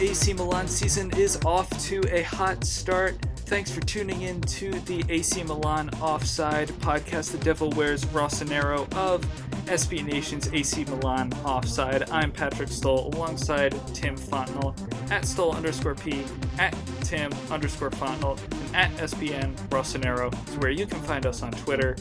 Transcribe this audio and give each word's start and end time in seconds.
AC 0.00 0.32
Milan 0.32 0.66
season 0.66 1.10
is 1.16 1.38
off 1.44 1.68
to 1.86 2.02
a 2.10 2.22
hot 2.22 2.64
start. 2.64 3.16
Thanks 3.36 3.70
for 3.70 3.80
tuning 3.80 4.22
in 4.22 4.40
to 4.42 4.72
the 4.80 5.04
AC 5.08 5.44
Milan 5.44 5.90
Offside 6.00 6.68
podcast. 6.80 7.30
The 7.30 7.38
Devil 7.38 7.70
Wears 7.70 8.04
Rossonero 8.06 8.92
of 8.94 9.24
SB 9.66 10.04
Nation's 10.04 10.52
AC 10.52 10.84
Milan 10.86 11.32
Offside. 11.44 12.10
I'm 12.10 12.32
Patrick 12.32 12.70
Stoll 12.70 13.14
alongside 13.14 13.72
Tim 13.94 14.16
Fontenot 14.16 14.76
at 15.10 15.24
Stoll 15.24 15.54
underscore 15.54 15.94
P, 15.94 16.24
at 16.58 16.74
Tim 17.02 17.32
underscore 17.50 17.90
Fontenot, 17.90 18.40
and 18.74 18.76
at 18.76 18.90
SBN 19.10 19.54
Rossonero 19.68 20.32
is 20.48 20.56
where 20.58 20.70
you 20.70 20.86
can 20.86 21.00
find 21.02 21.24
us 21.24 21.42
on 21.42 21.52
Twitter. 21.52 21.96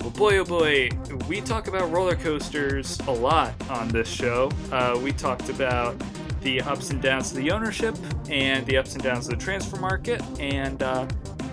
Well, 0.00 0.10
boy, 0.10 0.38
oh 0.38 0.44
boy, 0.44 0.90
we 1.28 1.40
talk 1.40 1.68
about 1.68 1.90
roller 1.92 2.16
coasters 2.16 2.98
a 3.06 3.12
lot 3.12 3.54
on 3.70 3.88
this 3.88 4.08
show. 4.08 4.50
Uh, 4.72 4.98
we 5.00 5.12
talked 5.12 5.48
about 5.48 5.94
the 6.42 6.60
ups 6.62 6.90
and 6.90 7.00
downs 7.00 7.30
of 7.30 7.36
the 7.36 7.50
ownership 7.50 7.96
and 8.28 8.66
the 8.66 8.76
ups 8.76 8.94
and 8.94 9.02
downs 9.02 9.28
of 9.28 9.38
the 9.38 9.44
transfer 9.44 9.76
market, 9.76 10.22
and 10.38 10.82
uh, 10.82 11.06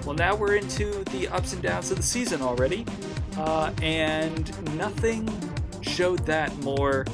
well, 0.05 0.16
now 0.16 0.35
we're 0.35 0.55
into 0.55 1.03
the 1.05 1.27
ups 1.27 1.53
and 1.53 1.61
downs 1.61 1.91
of 1.91 1.97
the 1.97 2.03
season 2.03 2.41
already, 2.41 2.85
uh, 3.38 3.71
and 3.81 4.75
nothing 4.75 5.30
showed 5.81 6.20
that 6.25 6.55
more 6.59 7.05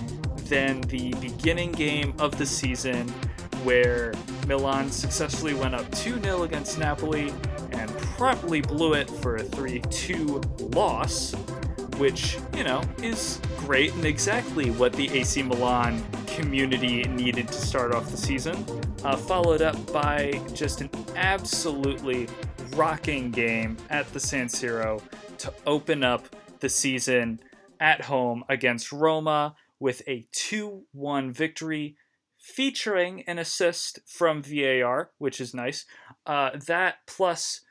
than 0.48 0.82
the 0.82 1.14
beginning 1.22 1.72
game 1.72 2.14
of 2.20 2.38
the 2.38 2.46
season 2.46 3.10
where 3.64 4.14
Milan 4.48 4.92
successfully 4.92 5.56
went 5.56 5.74
up 5.74 5.90
2 5.92 6.22
0 6.22 6.44
against 6.44 6.78
Napoli 6.78 7.34
and 7.72 7.90
promptly 8.18 8.62
blew 8.62 8.94
it 8.94 9.10
for 9.10 9.38
a 9.38 9.44
3 9.44 9.80
2 9.80 10.42
loss, 10.74 11.34
which, 11.98 12.38
you 12.56 12.64
know, 12.64 12.82
is 13.02 13.40
great 13.58 13.94
and 13.94 14.06
exactly 14.06 14.72
what 14.72 14.94
the 14.94 15.10
AC 15.10 15.42
Milan 15.44 16.04
community 16.28 17.04
needed 17.04 17.48
to 17.48 17.54
start 17.54 17.94
off 17.94 18.10
the 18.12 18.18
season. 18.18 18.66
Uh, 19.04 19.16
followed 19.16 19.62
up 19.62 19.92
by 19.92 20.40
just 20.54 20.82
an 20.82 20.90
absolutely 21.16 22.28
rocking 22.76 23.32
game 23.32 23.78
at 23.90 24.12
the 24.14 24.20
San 24.20 24.48
Siro 24.48 25.02
to 25.38 25.54
open 25.66 26.04
up 26.04 26.36
the 26.60 26.70
season 26.70 27.40
at 27.80 28.02
home 28.02 28.44
against 28.50 28.92
Roma 28.92 29.56
with 29.80 30.02
a 30.08 30.28
2 30.32 30.86
1 30.92 31.32
victory 31.32 31.96
featuring 32.40 33.24
an 33.24 33.40
assist 33.40 34.00
from 34.06 34.42
VAR, 34.42 35.12
which 35.18 35.42
is 35.42 35.54
nice. 35.54 35.86
Uh, 36.26 36.52
that 36.68 36.98
plus 37.08 37.62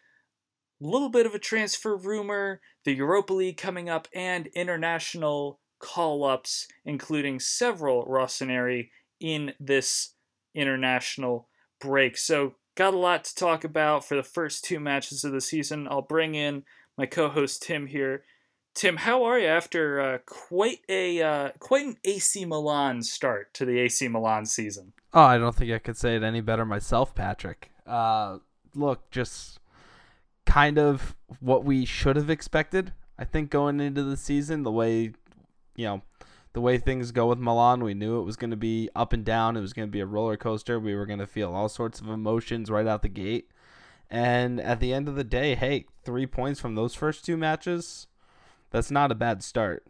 little 0.81 1.09
bit 1.09 1.27
of 1.27 1.35
a 1.35 1.39
transfer 1.39 1.97
rumor, 1.97 2.61
the 2.85 2.95
Europa 2.95 3.33
League 3.33 3.57
coming 3.57 3.89
up, 3.89 4.09
and 4.15 4.49
international 4.49 5.61
call 5.79 6.25
ups, 6.25 6.67
including 6.85 7.41
several 7.41 8.07
Rossoneri 8.07 8.91
in 9.21 9.53
this 9.61 10.15
international 10.55 11.49
break. 11.81 12.17
So, 12.17 12.55
got 12.77 12.95
a 12.95 12.99
lot 12.99 13.25
to 13.25 13.35
talk 13.35 13.65
about 13.65 14.05
for 14.05 14.17
the 14.17 14.23
first 14.23 14.65
two 14.65 14.81
matches 14.81 15.25
of 15.25 15.33
the 15.33 15.41
season. 15.41 15.87
I'll 15.89 16.03
bring 16.03 16.35
in 16.35 16.65
my 16.97 17.07
co 17.07 17.29
host 17.29 17.63
Tim 17.63 17.87
here. 17.87 18.25
Tim, 18.75 18.97
how 18.97 19.23
are 19.25 19.39
you 19.39 19.47
after 19.47 20.01
uh, 20.01 20.19
quite 20.27 20.81
a 20.89 21.23
uh, 21.23 21.51
quite 21.61 21.87
an 21.87 21.97
AC 22.05 22.45
Milan 22.45 23.03
start 23.03 23.55
to 23.55 23.65
the 23.65 23.79
AC 23.79 24.09
Milan 24.09 24.47
season? 24.47 24.93
Oh, 25.13 25.23
I 25.23 25.39
don't 25.39 25.55
think 25.55 25.71
I 25.71 25.79
could 25.79 25.97
say 25.97 26.17
it 26.17 26.25
any 26.25 26.41
better 26.41 26.65
myself, 26.65 27.15
Patrick. 27.15 27.71
Uh, 27.87 28.39
look, 28.75 29.11
just 29.13 29.61
kind 30.47 30.79
of 30.79 31.15
what 31.41 31.65
we 31.65 31.85
should 31.85 32.17
have 32.17 32.31
expected. 32.31 32.93
I 33.19 33.25
think 33.25 33.51
going 33.51 33.81
into 33.81 34.03
the 34.03 34.17
season, 34.17 34.63
the 34.63 34.73
way 34.73 35.13
you 35.77 35.87
know, 35.87 36.03
the 36.53 36.61
way 36.61 36.79
things 36.79 37.11
go 37.11 37.27
with 37.27 37.39
Milan, 37.39 37.83
we 37.83 37.95
knew 37.95 38.21
it 38.21 38.25
was 38.25 38.37
going 38.37 38.51
to 38.51 38.57
be 38.57 38.89
up 38.95 39.13
and 39.13 39.25
down. 39.25 39.57
It 39.57 39.61
was 39.61 39.73
going 39.73 39.89
to 39.89 39.93
be 39.93 40.01
a 40.01 40.07
roller 40.07 40.37
coaster. 40.37 40.79
We 40.79 40.95
were 40.95 41.07
going 41.07 41.19
to 41.19 41.27
feel 41.27 41.53
all 41.53 41.69
sorts 41.69 42.01
of 42.01 42.09
emotions 42.09 42.71
right 42.71 42.87
out 42.87 43.03
the 43.03 43.09
gate. 43.09 43.51
And 44.11 44.61
at 44.61 44.81
the 44.81 44.93
end 44.93 45.09
of 45.09 45.17
the 45.17 45.25
day, 45.25 45.55
hey, 45.57 45.87
three 46.05 46.27
points 46.27 46.61
from 46.61 46.75
those 46.75 46.95
first 46.95 47.25
two 47.25 47.37
matches, 47.37 48.07
that's 48.71 48.91
not 48.91 49.11
a 49.11 49.17
bad 49.17 49.43
start. 49.43 49.85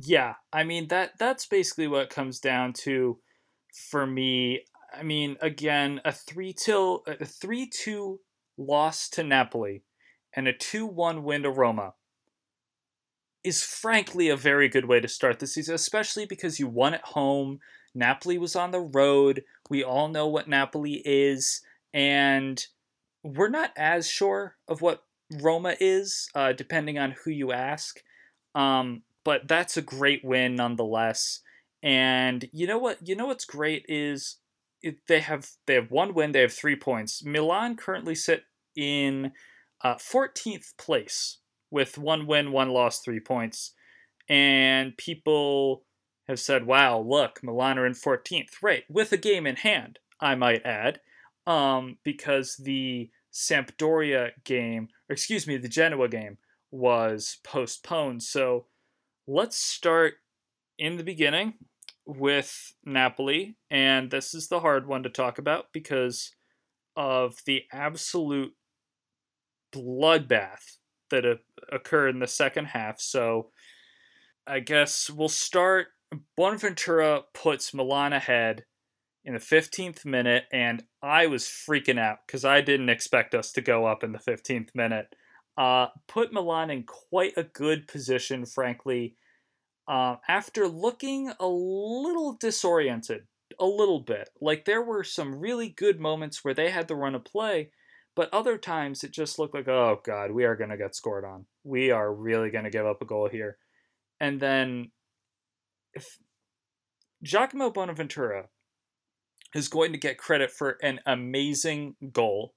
Yeah, 0.00 0.34
I 0.52 0.62
mean 0.62 0.88
that 0.88 1.12
that's 1.18 1.46
basically 1.46 1.86
what 1.86 2.10
comes 2.10 2.38
down 2.38 2.74
to 2.84 3.18
for 3.90 4.06
me. 4.06 4.60
I 4.94 5.02
mean, 5.02 5.36
again, 5.40 6.00
a 6.04 6.12
three 6.12 6.52
till 6.52 7.02
a 7.06 7.24
three 7.24 7.66
two 7.66 8.20
loss 8.56 9.08
to 9.10 9.22
Napoli 9.22 9.82
and 10.34 10.46
a 10.48 10.52
two 10.52 10.86
one 10.86 11.24
win 11.24 11.42
to 11.42 11.50
Roma 11.50 11.94
is 13.42 13.62
frankly 13.62 14.28
a 14.28 14.36
very 14.36 14.68
good 14.68 14.86
way 14.86 15.00
to 15.00 15.08
start 15.08 15.38
the 15.38 15.46
season, 15.46 15.74
especially 15.74 16.26
because 16.26 16.58
you 16.58 16.66
won 16.66 16.94
at 16.94 17.04
home. 17.04 17.60
Napoli 17.94 18.38
was 18.38 18.56
on 18.56 18.72
the 18.72 18.80
road. 18.80 19.44
We 19.70 19.84
all 19.84 20.08
know 20.08 20.26
what 20.26 20.48
Napoli 20.48 21.00
is, 21.04 21.62
and 21.94 22.64
we're 23.22 23.48
not 23.48 23.72
as 23.76 24.08
sure 24.08 24.56
of 24.68 24.82
what 24.82 25.04
Roma 25.40 25.76
is, 25.80 26.28
uh, 26.34 26.52
depending 26.52 26.98
on 26.98 27.12
who 27.12 27.30
you 27.30 27.52
ask. 27.52 28.02
Um, 28.54 29.02
but 29.24 29.48
that's 29.48 29.76
a 29.76 29.82
great 29.82 30.24
win 30.24 30.56
nonetheless. 30.56 31.40
And 31.82 32.48
you 32.52 32.66
know 32.66 32.78
what? 32.78 33.06
You 33.06 33.16
know 33.16 33.26
what's 33.26 33.44
great 33.44 33.84
is 33.88 34.36
they 35.08 35.20
have 35.20 35.48
they 35.66 35.74
have 35.74 35.90
one 35.90 36.14
win. 36.14 36.32
They 36.32 36.40
have 36.40 36.52
three 36.52 36.76
points. 36.76 37.24
Milan 37.24 37.76
currently 37.76 38.14
sit 38.14 38.44
in 38.76 39.32
uh, 39.82 39.96
14th 39.96 40.76
place 40.78 41.38
with 41.70 41.98
one 41.98 42.26
win, 42.26 42.52
one 42.52 42.70
loss, 42.70 43.00
three 43.00 43.20
points. 43.20 43.72
And 44.28 44.96
people 44.96 45.84
have 46.28 46.40
said, 46.40 46.66
wow, 46.66 46.98
look, 46.98 47.40
Milan 47.42 47.78
are 47.78 47.86
in 47.86 47.92
14th. 47.92 48.62
Right, 48.62 48.84
with 48.88 49.12
a 49.12 49.16
game 49.16 49.46
in 49.46 49.56
hand, 49.56 49.98
I 50.20 50.34
might 50.34 50.64
add, 50.64 51.00
um, 51.46 51.98
because 52.04 52.56
the 52.56 53.10
Sampdoria 53.32 54.30
game, 54.44 54.88
or 55.08 55.12
excuse 55.12 55.46
me, 55.46 55.56
the 55.56 55.68
Genoa 55.68 56.08
game 56.08 56.38
was 56.70 57.38
postponed. 57.44 58.22
So 58.22 58.66
let's 59.26 59.56
start 59.56 60.14
in 60.78 60.96
the 60.96 61.04
beginning 61.04 61.54
with 62.06 62.74
Napoli. 62.84 63.56
And 63.70 64.10
this 64.10 64.34
is 64.34 64.48
the 64.48 64.60
hard 64.60 64.86
one 64.86 65.02
to 65.02 65.08
talk 65.08 65.38
about 65.38 65.66
because 65.72 66.32
of 66.96 67.36
the 67.46 67.64
absolute 67.72 68.54
bloodbath 69.74 70.78
that 71.10 71.24
occurred 71.70 72.14
in 72.14 72.20
the 72.20 72.26
second 72.26 72.66
half. 72.66 73.00
So 73.00 73.50
I 74.46 74.60
guess 74.60 75.10
we'll 75.10 75.28
start. 75.28 75.88
Bonaventura 76.36 77.22
puts 77.34 77.74
Milan 77.74 78.12
ahead 78.12 78.64
in 79.24 79.34
the 79.34 79.40
15th 79.40 80.04
minute, 80.04 80.44
and 80.52 80.84
I 81.02 81.26
was 81.26 81.44
freaking 81.44 81.98
out 81.98 82.18
because 82.26 82.44
I 82.44 82.60
didn't 82.60 82.88
expect 82.88 83.34
us 83.34 83.50
to 83.52 83.60
go 83.60 83.84
up 83.84 84.04
in 84.04 84.12
the 84.12 84.18
15th 84.18 84.68
minute. 84.74 85.08
Uh, 85.58 85.88
put 86.06 86.32
Milan 86.32 86.70
in 86.70 86.84
quite 86.84 87.32
a 87.36 87.42
good 87.42 87.88
position, 87.88 88.46
frankly, 88.46 89.16
uh, 89.88 90.16
after 90.28 90.68
looking 90.68 91.32
a 91.40 91.46
little 91.46 92.34
disoriented, 92.34 93.22
a 93.58 93.66
little 93.66 94.00
bit. 94.00 94.28
Like 94.40 94.64
there 94.64 94.82
were 94.82 95.04
some 95.04 95.38
really 95.38 95.68
good 95.68 96.00
moments 96.00 96.44
where 96.44 96.54
they 96.54 96.70
had 96.70 96.88
the 96.88 96.96
run 96.96 97.14
of 97.14 97.24
play, 97.24 97.70
but 98.14 98.32
other 98.32 98.58
times 98.58 99.04
it 99.04 99.12
just 99.12 99.38
looked 99.38 99.54
like, 99.54 99.68
oh 99.68 100.00
god, 100.04 100.32
we 100.32 100.44
are 100.44 100.56
gonna 100.56 100.76
get 100.76 100.94
scored 100.94 101.24
on. 101.24 101.46
We 101.64 101.90
are 101.90 102.12
really 102.12 102.50
gonna 102.50 102.70
give 102.70 102.86
up 102.86 103.02
a 103.02 103.06
goal 103.06 103.28
here. 103.28 103.58
And 104.20 104.40
then 104.40 104.90
if 105.94 106.18
Giacomo 107.22 107.70
Bonaventura 107.70 108.48
is 109.54 109.68
going 109.68 109.92
to 109.92 109.98
get 109.98 110.18
credit 110.18 110.50
for 110.50 110.76
an 110.82 111.00
amazing 111.06 111.96
goal. 112.12 112.54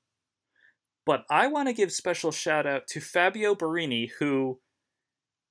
But 1.05 1.23
I 1.29 1.47
want 1.47 1.67
to 1.67 1.73
give 1.73 1.91
special 1.91 2.31
shout 2.31 2.67
out 2.67 2.87
to 2.87 2.99
Fabio 2.99 3.55
Borini, 3.55 4.09
who, 4.19 4.59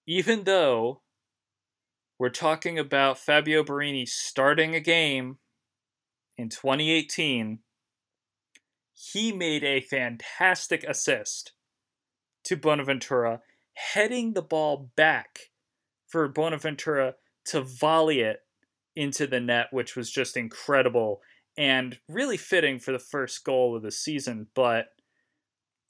even 0.06 0.44
though 0.44 1.02
we're 2.18 2.28
talking 2.30 2.78
about 2.78 3.18
Fabio 3.18 3.62
Borini 3.62 4.08
starting 4.08 4.74
a 4.74 4.80
game 4.80 5.38
in 6.36 6.48
2018, 6.48 7.60
he 8.94 9.32
made 9.32 9.62
a 9.62 9.80
fantastic 9.80 10.84
assist 10.84 11.52
to 12.44 12.56
Bonaventura, 12.56 13.40
heading 13.74 14.32
the 14.32 14.42
ball 14.42 14.90
back 14.96 15.38
for 16.06 16.26
Bonaventura 16.28 17.14
to 17.46 17.60
volley 17.60 18.20
it 18.20 18.40
into 18.96 19.26
the 19.26 19.40
net, 19.40 19.66
which 19.70 19.94
was 19.94 20.10
just 20.10 20.36
incredible 20.36 21.20
and 21.56 21.98
really 22.08 22.36
fitting 22.36 22.78
for 22.78 22.92
the 22.92 22.98
first 22.98 23.44
goal 23.44 23.76
of 23.76 23.82
the 23.82 23.90
season. 23.90 24.46
But 24.54 24.86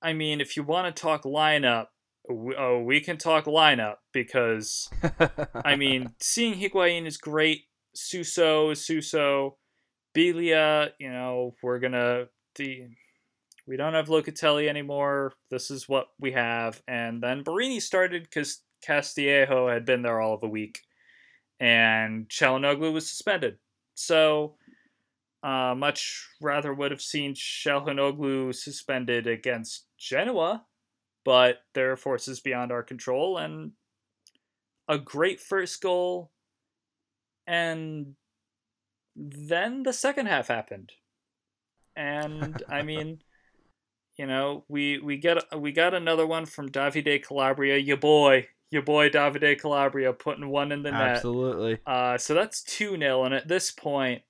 I 0.02 0.12
mean, 0.12 0.40
if 0.40 0.56
you 0.56 0.62
want 0.62 0.94
to 0.94 1.02
talk 1.02 1.24
lineup, 1.24 1.86
oh, 2.30 2.82
we 2.82 3.00
can 3.00 3.16
talk 3.18 3.44
lineup 3.46 3.96
because 4.12 4.88
I 5.64 5.76
mean, 5.76 6.14
seeing 6.20 6.54
Higuain 6.54 7.06
is 7.06 7.16
great. 7.16 7.64
Suso 7.94 8.70
is 8.70 8.84
Suso. 8.84 9.56
Biglia, 10.14 10.90
you 10.98 11.10
know, 11.10 11.54
we're 11.62 11.78
gonna 11.78 12.26
the 12.56 12.88
we 13.66 13.76
don't 13.76 13.94
have 13.94 14.08
Locatelli 14.08 14.68
anymore. 14.68 15.32
This 15.50 15.70
is 15.70 15.88
what 15.88 16.08
we 16.18 16.32
have. 16.32 16.82
And 16.88 17.22
then 17.22 17.44
Borini 17.44 17.80
started 17.82 18.22
because 18.24 18.62
Castillejo 18.86 19.68
had 19.68 19.84
been 19.84 20.02
there 20.02 20.20
all 20.20 20.34
of 20.34 20.42
a 20.42 20.48
week, 20.48 20.80
and 21.60 22.28
Calhanoglu 22.28 22.92
was 22.92 23.08
suspended. 23.08 23.58
So 23.94 24.56
Uh, 25.40 25.72
much 25.76 26.26
rather 26.40 26.74
would 26.74 26.90
have 26.90 27.00
seen 27.00 27.32
Calhanoglu 27.32 28.52
suspended 28.52 29.28
against 29.28 29.86
Genoa, 29.96 30.66
but 31.28 31.58
there 31.74 31.92
are 31.92 31.96
forces 31.98 32.40
beyond 32.40 32.72
our 32.72 32.82
control, 32.82 33.36
and 33.36 33.72
a 34.88 34.96
great 34.96 35.40
first 35.40 35.82
goal, 35.82 36.30
and 37.46 38.14
then 39.14 39.82
the 39.82 39.92
second 39.92 40.24
half 40.24 40.48
happened, 40.48 40.90
and 41.94 42.62
I 42.70 42.80
mean, 42.80 43.18
you 44.16 44.24
know, 44.24 44.64
we 44.68 45.00
we 45.00 45.18
get 45.18 45.36
we 45.54 45.70
got 45.70 45.92
another 45.92 46.26
one 46.26 46.46
from 46.46 46.70
Davide 46.70 47.22
Calabria, 47.22 47.76
your 47.76 47.98
boy, 47.98 48.46
your 48.70 48.80
boy 48.80 49.10
Davide 49.10 49.60
Calabria, 49.60 50.14
putting 50.14 50.48
one 50.48 50.72
in 50.72 50.82
the 50.82 50.92
net. 50.92 51.16
Absolutely. 51.16 51.78
Uh, 51.86 52.16
so 52.16 52.32
that's 52.32 52.62
two 52.62 52.96
0 52.96 53.24
and 53.24 53.34
at 53.34 53.48
this 53.48 53.70
point, 53.70 54.22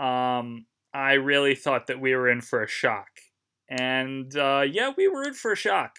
um, 0.00 0.66
I 0.92 1.12
really 1.12 1.54
thought 1.54 1.86
that 1.86 2.00
we 2.00 2.12
were 2.16 2.28
in 2.28 2.40
for 2.40 2.60
a 2.60 2.68
shock, 2.68 3.20
and 3.68 4.36
uh, 4.36 4.64
yeah, 4.68 4.90
we 4.96 5.06
were 5.06 5.22
in 5.22 5.34
for 5.34 5.52
a 5.52 5.56
shock. 5.56 5.92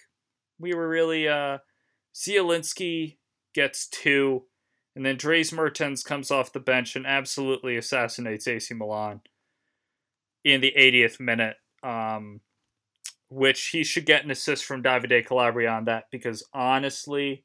We 0.60 0.74
were 0.74 0.88
really 0.88 1.28
uh, 1.28 1.60
Zielinski 2.16 3.18
gets 3.54 3.88
two, 3.88 4.44
and 4.96 5.06
then 5.06 5.18
Dries 5.18 5.52
Mertens 5.52 6.04
comes 6.04 6.31
off 6.31 6.54
the 6.54 6.60
bench 6.60 6.96
and 6.96 7.06
absolutely 7.06 7.78
assassinates 7.78 8.48
AC 8.48 8.74
Milan 8.74 9.22
in 10.44 10.62
the 10.62 10.74
80th 10.78 11.19
minute. 11.19 11.57
Um, 11.84 12.42
which 13.30 13.68
he 13.68 13.84
should 13.84 14.06
get 14.06 14.24
an 14.24 14.31
assist 14.31 14.66
from 14.66 14.84
Davide 14.84 15.25
Calabria 15.25 15.69
on 15.69 15.86
that 15.86 16.06
because 16.12 16.44
honestly, 16.54 17.44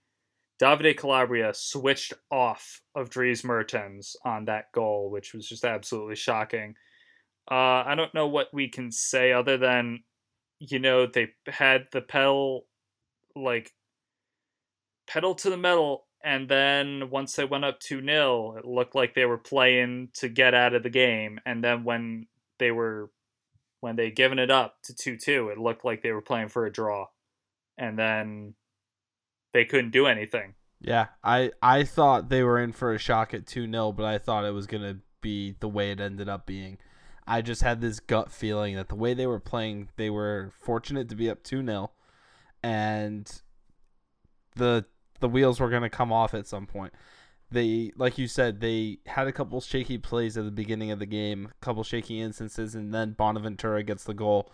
Davide 0.61 0.97
Calabria 0.97 1.53
switched 1.55 2.13
off 2.31 2.83
of 2.95 3.11
Dries 3.11 3.43
Mertens 3.43 4.15
on 4.25 4.45
that 4.45 4.67
goal, 4.73 5.11
which 5.11 5.33
was 5.33 5.49
just 5.49 5.65
absolutely 5.65 6.17
shocking. 6.17 6.75
Uh, 7.51 7.83
I 7.87 7.95
don't 7.97 8.15
know 8.15 8.29
what 8.29 8.49
we 8.53 8.69
can 8.69 8.93
say 8.93 9.33
other 9.33 9.57
than, 9.57 10.05
you 10.59 10.79
know, 10.79 11.07
they 11.07 11.29
had 11.47 11.87
the 11.93 12.03
pedal, 12.03 12.67
like, 13.43 13.73
pedal 15.07 15.35
to 15.37 15.51
the 15.51 15.57
metal, 15.57 16.07
and 16.23 16.49
then 16.49 17.11
once 17.11 17.35
they 17.35 17.45
went 17.45 17.65
up 17.65 17.81
2 17.81 18.05
0, 18.05 18.57
it 18.59 18.65
looked 18.65 18.95
like 18.95 19.15
they 19.15 19.25
were 19.25 19.39
playing 19.39 20.11
to 20.15 20.29
get 20.29 20.55
out 20.55 20.75
of 20.75 20.83
the 20.83 20.91
game. 20.91 21.41
And 21.47 21.65
then 21.65 21.85
when 21.85 22.27
they 22.59 22.71
were, 22.71 23.11
when 23.81 23.97
they 23.97 24.11
given 24.11 24.39
it 24.39 24.51
up 24.51 24.77
to 24.85 24.95
2 24.95 25.17
2, 25.17 25.49
it 25.49 25.59
looked 25.59 25.85
like 25.85 26.03
they 26.03 26.13
were 26.13 26.21
playing 26.21 26.49
for 26.49 26.67
a 26.67 26.73
draw. 26.73 27.07
And 27.79 27.99
then 27.99 28.55
they 29.53 29.65
couldn't 29.65 29.91
do 29.91 30.07
anything. 30.07 30.55
Yeah, 30.81 31.09
I 31.23 31.53
I 31.63 31.85
thought 31.85 32.29
they 32.29 32.43
were 32.43 32.59
in 32.59 32.73
for 32.73 32.95
a 32.95 32.99
shock 32.99 33.35
at 33.35 33.45
2-0, 33.45 33.95
but 33.97 34.07
I 34.07 34.19
thought 34.19 34.45
it 34.45 34.55
was 34.55 34.67
going 34.67 34.83
to 34.83 34.99
be 35.21 35.55
the 35.61 35.69
way 35.69 35.91
it 35.91 36.01
ended 36.01 36.29
up 36.29 36.47
being. 36.47 36.79
I 37.27 37.43
just 37.43 37.63
had 37.63 37.81
this 37.81 38.01
gut 38.01 38.33
feeling 38.33 38.77
that 38.77 38.89
the 38.89 38.95
way 38.95 39.15
they 39.15 39.27
were 39.27 39.41
playing, 39.41 39.91
they 39.97 40.11
were 40.11 40.53
fortunate 40.59 41.09
to 41.11 41.15
be 41.15 41.29
up 41.29 41.45
2-0 41.45 41.91
and 42.63 43.41
the 44.57 44.85
the 45.21 45.29
wheels 45.29 45.61
were 45.61 45.71
going 45.71 45.83
to 45.83 45.91
come 45.91 46.13
off 46.13 46.35
at 46.35 46.47
some 46.47 46.67
point. 46.67 46.93
They 47.51 47.93
like 47.97 48.19
you 48.19 48.29
said, 48.29 48.61
they 48.61 48.99
had 49.07 49.27
a 49.27 49.33
couple 49.33 49.61
shaky 49.61 49.99
plays 49.99 50.37
at 50.37 50.45
the 50.45 50.51
beginning 50.51 50.91
of 50.91 50.99
the 50.99 51.07
game, 51.07 51.49
a 51.51 51.65
couple 51.65 51.83
shaky 51.83 52.21
instances 52.21 52.75
and 52.75 52.95
then 52.95 53.13
Bonaventura 53.13 53.83
gets 53.83 54.05
the 54.05 54.15
goal. 54.15 54.53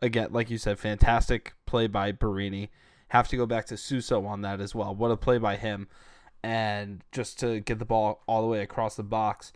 Again, 0.00 0.28
like 0.30 0.48
you 0.48 0.58
said, 0.58 0.78
fantastic 0.78 1.54
play 1.66 1.88
by 1.88 2.12
Borini. 2.12 2.68
have 3.08 3.28
to 3.28 3.36
go 3.36 3.46
back 3.46 3.66
to 3.66 3.76
Suso 3.76 4.24
on 4.26 4.42
that 4.42 4.60
as 4.60 4.74
well. 4.74 4.94
What 4.94 5.10
a 5.10 5.16
play 5.16 5.38
by 5.38 5.56
him. 5.56 5.88
And 6.44 7.02
just 7.10 7.40
to 7.40 7.58
get 7.58 7.80
the 7.80 7.84
ball 7.84 8.22
all 8.28 8.42
the 8.42 8.46
way 8.46 8.60
across 8.60 8.94
the 8.94 9.02
box. 9.02 9.52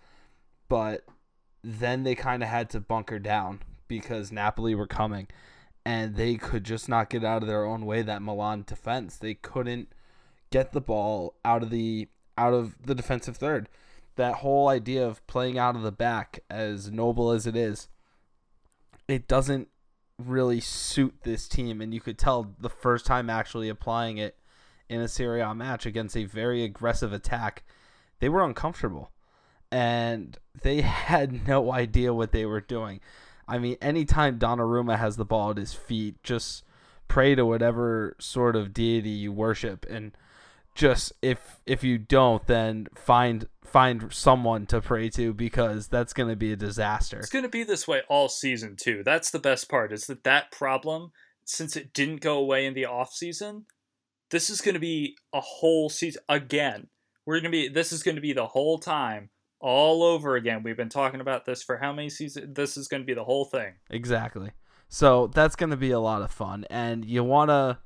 But 0.68 1.04
then 1.62 2.02
they 2.02 2.16
kind 2.16 2.42
of 2.42 2.48
had 2.48 2.70
to 2.70 2.80
bunker 2.80 3.20
down 3.20 3.60
because 3.86 4.32
Napoli 4.32 4.74
were 4.74 4.88
coming 4.88 5.28
and 5.84 6.16
they 6.16 6.36
could 6.36 6.64
just 6.64 6.88
not 6.88 7.10
get 7.10 7.24
out 7.24 7.42
of 7.42 7.48
their 7.48 7.64
own 7.64 7.84
way 7.84 8.02
that 8.02 8.22
Milan 8.22 8.64
defense. 8.66 9.16
They 9.16 9.34
couldn't 9.34 9.88
get 10.50 10.72
the 10.72 10.80
ball 10.80 11.34
out 11.44 11.62
of 11.62 11.70
the 11.70 12.08
out 12.38 12.54
of 12.54 12.74
the 12.84 12.94
defensive 12.94 13.36
third. 13.36 13.68
That 14.16 14.36
whole 14.36 14.68
idea 14.68 15.06
of 15.06 15.26
playing 15.26 15.58
out 15.58 15.74
of 15.74 15.82
the 15.82 15.92
back 15.92 16.40
as 16.50 16.90
noble 16.90 17.30
as 17.30 17.46
it 17.46 17.56
is, 17.56 17.88
it 19.08 19.26
doesn't 19.26 19.68
really 20.18 20.60
suit 20.60 21.14
this 21.22 21.48
team, 21.48 21.80
and 21.80 21.92
you 21.92 22.00
could 22.00 22.18
tell 22.18 22.54
the 22.58 22.68
first 22.68 23.06
time 23.06 23.30
actually 23.30 23.68
applying 23.68 24.18
it 24.18 24.36
in 24.88 25.00
a 25.00 25.08
Serie 25.08 25.40
A 25.40 25.54
match 25.54 25.86
against 25.86 26.16
a 26.16 26.24
very 26.24 26.62
aggressive 26.62 27.12
attack, 27.12 27.64
they 28.20 28.28
were 28.28 28.44
uncomfortable, 28.44 29.10
and 29.70 30.38
they 30.62 30.80
had 30.82 31.46
no 31.48 31.72
idea 31.72 32.14
what 32.14 32.32
they 32.32 32.44
were 32.44 32.60
doing. 32.60 33.00
I 33.52 33.58
mean, 33.58 33.76
anytime 33.82 34.38
Donnarumma 34.38 34.96
has 34.96 35.16
the 35.16 35.26
ball 35.26 35.50
at 35.50 35.58
his 35.58 35.74
feet, 35.74 36.22
just 36.22 36.64
pray 37.06 37.34
to 37.34 37.44
whatever 37.44 38.16
sort 38.18 38.56
of 38.56 38.72
deity 38.72 39.10
you 39.10 39.30
worship, 39.30 39.84
and 39.90 40.12
just 40.74 41.12
if 41.20 41.60
if 41.66 41.84
you 41.84 41.98
don't, 41.98 42.46
then 42.46 42.88
find 42.94 43.46
find 43.62 44.10
someone 44.10 44.64
to 44.68 44.80
pray 44.80 45.10
to 45.10 45.34
because 45.34 45.88
that's 45.88 46.14
going 46.14 46.30
to 46.30 46.36
be 46.36 46.52
a 46.52 46.56
disaster. 46.56 47.18
It's 47.18 47.28
going 47.28 47.42
to 47.42 47.50
be 47.50 47.62
this 47.62 47.86
way 47.86 48.00
all 48.08 48.30
season 48.30 48.74
too. 48.80 49.02
That's 49.04 49.30
the 49.30 49.38
best 49.38 49.68
part 49.68 49.92
is 49.92 50.06
that 50.06 50.24
that 50.24 50.50
problem 50.50 51.12
since 51.44 51.76
it 51.76 51.92
didn't 51.92 52.22
go 52.22 52.38
away 52.38 52.64
in 52.64 52.72
the 52.72 52.86
off 52.86 53.12
season, 53.12 53.66
this 54.30 54.48
is 54.48 54.62
going 54.62 54.76
to 54.76 54.80
be 54.80 55.14
a 55.34 55.42
whole 55.42 55.90
season 55.90 56.22
again. 56.26 56.86
We're 57.26 57.40
going 57.40 57.52
to 57.52 57.58
be 57.58 57.68
this 57.68 57.92
is 57.92 58.02
going 58.02 58.14
to 58.14 58.22
be 58.22 58.32
the 58.32 58.46
whole 58.46 58.78
time 58.78 59.28
all 59.62 60.02
over 60.02 60.36
again. 60.36 60.62
We've 60.62 60.76
been 60.76 60.88
talking 60.88 61.20
about 61.20 61.46
this 61.46 61.62
for 61.62 61.78
how 61.78 61.92
many 61.92 62.10
seasons? 62.10 62.54
This 62.54 62.76
is 62.76 62.88
going 62.88 63.02
to 63.02 63.06
be 63.06 63.14
the 63.14 63.24
whole 63.24 63.46
thing. 63.46 63.74
Exactly. 63.88 64.50
So 64.88 65.28
that's 65.28 65.56
going 65.56 65.70
to 65.70 65.76
be 65.76 65.92
a 65.92 66.00
lot 66.00 66.20
of 66.20 66.30
fun 66.30 66.66
and 66.68 67.04
you 67.04 67.24
want 67.24 67.48
to 67.48 67.78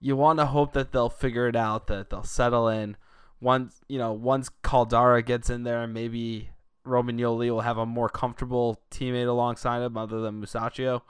you 0.00 0.16
want 0.16 0.38
to 0.38 0.46
hope 0.46 0.72
that 0.74 0.92
they'll 0.92 1.10
figure 1.10 1.48
it 1.48 1.56
out, 1.56 1.88
that 1.88 2.08
they'll 2.08 2.22
settle 2.22 2.68
in 2.68 2.96
once 3.40 3.80
you 3.88 3.98
know 3.98 4.12
once 4.12 4.50
Caldara 4.62 5.24
gets 5.24 5.50
in 5.50 5.64
there, 5.64 5.86
maybe 5.86 6.50
Romagnoli 6.86 7.50
will 7.50 7.60
have 7.60 7.78
a 7.78 7.86
more 7.86 8.08
comfortable 8.08 8.80
teammate 8.90 9.28
alongside 9.28 9.82
him, 9.82 9.96
other 9.96 10.20
than 10.20 10.42
Musacchio, 10.42 11.02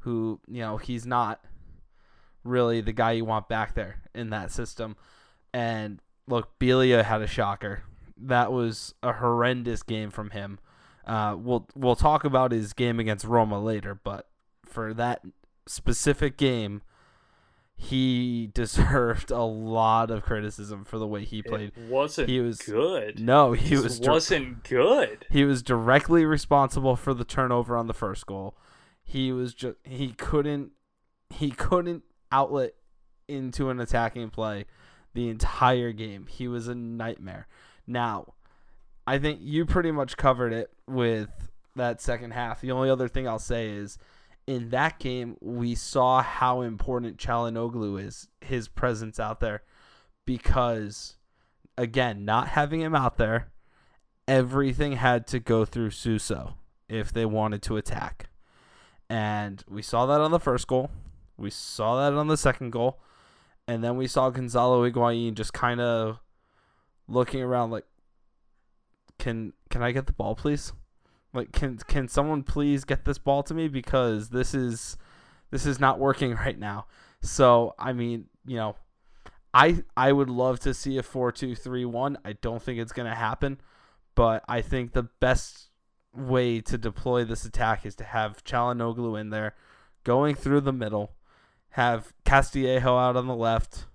who 0.00 0.40
you 0.48 0.60
know 0.60 0.76
he's 0.76 1.06
not 1.06 1.40
really 2.44 2.80
the 2.80 2.92
guy 2.92 3.12
you 3.12 3.24
want 3.24 3.48
back 3.48 3.74
there 3.74 4.02
in 4.14 4.30
that 4.30 4.50
system. 4.50 4.96
And 5.54 6.00
look, 6.26 6.58
Biglia 6.58 7.04
had 7.04 7.22
a 7.22 7.26
shocker. 7.26 7.82
That 8.26 8.52
was 8.52 8.94
a 9.02 9.12
horrendous 9.12 9.82
game 9.82 10.10
from 10.10 10.30
him. 10.30 10.58
Uh, 11.06 11.36
we'll 11.38 11.66
we'll 11.74 11.96
talk 11.96 12.24
about 12.24 12.52
his 12.52 12.72
game 12.72 13.00
against 13.00 13.24
Roma 13.24 13.60
later, 13.60 13.98
but 14.02 14.28
for 14.64 14.94
that 14.94 15.22
specific 15.66 16.36
game, 16.36 16.82
he 17.76 18.48
deserved 18.54 19.30
a 19.30 19.42
lot 19.42 20.10
of 20.10 20.22
criticism 20.22 20.84
for 20.84 20.98
the 20.98 21.06
way 21.06 21.24
he 21.24 21.42
played. 21.42 21.72
It 21.76 21.90
wasn't 21.90 22.28
he 22.28 22.40
was 22.40 22.58
good. 22.58 23.20
No, 23.20 23.52
he 23.52 23.76
was 23.76 24.00
wasn't 24.00 24.62
good. 24.62 25.26
He 25.30 25.44
was 25.44 25.62
directly 25.62 26.24
responsible 26.24 26.96
for 26.96 27.12
the 27.14 27.24
turnover 27.24 27.76
on 27.76 27.88
the 27.88 27.94
first 27.94 28.26
goal. 28.26 28.56
He 29.02 29.32
was 29.32 29.54
just 29.54 29.76
he 29.84 30.12
couldn't 30.12 30.70
he 31.30 31.50
couldn't 31.50 32.04
outlet 32.30 32.74
into 33.26 33.70
an 33.70 33.80
attacking 33.80 34.30
play 34.30 34.66
the 35.14 35.28
entire 35.28 35.92
game. 35.92 36.26
He 36.26 36.48
was 36.48 36.68
a 36.68 36.74
nightmare. 36.74 37.46
Now, 37.86 38.34
I 39.06 39.18
think 39.18 39.40
you 39.42 39.66
pretty 39.66 39.90
much 39.90 40.16
covered 40.16 40.52
it 40.52 40.70
with 40.86 41.50
that 41.74 42.00
second 42.00 42.32
half. 42.32 42.60
The 42.60 42.70
only 42.70 42.90
other 42.90 43.08
thing 43.08 43.26
I'll 43.26 43.38
say 43.38 43.70
is 43.70 43.98
in 44.46 44.70
that 44.70 44.98
game, 44.98 45.36
we 45.40 45.74
saw 45.74 46.22
how 46.22 46.62
important 46.62 47.16
Calhanoglu 47.16 48.02
is, 48.02 48.28
his 48.40 48.68
presence 48.68 49.20
out 49.20 49.40
there, 49.40 49.62
because, 50.26 51.16
again, 51.76 52.24
not 52.24 52.48
having 52.48 52.80
him 52.80 52.94
out 52.94 53.18
there, 53.18 53.48
everything 54.26 54.92
had 54.92 55.26
to 55.28 55.40
go 55.40 55.64
through 55.64 55.90
Suso 55.90 56.54
if 56.88 57.12
they 57.12 57.24
wanted 57.24 57.62
to 57.62 57.76
attack. 57.76 58.28
And 59.08 59.62
we 59.68 59.82
saw 59.82 60.06
that 60.06 60.20
on 60.20 60.30
the 60.30 60.40
first 60.40 60.66
goal. 60.66 60.90
We 61.36 61.50
saw 61.50 61.96
that 62.02 62.16
on 62.16 62.28
the 62.28 62.36
second 62.36 62.70
goal. 62.70 63.00
And 63.68 63.84
then 63.84 63.96
we 63.96 64.06
saw 64.06 64.30
Gonzalo 64.30 64.88
Higuain 64.88 65.34
just 65.34 65.52
kind 65.52 65.80
of 65.80 66.20
looking 67.08 67.42
around 67.42 67.70
like, 67.70 67.84
can 69.18 69.52
can 69.70 69.82
I 69.82 69.92
get 69.92 70.06
the 70.06 70.12
ball, 70.12 70.34
please? 70.34 70.72
Like, 71.32 71.52
can 71.52 71.78
can 71.78 72.08
someone 72.08 72.42
please 72.42 72.84
get 72.84 73.04
this 73.04 73.18
ball 73.18 73.42
to 73.44 73.54
me 73.54 73.68
because 73.68 74.30
this 74.30 74.54
is 74.54 74.96
this 75.50 75.66
is 75.66 75.78
not 75.78 75.98
working 75.98 76.34
right 76.34 76.58
now. 76.58 76.86
So 77.20 77.74
I 77.78 77.92
mean, 77.92 78.26
you 78.44 78.56
know, 78.56 78.76
I 79.54 79.84
I 79.96 80.12
would 80.12 80.30
love 80.30 80.60
to 80.60 80.74
see 80.74 80.98
a 80.98 81.02
four 81.02 81.32
two 81.32 81.54
three 81.54 81.84
one. 81.84 82.18
I 82.24 82.34
don't 82.34 82.62
think 82.62 82.78
it's 82.78 82.92
gonna 82.92 83.14
happen, 83.14 83.60
but 84.14 84.42
I 84.48 84.60
think 84.60 84.92
the 84.92 85.08
best 85.20 85.68
way 86.14 86.60
to 86.60 86.76
deploy 86.76 87.24
this 87.24 87.44
attack 87.44 87.86
is 87.86 87.94
to 87.96 88.04
have 88.04 88.44
Calhanoglu 88.44 89.18
in 89.20 89.30
there, 89.30 89.54
going 90.04 90.34
through 90.34 90.60
the 90.60 90.72
middle, 90.72 91.12
have 91.70 92.12
Castillejo 92.24 92.98
out 92.98 93.16
on 93.16 93.26
the 93.26 93.34
left, 93.34 93.86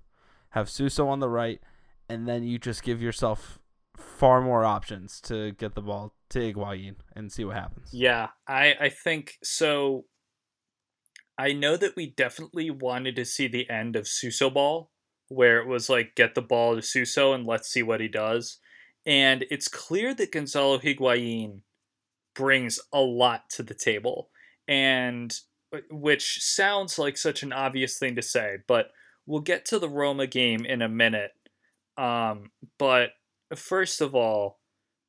have 0.51 0.69
Suso 0.69 1.07
on 1.07 1.19
the 1.19 1.29
right, 1.29 1.61
and 2.09 2.27
then 2.27 2.43
you 2.43 2.57
just 2.57 2.83
give 2.83 3.01
yourself 3.01 3.59
far 3.95 4.41
more 4.41 4.63
options 4.63 5.19
to 5.21 5.51
get 5.53 5.75
the 5.75 5.81
ball 5.81 6.13
to 6.29 6.39
Higuain 6.39 6.95
and 7.15 7.31
see 7.31 7.45
what 7.45 7.55
happens. 7.55 7.89
Yeah, 7.93 8.29
I 8.47 8.75
I 8.79 8.89
think 8.89 9.37
so. 9.43 10.05
I 11.37 11.53
know 11.53 11.77
that 11.77 11.95
we 11.95 12.07
definitely 12.07 12.69
wanted 12.71 13.15
to 13.15 13.25
see 13.25 13.47
the 13.47 13.69
end 13.69 13.95
of 13.95 14.07
Suso 14.07 14.49
ball, 14.49 14.91
where 15.27 15.59
it 15.59 15.67
was 15.67 15.89
like 15.89 16.15
get 16.15 16.35
the 16.35 16.41
ball 16.41 16.75
to 16.75 16.81
Suso 16.81 17.33
and 17.33 17.45
let's 17.45 17.69
see 17.69 17.83
what 17.83 18.01
he 18.01 18.07
does. 18.07 18.57
And 19.05 19.45
it's 19.49 19.67
clear 19.67 20.13
that 20.15 20.31
Gonzalo 20.31 20.79
Higuain 20.79 21.61
brings 22.35 22.79
a 22.91 22.99
lot 22.99 23.49
to 23.51 23.63
the 23.63 23.73
table, 23.73 24.29
and 24.67 25.33
uh, 25.73 25.79
which 25.89 26.39
sounds 26.41 26.99
like 26.99 27.17
such 27.17 27.43
an 27.43 27.53
obvious 27.53 27.97
thing 27.97 28.15
to 28.15 28.21
say, 28.21 28.57
but 28.67 28.91
we'll 29.25 29.41
get 29.41 29.65
to 29.65 29.79
the 29.79 29.89
Roma 29.89 30.27
game 30.27 30.65
in 30.65 30.81
a 30.81 30.89
minute. 30.89 31.31
Um, 31.97 32.51
but 32.77 33.11
first 33.55 34.01
of 34.01 34.13
all, 34.13 34.59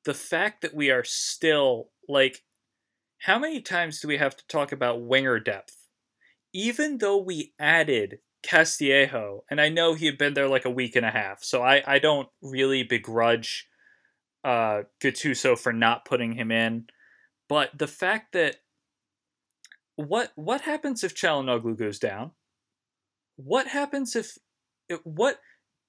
the 0.05 0.15
fact 0.15 0.63
that 0.63 0.75
we 0.75 0.91
are 0.91 1.05
still 1.05 1.91
like, 2.09 2.45
how 3.23 3.39
many 3.39 3.61
times 3.61 4.01
do 4.01 4.09
we 4.09 4.17
have 4.17 4.37
to 4.37 4.47
talk 4.47 4.73
about 4.73 5.03
winger 5.03 5.39
depth? 5.39 5.77
Even 6.55 6.99
though 6.99 7.19
we 7.19 7.53
added 7.59 8.21
Castillejo, 8.43 9.45
and 9.51 9.61
I 9.61 9.69
know 9.69 9.95
he 9.95 10.07
had 10.07 10.17
been 10.17 10.35
there 10.35 10.49
like 10.49 10.65
a 10.65 10.71
week 10.71 10.97
and 10.97 11.05
a 11.05 11.11
half, 11.11 11.43
so 11.43 11.63
I, 11.63 11.83
I 11.87 11.99
don't 11.99 12.29
really 12.41 12.85
begrudge 12.85 13.69
uh, 14.45 14.83
Gattuso 15.03 15.59
for 15.59 15.73
not 15.73 16.05
putting 16.05 16.33
him 16.33 16.51
in. 16.51 16.87
But 17.49 17.77
the 17.77 17.87
fact 17.87 18.33
that 18.33 18.57
what 19.97 20.33
what 20.37 20.61
happens 20.61 21.03
if 21.03 21.15
Calhanoglu 21.15 21.77
goes 21.77 21.99
down? 21.99 22.31
What 23.37 23.67
happens 23.67 24.15
if 24.15 24.39
what 25.03 25.41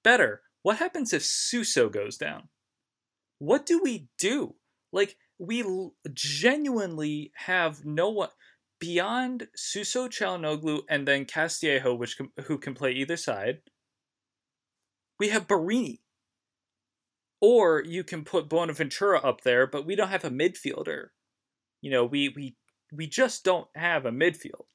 better? 0.02 0.42
What 0.62 0.78
happens 0.78 1.12
if 1.12 1.24
Suso 1.24 1.88
goes 1.88 2.16
down? 2.16 2.48
What 3.38 3.64
do 3.64 3.80
we 3.82 4.08
do? 4.18 4.56
Like 4.92 5.16
we 5.38 5.64
genuinely 6.12 7.32
have 7.34 7.84
no 7.84 8.10
one 8.10 8.28
beyond 8.78 9.48
Suso 9.54 10.08
Calhanoglu 10.08 10.82
and 10.88 11.06
then 11.06 11.24
Castillejo, 11.24 11.94
which 11.94 12.18
who 12.44 12.58
can 12.58 12.74
play 12.74 12.92
either 12.92 13.16
side. 13.16 13.60
We 15.18 15.28
have 15.28 15.46
Borini. 15.46 16.00
Or 17.42 17.82
you 17.82 18.04
can 18.04 18.24
put 18.24 18.50
Bonaventura 18.50 19.18
up 19.18 19.42
there, 19.42 19.66
but 19.66 19.86
we 19.86 19.96
don't 19.96 20.08
have 20.08 20.24
a 20.24 20.30
midfielder. 20.30 21.08
You 21.80 21.90
know, 21.90 22.04
we 22.04 22.28
we 22.28 22.56
we 22.92 23.06
just 23.06 23.44
don't 23.44 23.68
have 23.74 24.04
a 24.04 24.10
midfield. 24.10 24.66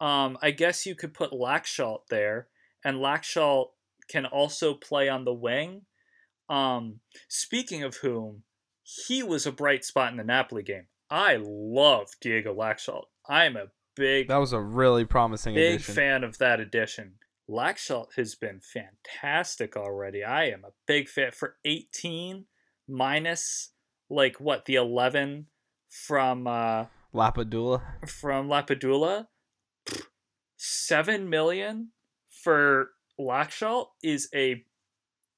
Um, 0.00 0.38
I 0.40 0.52
guess 0.52 0.86
you 0.86 0.94
could 0.94 1.12
put 1.12 1.32
Laxalt 1.32 2.06
there, 2.08 2.48
and 2.82 2.98
Laxalt 2.98 3.70
can 4.08 4.26
also 4.26 4.74
play 4.74 5.08
on 5.08 5.24
the 5.24 5.32
wing. 5.32 5.82
Um, 6.48 7.00
speaking 7.28 7.82
of 7.82 7.96
whom, 7.96 8.44
he 8.82 9.22
was 9.22 9.46
a 9.46 9.52
bright 9.52 9.84
spot 9.84 10.10
in 10.10 10.16
the 10.16 10.24
Napoli 10.24 10.62
game. 10.62 10.86
I 11.10 11.38
love 11.40 12.08
Diego 12.20 12.54
Laxalt. 12.54 13.04
I'm 13.28 13.56
a 13.56 13.66
big 13.96 14.28
that 14.28 14.36
was 14.36 14.52
a 14.52 14.60
really 14.60 15.04
promising 15.04 15.54
big 15.54 15.76
addition. 15.76 15.94
fan 15.94 16.24
of 16.24 16.38
that 16.38 16.60
addition. 16.60 17.14
Laxalt 17.50 18.14
has 18.16 18.34
been 18.34 18.60
fantastic 18.60 19.76
already. 19.76 20.22
I 20.22 20.44
am 20.46 20.64
a 20.64 20.72
big 20.86 21.08
fan 21.08 21.32
for 21.32 21.56
18 21.64 22.44
minus 22.86 23.72
like 24.10 24.40
what 24.40 24.64
the 24.66 24.76
11 24.76 25.46
from 25.88 26.46
uh 26.46 26.86
Lapadula 27.14 27.82
from 28.06 28.48
Lapadula. 28.48 29.26
7 30.56 31.28
million 31.28 31.90
for 32.42 32.90
Laxalt 33.18 33.88
is 34.02 34.28
a 34.34 34.64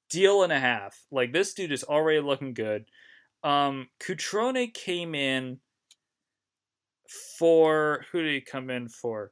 deal 0.09 0.43
and 0.43 0.53
a 0.53 0.59
half. 0.59 1.05
Like 1.11 1.33
this 1.33 1.53
dude 1.53 1.71
is 1.71 1.83
already 1.83 2.19
looking 2.19 2.53
good. 2.53 2.85
Um 3.43 3.89
Cutrone 3.99 4.73
came 4.73 5.15
in 5.15 5.59
for 7.37 8.05
who 8.11 8.21
did 8.21 8.33
he 8.33 8.41
come 8.41 8.69
in 8.69 8.87
for? 8.87 9.31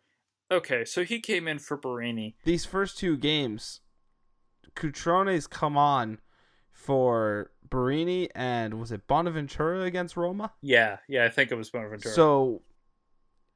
Okay, 0.52 0.84
so 0.84 1.04
he 1.04 1.20
came 1.20 1.48
in 1.48 1.60
for 1.60 1.78
Borini. 1.78 2.34
These 2.44 2.66
first 2.66 2.98
two 2.98 3.18
games, 3.18 3.82
Cutrone's 4.76 5.46
come 5.46 5.78
on 5.78 6.20
for 6.72 7.52
Borini 7.68 8.30
and 8.34 8.80
was 8.80 8.92
it 8.92 9.06
Bonaventura 9.06 9.84
against 9.84 10.18
Roma? 10.18 10.54
Yeah, 10.62 10.98
yeah, 11.08 11.26
I 11.26 11.30
think 11.30 11.52
it 11.52 11.56
was 11.56 11.70
Bonaventura. 11.70 12.14
So 12.14 12.64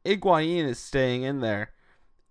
Higuain 0.06 0.66
is 0.66 0.80
staying 0.80 1.24
in 1.24 1.40
there, 1.40 1.72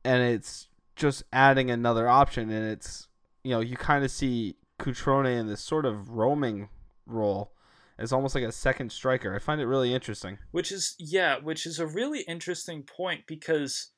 and 0.05 0.23
it's 0.23 0.69
just 0.97 1.23
adding 1.33 1.71
another 1.71 2.09
option, 2.09 2.51
and 2.51 2.67
it's 2.67 3.09
you 3.45 3.51
know 3.51 3.61
you 3.61 3.77
kind 3.77 4.05
of 4.05 4.11
see 4.11 4.57
Cutrone 4.79 5.39
in 5.39 5.47
this 5.47 5.61
sort 5.61 5.85
of 5.85 6.11
roaming 6.11 6.69
role 7.07 7.53
as 7.99 8.13
almost 8.13 8.35
like 8.35 8.45
a 8.45 8.53
second 8.53 8.91
striker. 8.91 9.35
I 9.35 9.39
find 9.39 9.61
it 9.61 9.67
really 9.67 9.95
interesting. 9.95 10.39
Which 10.51 10.73
is 10.73 10.95
yeah, 10.99 11.39
which 11.39 11.67
is 11.67 11.79
a 11.79 11.87
really 11.87 12.21
interesting 12.23 12.83
point 12.83 13.27
because 13.27 13.91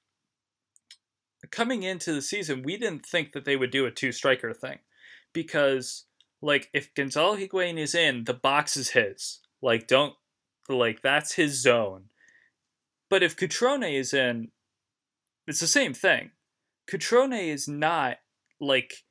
coming 1.50 1.82
into 1.82 2.12
the 2.12 2.22
season, 2.22 2.62
we 2.62 2.76
didn't 2.76 3.06
think 3.06 3.32
that 3.32 3.44
they 3.44 3.56
would 3.56 3.70
do 3.70 3.86
a 3.86 3.90
two 3.90 4.12
striker 4.12 4.52
thing 4.52 4.78
because 5.32 6.04
like 6.42 6.68
if 6.72 6.94
Gonzalo 6.94 7.36
Higuain 7.36 7.78
is 7.78 7.94
in, 7.94 8.24
the 8.24 8.34
box 8.34 8.76
is 8.76 8.90
his. 8.90 9.40
Like 9.62 9.86
don't 9.86 10.14
like 10.68 11.02
that's 11.02 11.34
his 11.34 11.60
zone. 11.60 12.04
But 13.08 13.22
if 13.22 13.36
Cutrone 13.36 13.90
is 13.90 14.12
in, 14.12 14.48
it's 15.46 15.60
the 15.60 15.66
same 15.66 15.94
thing. 15.94 16.30
Cutrone 16.90 17.48
is 17.48 17.68
not 17.68 18.18
like 18.60 19.04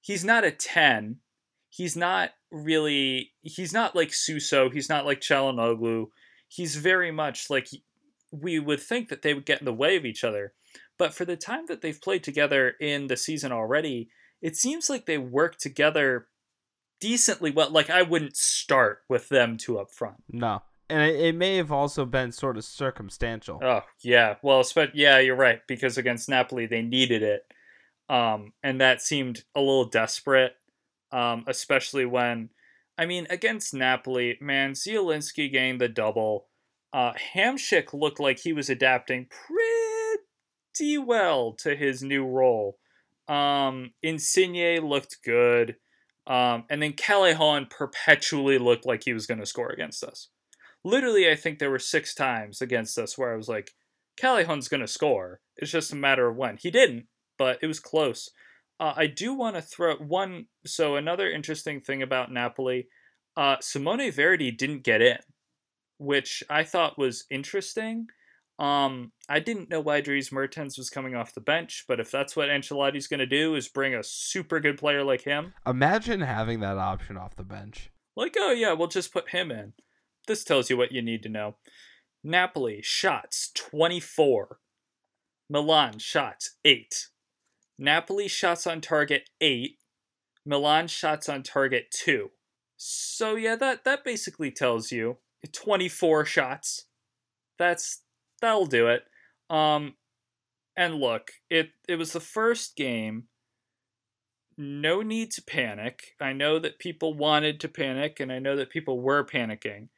he's 0.00 0.24
not 0.24 0.44
a 0.44 0.50
10. 0.50 1.16
He's 1.70 1.96
not 1.96 2.30
really 2.50 3.32
he's 3.42 3.72
not 3.72 3.94
like 3.94 4.12
Suso, 4.12 4.70
he's 4.70 4.88
not 4.88 5.06
like 5.06 5.20
Calhanoglu. 5.20 6.06
He's 6.48 6.76
very 6.76 7.10
much 7.10 7.50
like 7.50 7.68
we 8.30 8.58
would 8.58 8.80
think 8.80 9.08
that 9.08 9.22
they 9.22 9.34
would 9.34 9.46
get 9.46 9.60
in 9.60 9.64
the 9.64 9.72
way 9.72 9.96
of 9.96 10.04
each 10.04 10.24
other. 10.24 10.52
But 10.98 11.14
for 11.14 11.24
the 11.24 11.36
time 11.36 11.66
that 11.68 11.80
they've 11.80 12.00
played 12.00 12.24
together 12.24 12.74
in 12.80 13.06
the 13.06 13.16
season 13.16 13.52
already, 13.52 14.08
it 14.42 14.56
seems 14.56 14.90
like 14.90 15.06
they 15.06 15.18
work 15.18 15.56
together 15.58 16.26
decently 17.00 17.50
well. 17.50 17.70
Like 17.70 17.90
I 17.90 18.02
wouldn't 18.02 18.36
start 18.36 19.00
with 19.08 19.28
them 19.28 19.56
two 19.56 19.78
up 19.78 19.92
front. 19.92 20.16
No. 20.30 20.62
And 20.90 21.02
it, 21.02 21.20
it 21.20 21.34
may 21.34 21.56
have 21.56 21.70
also 21.70 22.04
been 22.04 22.32
sort 22.32 22.56
of 22.56 22.64
circumstantial. 22.64 23.60
Oh 23.62 23.82
yeah, 24.02 24.36
well, 24.42 24.64
yeah, 24.94 25.18
you're 25.18 25.36
right 25.36 25.60
because 25.68 25.98
against 25.98 26.28
Napoli 26.28 26.66
they 26.66 26.82
needed 26.82 27.22
it, 27.22 27.42
um, 28.08 28.52
and 28.62 28.80
that 28.80 29.02
seemed 29.02 29.44
a 29.54 29.60
little 29.60 29.84
desperate, 29.84 30.52
um, 31.12 31.44
especially 31.46 32.06
when, 32.06 32.50
I 32.96 33.06
mean, 33.06 33.26
against 33.30 33.74
Napoli, 33.74 34.38
man, 34.40 34.72
Zielinski 34.72 35.52
gained 35.52 35.80
the 35.80 35.88
double. 35.88 36.46
Uh, 36.92 37.12
Hamsik 37.34 37.92
looked 37.92 38.18
like 38.18 38.38
he 38.38 38.54
was 38.54 38.70
adapting 38.70 39.26
pretty 39.28 40.96
well 40.96 41.52
to 41.58 41.76
his 41.76 42.02
new 42.02 42.26
role. 42.26 42.78
Um, 43.28 43.92
Insigne 44.02 44.80
looked 44.80 45.18
good. 45.22 45.76
Um, 46.26 46.64
and 46.68 46.82
then 46.82 46.92
Callejon 46.92 47.70
perpetually 47.70 48.58
looked 48.58 48.84
like 48.84 49.02
he 49.04 49.14
was 49.14 49.26
going 49.26 49.40
to 49.40 49.46
score 49.46 49.70
against 49.70 50.04
us. 50.04 50.28
Literally, 50.88 51.30
I 51.30 51.34
think 51.34 51.58
there 51.58 51.70
were 51.70 51.78
six 51.78 52.14
times 52.14 52.62
against 52.62 52.98
us 52.98 53.18
where 53.18 53.32
I 53.32 53.36
was 53.36 53.48
like, 53.48 53.72
Callejon's 54.18 54.68
going 54.68 54.80
to 54.80 54.88
score. 54.88 55.40
It's 55.56 55.70
just 55.70 55.92
a 55.92 55.96
matter 55.96 56.26
of 56.28 56.36
when. 56.36 56.56
He 56.56 56.70
didn't, 56.70 57.08
but 57.36 57.58
it 57.60 57.66
was 57.66 57.78
close. 57.78 58.30
Uh, 58.80 58.94
I 58.96 59.06
do 59.06 59.34
want 59.34 59.56
to 59.56 59.62
throw 59.62 59.96
one. 59.96 60.46
So, 60.64 60.96
another 60.96 61.30
interesting 61.30 61.82
thing 61.82 62.02
about 62.02 62.32
Napoli 62.32 62.88
uh, 63.36 63.56
Simone 63.60 64.10
Verdi 64.10 64.50
didn't 64.50 64.82
get 64.82 65.02
in, 65.02 65.18
which 65.98 66.42
I 66.48 66.64
thought 66.64 66.98
was 66.98 67.24
interesting. 67.30 68.06
Um, 68.58 69.12
I 69.28 69.38
didn't 69.38 69.70
know 69.70 69.80
why 69.80 70.00
Dries 70.00 70.32
Mertens 70.32 70.78
was 70.78 70.90
coming 70.90 71.14
off 71.14 71.34
the 71.34 71.40
bench, 71.40 71.84
but 71.86 72.00
if 72.00 72.10
that's 72.10 72.34
what 72.34 72.48
Ancelotti's 72.48 73.06
going 73.06 73.20
to 73.20 73.26
do, 73.26 73.54
is 73.54 73.68
bring 73.68 73.94
a 73.94 74.02
super 74.02 74.58
good 74.58 74.78
player 74.78 75.04
like 75.04 75.22
him. 75.22 75.52
Imagine 75.66 76.22
having 76.22 76.60
that 76.60 76.78
option 76.78 77.16
off 77.18 77.36
the 77.36 77.44
bench. 77.44 77.90
Like, 78.16 78.36
oh 78.38 78.52
yeah, 78.52 78.72
we'll 78.72 78.88
just 78.88 79.12
put 79.12 79.30
him 79.30 79.52
in. 79.52 79.74
This 80.28 80.44
tells 80.44 80.70
you 80.70 80.76
what 80.76 80.92
you 80.92 81.02
need 81.02 81.22
to 81.24 81.28
know. 81.28 81.56
Napoli 82.22 82.80
shots 82.82 83.50
24. 83.54 84.58
Milan 85.50 85.98
shots 85.98 86.56
8. 86.64 87.08
Napoli 87.78 88.28
shots 88.28 88.66
on 88.66 88.80
target 88.80 89.30
8. 89.40 89.78
Milan 90.44 90.86
shots 90.86 91.28
on 91.28 91.42
target 91.42 91.90
2. 91.90 92.30
So 92.76 93.34
yeah, 93.34 93.56
that 93.56 93.84
that 93.84 94.04
basically 94.04 94.50
tells 94.50 94.92
you 94.92 95.16
24 95.52 96.24
shots. 96.26 96.84
That's 97.58 98.02
that'll 98.40 98.66
do 98.66 98.88
it. 98.88 99.04
Um, 99.50 99.94
and 100.76 100.96
look, 100.96 101.32
it 101.50 101.70
it 101.88 101.96
was 101.96 102.12
the 102.12 102.20
first 102.20 102.76
game. 102.76 103.24
No 104.56 105.02
need 105.02 105.30
to 105.32 105.42
panic. 105.42 106.14
I 106.20 106.32
know 106.32 106.58
that 106.58 106.78
people 106.78 107.14
wanted 107.14 107.60
to 107.60 107.68
panic, 107.68 108.20
and 108.20 108.30
I 108.30 108.38
know 108.38 108.56
that 108.56 108.70
people 108.70 109.00
were 109.00 109.24
panicking. 109.24 109.88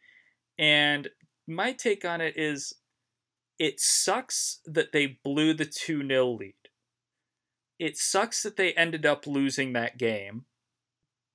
And 0.61 1.09
my 1.49 1.73
take 1.73 2.05
on 2.05 2.21
it 2.21 2.35
is, 2.37 2.75
it 3.59 3.81
sucks 3.81 4.61
that 4.65 4.93
they 4.93 5.19
blew 5.25 5.55
the 5.55 5.65
two 5.65 6.07
0 6.07 6.29
lead. 6.29 6.55
It 7.81 7.97
sucks 7.97 8.45
that 8.45 8.57
they 8.57 8.75
ended 8.75 9.05
up 9.05 9.27
losing 9.27 9.73
that 9.73 9.99
game. 9.99 10.45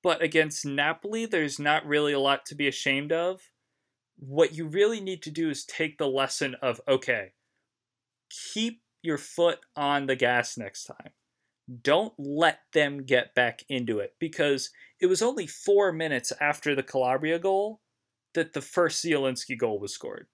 But 0.02 0.22
against 0.22 0.66
Napoli, 0.66 1.26
there's 1.26 1.60
not 1.60 1.86
really 1.86 2.14
a 2.14 2.20
lot 2.20 2.46
to 2.46 2.56
be 2.56 2.68
ashamed 2.68 3.12
of 3.12 3.42
what 4.18 4.54
you 4.54 4.66
really 4.68 5.02
need 5.02 5.22
to 5.24 5.32
do 5.32 5.50
is 5.50 5.66
take 5.66 5.98
the 5.98 6.08
lesson 6.08 6.56
of 6.62 6.82
okay, 6.88 7.34
keep 8.54 8.82
your 9.02 9.18
foot 9.18 9.60
on 9.76 10.08
the 10.08 10.16
gas 10.16 10.58
next 10.58 10.86
time. 10.86 11.12
Don't 11.82 12.14
let 12.18 12.60
them 12.74 13.04
get 13.06 13.34
back 13.34 13.64
into 13.70 14.00
it 14.00 14.14
because 14.20 14.70
it 15.00 15.08
was 15.08 15.22
only 15.22 15.48
four 15.48 15.92
minutes 15.92 16.32
after 16.40 16.76
the 16.76 16.84
Calabria 16.84 17.40
goal 17.40 17.82
that 18.36 18.54
the 18.54 18.62
first 18.62 19.04
Zielinski 19.04 19.58
goal 19.58 19.80
was 19.80 19.94
scored. 19.94 20.28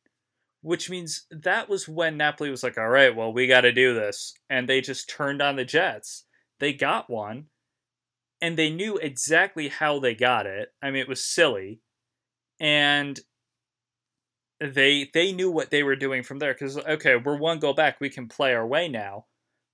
Which 0.62 0.92
means 0.92 1.26
that 1.32 1.70
was 1.70 1.88
when 1.88 2.18
Napoli 2.18 2.52
was 2.52 2.62
like, 2.62 2.78
all 2.78 2.90
right, 2.90 3.16
well, 3.16 3.34
we 3.34 3.48
got 3.48 3.62
to 3.62 3.72
do 3.72 3.96
this. 3.96 4.36
And 4.48 4.70
they 4.70 4.80
just 4.80 5.10
turned 5.10 5.42
on 5.42 5.56
the 5.56 5.66
Jets. 5.66 6.26
They 6.60 6.74
got 6.74 7.10
one, 7.10 7.46
and 8.42 8.58
they 8.58 8.70
knew 8.70 8.98
exactly 8.98 9.70
how 9.70 10.00
they 10.00 10.14
got 10.14 10.46
it. 10.46 10.70
I 10.84 10.92
mean, 10.92 11.02
it 11.02 11.08
was 11.08 11.26
silly. 11.26 11.82
And 12.60 13.20
they 14.62 15.10
they 15.14 15.32
knew 15.32 15.50
what 15.50 15.72
they 15.72 15.82
were 15.82 15.96
doing 15.96 16.22
from 16.22 16.38
there 16.38 16.54
because 16.54 16.78
okay 16.78 17.16
we're 17.16 17.38
one 17.38 17.60
goal 17.60 17.74
back 17.74 18.00
we 18.00 18.10
can 18.10 18.28
play 18.28 18.54
our 18.54 18.68
way 18.68 18.88
now 18.88 19.26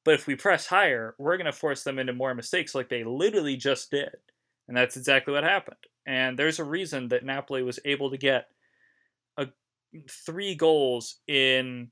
but 0.05 0.13
if 0.13 0.25
we 0.27 0.35
press 0.35 0.65
higher 0.65 1.13
we're 1.19 1.35
going 1.35 1.45
to 1.45 1.51
force 1.51 1.83
them 1.83 1.99
into 1.99 2.13
more 2.13 2.33
mistakes 2.33 2.73
like 2.73 2.87
they 2.87 3.03
literally 3.03 3.57
just 3.57 3.91
did 3.91 4.15
and 4.67 4.77
that's 4.77 4.95
exactly 4.95 5.33
what 5.33 5.43
happened 5.43 5.75
and 6.07 6.39
there's 6.39 6.59
a 6.59 6.63
reason 6.63 7.09
that 7.09 7.25
napoli 7.25 7.61
was 7.61 7.79
able 7.85 8.09
to 8.09 8.17
get 8.17 8.45
a 9.37 9.47
three 10.09 10.55
goals 10.55 11.17
in 11.27 11.89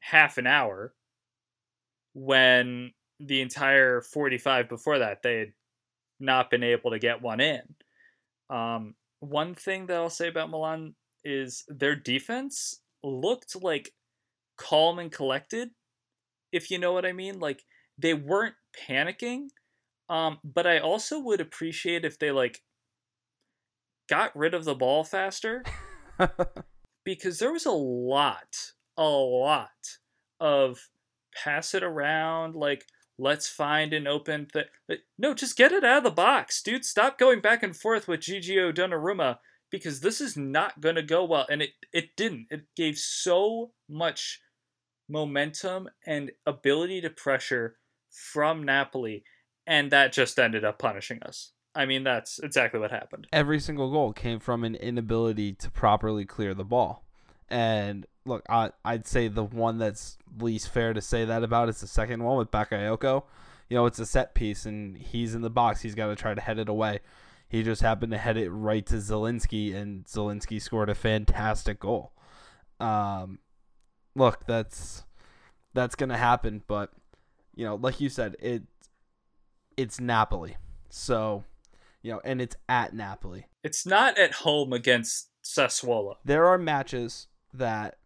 half 0.00 0.38
an 0.38 0.46
hour 0.46 0.94
when 2.14 2.92
the 3.18 3.40
entire 3.40 4.00
45 4.00 4.68
before 4.68 4.98
that 4.98 5.22
they 5.22 5.38
had 5.38 5.52
not 6.20 6.50
been 6.50 6.62
able 6.62 6.90
to 6.90 6.98
get 6.98 7.22
one 7.22 7.40
in 7.40 7.62
um, 8.50 8.94
one 9.20 9.54
thing 9.54 9.86
that 9.86 9.96
i'll 9.96 10.10
say 10.10 10.28
about 10.28 10.50
milan 10.50 10.94
is 11.24 11.64
their 11.68 11.96
defense 11.96 12.80
looked 13.02 13.62
like 13.62 13.92
calm 14.56 14.98
and 14.98 15.10
collected, 15.10 15.70
if 16.52 16.70
you 16.70 16.78
know 16.78 16.92
what 16.92 17.06
I 17.06 17.12
mean. 17.12 17.40
Like 17.40 17.62
they 17.98 18.14
weren't 18.14 18.54
panicking. 18.88 19.48
Um, 20.08 20.38
but 20.44 20.66
I 20.66 20.78
also 20.78 21.18
would 21.20 21.40
appreciate 21.40 22.04
if 22.04 22.18
they 22.18 22.30
like 22.30 22.60
got 24.08 24.34
rid 24.36 24.54
of 24.54 24.64
the 24.64 24.74
ball 24.74 25.04
faster. 25.04 25.64
because 27.04 27.38
there 27.38 27.52
was 27.52 27.66
a 27.66 27.72
lot, 27.72 28.72
a 28.96 29.08
lot 29.08 29.68
of 30.40 30.78
pass 31.34 31.74
it 31.74 31.82
around, 31.82 32.54
like 32.54 32.84
let's 33.18 33.48
find 33.48 33.92
an 33.92 34.06
open 34.06 34.46
thing. 34.46 34.64
No, 35.18 35.34
just 35.34 35.56
get 35.56 35.72
it 35.72 35.84
out 35.84 35.98
of 35.98 36.04
the 36.04 36.10
box, 36.10 36.62
dude. 36.62 36.84
Stop 36.84 37.18
going 37.18 37.40
back 37.40 37.62
and 37.62 37.76
forth 37.76 38.08
with 38.08 38.20
Gigio 38.20 38.74
Donnarumma 38.74 39.38
because 39.70 40.00
this 40.00 40.20
is 40.20 40.36
not 40.36 40.80
going 40.80 40.96
to 40.96 41.02
go 41.02 41.24
well. 41.24 41.46
And 41.50 41.62
it, 41.62 41.70
it 41.92 42.16
didn't. 42.16 42.48
It 42.50 42.66
gave 42.76 42.98
so 42.98 43.72
much 43.88 44.40
momentum 45.08 45.88
and 46.06 46.30
ability 46.46 47.00
to 47.02 47.10
pressure 47.10 47.76
from 48.10 48.62
Napoli, 48.62 49.24
and 49.66 49.90
that 49.90 50.12
just 50.12 50.38
ended 50.38 50.64
up 50.64 50.78
punishing 50.78 51.22
us. 51.22 51.52
I 51.74 51.86
mean, 51.86 52.04
that's 52.04 52.38
exactly 52.38 52.78
what 52.78 52.90
happened. 52.90 53.26
Every 53.32 53.58
single 53.58 53.90
goal 53.90 54.12
came 54.12 54.38
from 54.38 54.64
an 54.64 54.74
inability 54.74 55.52
to 55.54 55.70
properly 55.70 56.24
clear 56.24 56.54
the 56.54 56.64
ball. 56.64 57.04
And 57.48 58.06
look, 58.24 58.44
I, 58.48 58.70
I'd 58.84 59.06
say 59.06 59.28
the 59.28 59.44
one 59.44 59.78
that's 59.78 60.18
least 60.38 60.68
fair 60.68 60.92
to 60.92 61.00
say 61.00 61.24
that 61.24 61.42
about 61.42 61.68
is 61.68 61.80
the 61.80 61.86
second 61.86 62.22
one 62.22 62.36
with 62.36 62.50
Bakayoko. 62.50 63.24
You 63.68 63.76
know, 63.76 63.86
it's 63.86 63.98
a 63.98 64.06
set 64.06 64.34
piece, 64.34 64.66
and 64.66 64.98
he's 64.98 65.34
in 65.34 65.40
the 65.40 65.50
box. 65.50 65.80
He's 65.80 65.94
got 65.94 66.08
to 66.08 66.16
try 66.16 66.34
to 66.34 66.40
head 66.40 66.58
it 66.58 66.68
away. 66.68 67.00
He 67.48 67.62
just 67.62 67.82
happened 67.82 68.12
to 68.12 68.18
head 68.18 68.36
it 68.36 68.50
right 68.50 68.84
to 68.86 68.96
Zielinski, 68.96 69.74
and 69.74 70.04
Zielinski 70.04 70.60
scored 70.60 70.88
a 70.88 70.94
fantastic 70.94 71.80
goal. 71.80 72.12
Um, 72.80 73.38
look, 74.14 74.46
that's 74.46 75.04
that's 75.74 75.94
gonna 75.94 76.16
happen, 76.16 76.62
but 76.66 76.90
you 77.54 77.64
know, 77.64 77.76
like 77.76 78.00
you 78.00 78.08
said, 78.08 78.36
it 78.40 78.62
it's 79.76 80.00
Napoli, 80.00 80.56
so 80.88 81.44
you 82.02 82.12
know, 82.12 82.20
and 82.24 82.40
it's 82.40 82.56
at 82.68 82.94
Napoli. 82.94 83.46
It's 83.62 83.86
not 83.86 84.18
at 84.18 84.34
home 84.34 84.72
against 84.72 85.30
Sassuolo. 85.44 86.16
There 86.24 86.46
are 86.46 86.58
matches 86.58 87.28
that 87.52 87.98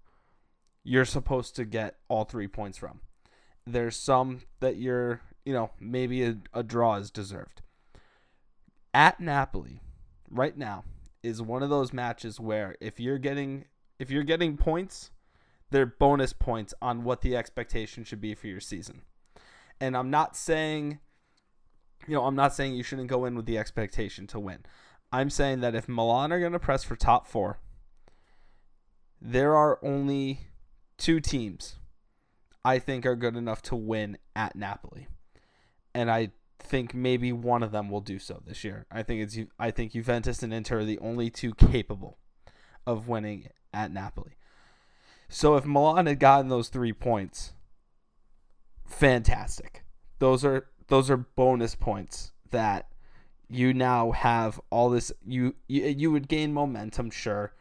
you're 0.85 1.05
supposed 1.05 1.57
to 1.57 1.65
get 1.65 1.97
all 2.09 2.25
three 2.25 2.49
points 2.49 2.79
from. 2.79 3.01
There's 3.67 3.97
some 3.97 4.43
that 4.61 4.77
you're, 4.77 5.21
you 5.45 5.53
know, 5.53 5.71
maybe 5.81 6.23
a, 6.23 6.37
a 6.55 6.63
draw 6.63 6.97
is 6.97 7.11
deserved 7.11 7.63
at 8.97 9.21
Napoli 9.21 9.83
right 10.31 10.57
now 10.57 10.83
is 11.23 11.43
one 11.43 11.63
of 11.63 11.69
those 11.69 11.93
matches 11.93 12.41
where 12.41 12.77
if 12.81 12.99
you're 12.99 13.19
getting 13.19 13.67
if 13.99 14.11
you're 14.11 14.25
getting 14.25 14.57
points, 14.57 15.11
they're 15.71 15.85
bonus 15.85 16.33
points 16.33 16.73
on 16.81 17.05
what 17.05 17.21
the 17.21 17.37
expectation 17.37 18.05
should 18.05 18.23
be 18.23 18.35
for 18.35 18.47
your 18.47 18.61
season. 18.61 19.03
And 19.79 19.95
I'm 19.95 20.11
not 20.11 20.35
saying 20.35 21.01
you 22.07 22.15
know, 22.15 22.25
I'm 22.25 22.37
not 22.37 22.55
saying 22.55 22.75
you 22.75 22.83
shouldn't 22.83 23.09
go 23.09 23.25
in 23.25 23.35
with 23.35 23.47
the 23.47 23.59
expectation 23.59 24.27
to 24.29 24.41
win. 24.41 24.65
I'm 25.13 25.31
saying 25.31 25.61
that 25.61 25.75
if 25.75 25.89
Milan 25.89 26.33
are 26.33 26.41
going 26.41 26.53
to 26.53 26.59
press 26.59 26.85
for 26.85 26.97
top 26.97 27.27
4, 27.27 27.59
there 29.21 29.55
are 29.55 29.79
only 29.83 30.41
two 30.99 31.21
teams 31.21 31.77
I 32.65 32.79
think 32.79 33.07
are 33.07 33.17
good 33.17 33.37
enough 33.37 33.63
to 33.63 33.77
win 33.77 34.19
at 34.35 34.57
Napoli. 34.57 35.07
And 35.95 36.11
I 36.11 36.33
think 36.59 36.95
maybe 36.95 37.33
one 37.33 37.63
of 37.63 37.73
them 37.73 37.91
will 37.91 38.01
do 38.01 38.19
so 38.19 38.43
this 38.45 38.65
year. 38.65 38.87
I 38.91 39.03
think 39.03 39.23
it's 39.23 39.39
I 39.59 39.71
think 39.71 39.93
Juventus 39.93 40.43
and 40.43 40.53
Inter 40.53 40.81
are 40.81 40.85
the 40.85 40.99
only 40.99 41.31
two 41.31 41.55
capable 41.55 42.19
of 42.87 43.09
winning 43.09 43.49
at 43.73 43.93
Napoli. 43.93 44.33
So 45.29 45.57
if 45.57 45.65
Milan 45.65 46.07
had 46.07 46.21
gotten 46.21 46.49
those 46.49 46.69
3 46.69 46.93
points, 46.93 47.53
fantastic. 48.85 49.85
Those 50.19 50.45
are 50.45 50.67
those 50.89 51.11
are 51.11 51.17
bonus 51.17 51.75
points 51.75 52.33
that 52.51 52.89
you 53.49 53.73
now 53.73 54.11
have 54.13 54.61
all 54.71 54.91
this 54.91 55.13
you 55.27 55.55
you, 55.69 55.85
you 55.85 56.13
would 56.13 56.29
gain 56.29 56.53
momentum 56.53 57.11
sure. 57.11 57.53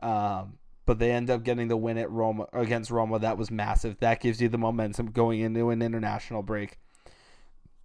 Um, 0.00 0.58
but 0.86 0.98
they 0.98 1.10
end 1.10 1.28
up 1.28 1.42
getting 1.42 1.68
the 1.68 1.76
win 1.76 1.98
at 1.98 2.10
Roma 2.10 2.46
against 2.52 2.90
Roma 2.90 3.18
that 3.18 3.36
was 3.36 3.50
massive. 3.50 3.98
That 4.00 4.20
gives 4.20 4.40
you 4.40 4.48
the 4.48 4.58
momentum 4.58 5.10
going 5.10 5.40
into 5.40 5.68
an 5.70 5.82
international 5.82 6.42
break 6.42 6.78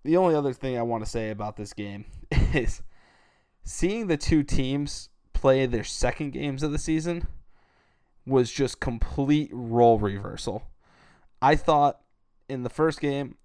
the 0.03 0.17
only 0.17 0.36
other 0.36 0.53
thing 0.53 0.77
I 0.77 0.82
want 0.82 1.03
to 1.03 1.10
say 1.10 1.29
about 1.29 1.56
this 1.56 1.73
game 1.73 2.06
is 2.53 2.82
seeing 3.63 4.08
the 4.08 4.17
two 4.17 4.43
teams 4.43 5.10
play 5.34 5.65
their 5.65 5.84
second 5.84 6.32
games 6.32 6.63
of 6.63 6.71
the 6.71 6.77
season 6.77 7.27
was 8.25 8.51
just 8.51 8.79
complete 8.79 9.49
role 9.51 9.99
reversal. 9.99 10.63
I 11.41 11.56
thought 11.56 11.99
in 12.47 12.63
the 12.63 12.69
first 12.69 13.01
game, 13.01 13.36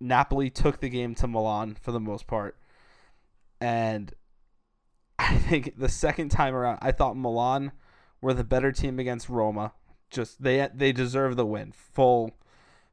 Napoli 0.00 0.50
took 0.50 0.80
the 0.80 0.88
game 0.88 1.14
to 1.16 1.26
Milan 1.26 1.76
for 1.80 1.92
the 1.92 2.00
most 2.00 2.26
part. 2.26 2.56
And 3.60 4.12
I 5.18 5.36
think 5.36 5.78
the 5.78 5.88
second 5.88 6.30
time 6.30 6.54
around, 6.54 6.78
I 6.82 6.92
thought 6.92 7.16
Milan 7.16 7.72
were 8.20 8.34
the 8.34 8.44
better 8.44 8.72
team 8.72 8.98
against 8.98 9.28
Roma. 9.28 9.72
Just 10.10 10.42
they 10.42 10.68
they 10.74 10.92
deserve 10.92 11.36
the 11.36 11.46
win. 11.46 11.72
Full 11.72 12.36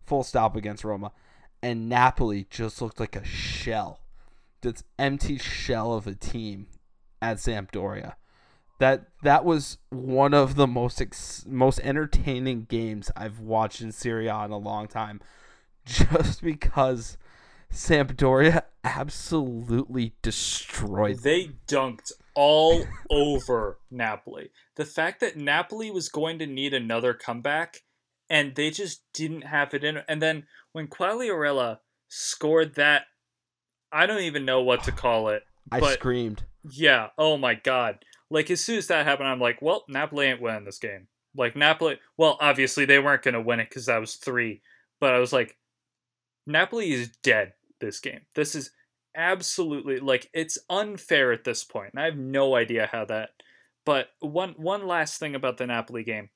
full 0.05 0.23
stop 0.23 0.55
against 0.55 0.83
Roma 0.83 1.11
and 1.65 1.89
Napoli 1.89 2.45
just 2.51 2.79
looked 2.79 2.99
like 2.99 3.15
a 3.15 3.25
shell. 3.25 4.01
This 4.61 4.83
empty 4.99 5.39
shell 5.39 5.93
of 5.93 6.05
a 6.05 6.13
team 6.13 6.67
at 7.23 7.37
Sampdoria. 7.37 8.13
That 8.77 9.07
that 9.23 9.43
was 9.43 9.79
one 9.89 10.35
of 10.35 10.55
the 10.57 10.67
most 10.67 11.01
ex- 11.01 11.43
most 11.47 11.79
entertaining 11.79 12.65
games 12.65 13.09
I've 13.15 13.39
watched 13.39 13.81
in 13.81 13.91
Serie 13.91 14.27
A 14.27 14.43
in 14.43 14.51
a 14.51 14.59
long 14.59 14.87
time, 14.87 15.21
just 16.09 16.41
because 16.41 17.17
Sampdoria 17.71 18.63
absolutely 18.83 20.13
destroyed. 20.21 21.19
They 21.19 21.51
dunked 21.67 22.11
all 22.35 22.85
over 23.09 23.79
Napoli. 23.91 24.51
The 24.75 24.85
fact 24.85 25.19
that 25.21 25.37
Napoli 25.37 25.91
was 25.91 26.09
going 26.09 26.39
to 26.39 26.47
need 26.47 26.73
another 26.73 27.13
comeback 27.13 27.81
and 28.29 28.55
they 28.55 28.71
just 28.71 29.03
didn't 29.13 29.43
have 29.43 29.73
it 29.73 29.83
in. 29.83 30.01
And 30.07 30.21
then 30.21 30.45
when 30.71 30.87
Quagliarella 30.87 31.79
scored 32.07 32.75
that, 32.75 33.03
I 33.91 34.05
don't 34.05 34.21
even 34.21 34.45
know 34.45 34.61
what 34.61 34.83
to 34.83 34.91
call 34.91 35.29
it. 35.29 35.43
I 35.71 35.79
but, 35.79 35.93
screamed. 35.93 36.43
Yeah. 36.69 37.07
Oh 37.17 37.37
my 37.37 37.55
god. 37.55 37.99
Like 38.29 38.49
as 38.49 38.61
soon 38.61 38.77
as 38.77 38.87
that 38.87 39.05
happened, 39.05 39.29
I'm 39.29 39.39
like, 39.39 39.61
well, 39.61 39.83
Napoli 39.87 40.27
ain't 40.27 40.41
winning 40.41 40.65
this 40.65 40.79
game. 40.79 41.07
Like 41.35 41.55
Napoli. 41.55 41.99
Well, 42.17 42.37
obviously 42.39 42.85
they 42.85 42.99
weren't 42.99 43.23
gonna 43.23 43.41
win 43.41 43.59
it 43.59 43.69
because 43.69 43.85
that 43.85 43.99
was 43.99 44.15
three. 44.15 44.61
But 44.99 45.13
I 45.13 45.19
was 45.19 45.33
like, 45.33 45.57
Napoli 46.45 46.91
is 46.91 47.09
dead 47.23 47.53
this 47.79 47.99
game. 47.99 48.21
This 48.35 48.55
is 48.55 48.71
absolutely 49.15 49.99
like 49.99 50.29
it's 50.33 50.57
unfair 50.69 51.31
at 51.31 51.43
this 51.43 51.63
point. 51.63 51.91
And 51.93 52.01
I 52.01 52.05
have 52.05 52.17
no 52.17 52.55
idea 52.55 52.89
how 52.91 53.05
that. 53.05 53.29
But 53.85 54.07
one 54.19 54.55
one 54.57 54.87
last 54.87 55.19
thing 55.19 55.35
about 55.35 55.57
the 55.57 55.67
Napoli 55.67 56.03
game. 56.03 56.29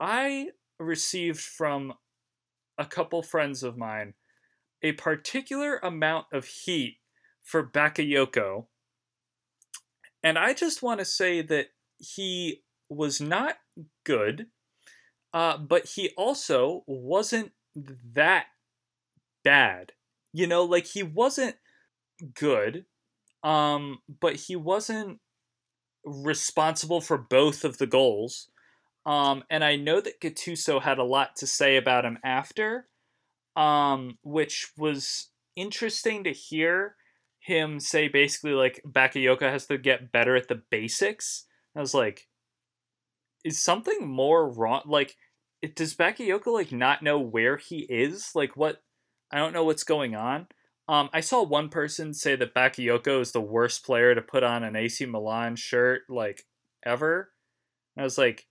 I 0.00 0.48
received 0.78 1.40
from 1.40 1.94
a 2.78 2.84
couple 2.84 3.22
friends 3.22 3.62
of 3.62 3.76
mine 3.76 4.14
a 4.82 4.92
particular 4.92 5.78
amount 5.78 6.26
of 6.32 6.46
heat 6.46 6.98
for 7.42 7.64
Bakayoko. 7.64 8.66
And 10.24 10.38
I 10.38 10.54
just 10.54 10.82
want 10.82 11.00
to 11.00 11.04
say 11.04 11.42
that 11.42 11.68
he 11.98 12.62
was 12.88 13.20
not 13.20 13.56
good, 14.04 14.46
uh, 15.32 15.58
but 15.58 15.86
he 15.86 16.10
also 16.16 16.84
wasn't 16.86 17.52
that 18.14 18.46
bad. 19.44 19.92
You 20.32 20.46
know, 20.46 20.64
like 20.64 20.86
he 20.86 21.02
wasn't 21.02 21.56
good, 22.34 22.86
um, 23.42 23.98
but 24.20 24.36
he 24.36 24.56
wasn't 24.56 25.18
responsible 26.04 27.00
for 27.00 27.18
both 27.18 27.64
of 27.64 27.78
the 27.78 27.86
goals. 27.86 28.48
Um, 29.04 29.44
and 29.50 29.64
I 29.64 29.76
know 29.76 30.00
that 30.00 30.20
Gattuso 30.20 30.80
had 30.80 30.98
a 30.98 31.04
lot 31.04 31.36
to 31.36 31.46
say 31.46 31.76
about 31.76 32.04
him 32.04 32.18
after, 32.24 32.86
um, 33.56 34.18
which 34.22 34.70
was 34.76 35.30
interesting 35.56 36.24
to 36.24 36.32
hear 36.32 36.96
him 37.40 37.80
say 37.80 38.08
basically 38.08 38.52
like 38.52 38.80
Bakayoko 38.86 39.42
has 39.42 39.66
to 39.66 39.76
get 39.76 40.12
better 40.12 40.36
at 40.36 40.48
the 40.48 40.62
basics. 40.70 41.46
I 41.76 41.80
was 41.80 41.94
like, 41.94 42.28
is 43.44 43.60
something 43.60 44.06
more 44.06 44.48
wrong? 44.48 44.82
Like, 44.86 45.16
does 45.74 45.94
Bakayoko 45.94 46.46
like 46.46 46.72
not 46.72 47.02
know 47.02 47.18
where 47.18 47.56
he 47.56 47.80
is? 47.80 48.30
Like, 48.34 48.56
what? 48.56 48.82
I 49.32 49.38
don't 49.38 49.52
know 49.52 49.64
what's 49.64 49.84
going 49.84 50.14
on. 50.14 50.46
Um, 50.88 51.08
I 51.12 51.20
saw 51.20 51.42
one 51.42 51.68
person 51.68 52.12
say 52.12 52.36
that 52.36 52.54
Bakayoko 52.54 53.20
is 53.20 53.32
the 53.32 53.40
worst 53.40 53.84
player 53.84 54.14
to 54.14 54.20
put 54.20 54.42
on 54.42 54.64
an 54.64 54.76
AC 54.76 55.06
Milan 55.06 55.56
shirt 55.56 56.02
like 56.08 56.44
ever. 56.84 57.30
I 57.96 58.02
was 58.02 58.18
like, 58.18 58.46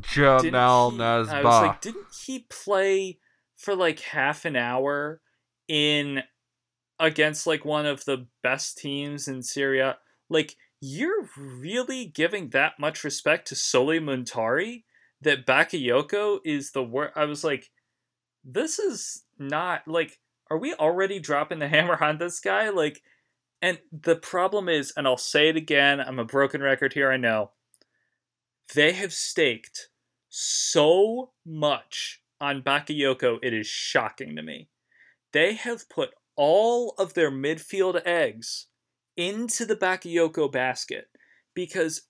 Djamel 0.00 0.92
Mesbah. 0.92 1.32
I 1.32 1.42
was 1.42 1.62
like, 1.62 1.80
didn't 1.80 2.06
he 2.26 2.46
play 2.50 3.18
for 3.56 3.74
like 3.74 4.00
half 4.00 4.44
an 4.44 4.56
hour 4.56 5.20
in 5.66 6.22
against 7.00 7.46
like 7.46 7.64
one 7.64 7.86
of 7.86 8.04
the 8.04 8.26
best 8.42 8.78
teams 8.78 9.28
in 9.28 9.42
Serie 9.42 9.80
A? 9.80 9.96
Like, 10.28 10.56
you're 10.80 11.28
really 11.36 12.06
giving 12.06 12.50
that 12.50 12.74
much 12.78 13.02
respect 13.02 13.48
to 13.48 13.56
Sulley 13.56 13.98
Muntari 13.98 14.84
that 15.20 15.46
Bakayoko 15.46 16.38
is 16.44 16.72
the 16.72 16.84
worst. 16.84 17.16
I 17.16 17.24
was 17.24 17.42
like, 17.42 17.70
this 18.50 18.78
is 18.78 19.24
not 19.38 19.86
like, 19.86 20.18
are 20.50 20.58
we 20.58 20.74
already 20.74 21.20
dropping 21.20 21.58
the 21.58 21.68
hammer 21.74 22.02
on 22.02 22.18
this 22.18 22.40
guy? 22.40 22.70
Like, 22.70 23.02
and 23.60 23.78
the 23.92 24.16
problem 24.16 24.68
is, 24.68 24.92
and 24.96 25.06
I'll 25.06 25.16
say 25.16 25.48
it 25.48 25.56
again, 25.56 26.00
I'm 26.00 26.18
a 26.18 26.24
broken 26.24 26.62
record 26.62 26.94
here, 26.94 27.10
I 27.10 27.16
know. 27.16 27.50
They 28.74 28.92
have 28.92 29.12
staked 29.12 29.88
so 30.28 31.32
much 31.44 32.22
on 32.40 32.62
Bakayoko, 32.62 33.38
it 33.42 33.52
is 33.52 33.66
shocking 33.66 34.36
to 34.36 34.42
me. 34.42 34.68
They 35.32 35.54
have 35.54 35.88
put 35.88 36.10
all 36.36 36.94
of 36.98 37.14
their 37.14 37.30
midfield 37.30 38.00
eggs 38.06 38.66
into 39.16 39.66
the 39.66 39.74
Bakayoko 39.74 40.50
basket 40.52 41.08
because 41.54 42.02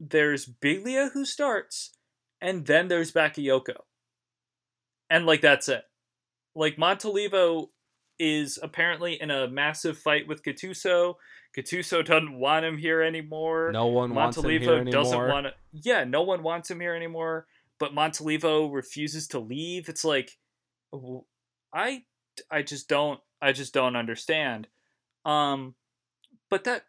there's 0.00 0.46
Biglia 0.46 1.12
who 1.12 1.26
starts, 1.26 1.90
and 2.40 2.64
then 2.64 2.88
there's 2.88 3.12
Bakayoko. 3.12 3.76
And 5.10 5.26
like 5.26 5.40
that's 5.40 5.68
it. 5.68 5.82
Like 6.54 6.76
Montolivo 6.76 7.68
is 8.18 8.58
apparently 8.62 9.20
in 9.20 9.30
a 9.30 9.48
massive 9.48 9.98
fight 9.98 10.28
with 10.28 10.42
Gattuso. 10.42 11.14
Gattuso 11.56 12.04
doesn't 12.04 12.38
want 12.38 12.64
him 12.64 12.78
here 12.78 13.02
anymore. 13.02 13.70
No 13.72 13.86
one 13.86 14.14
wants 14.14 14.36
him 14.36 14.44
here 14.44 14.84
doesn't 14.84 14.88
anymore. 14.88 15.28
want 15.28 15.46
to. 15.46 15.52
Yeah, 15.72 16.04
no 16.04 16.22
one 16.22 16.42
wants 16.42 16.70
him 16.70 16.80
here 16.80 16.94
anymore. 16.94 17.46
But 17.78 17.94
Montolivo 17.94 18.72
refuses 18.72 19.28
to 19.28 19.40
leave. 19.40 19.88
It's 19.88 20.04
like, 20.04 20.38
I, 21.72 22.04
I 22.50 22.62
just 22.62 22.88
don't, 22.88 23.20
I 23.42 23.52
just 23.52 23.74
don't 23.74 23.96
understand. 23.96 24.68
Um, 25.24 25.74
but 26.50 26.64
that 26.64 26.84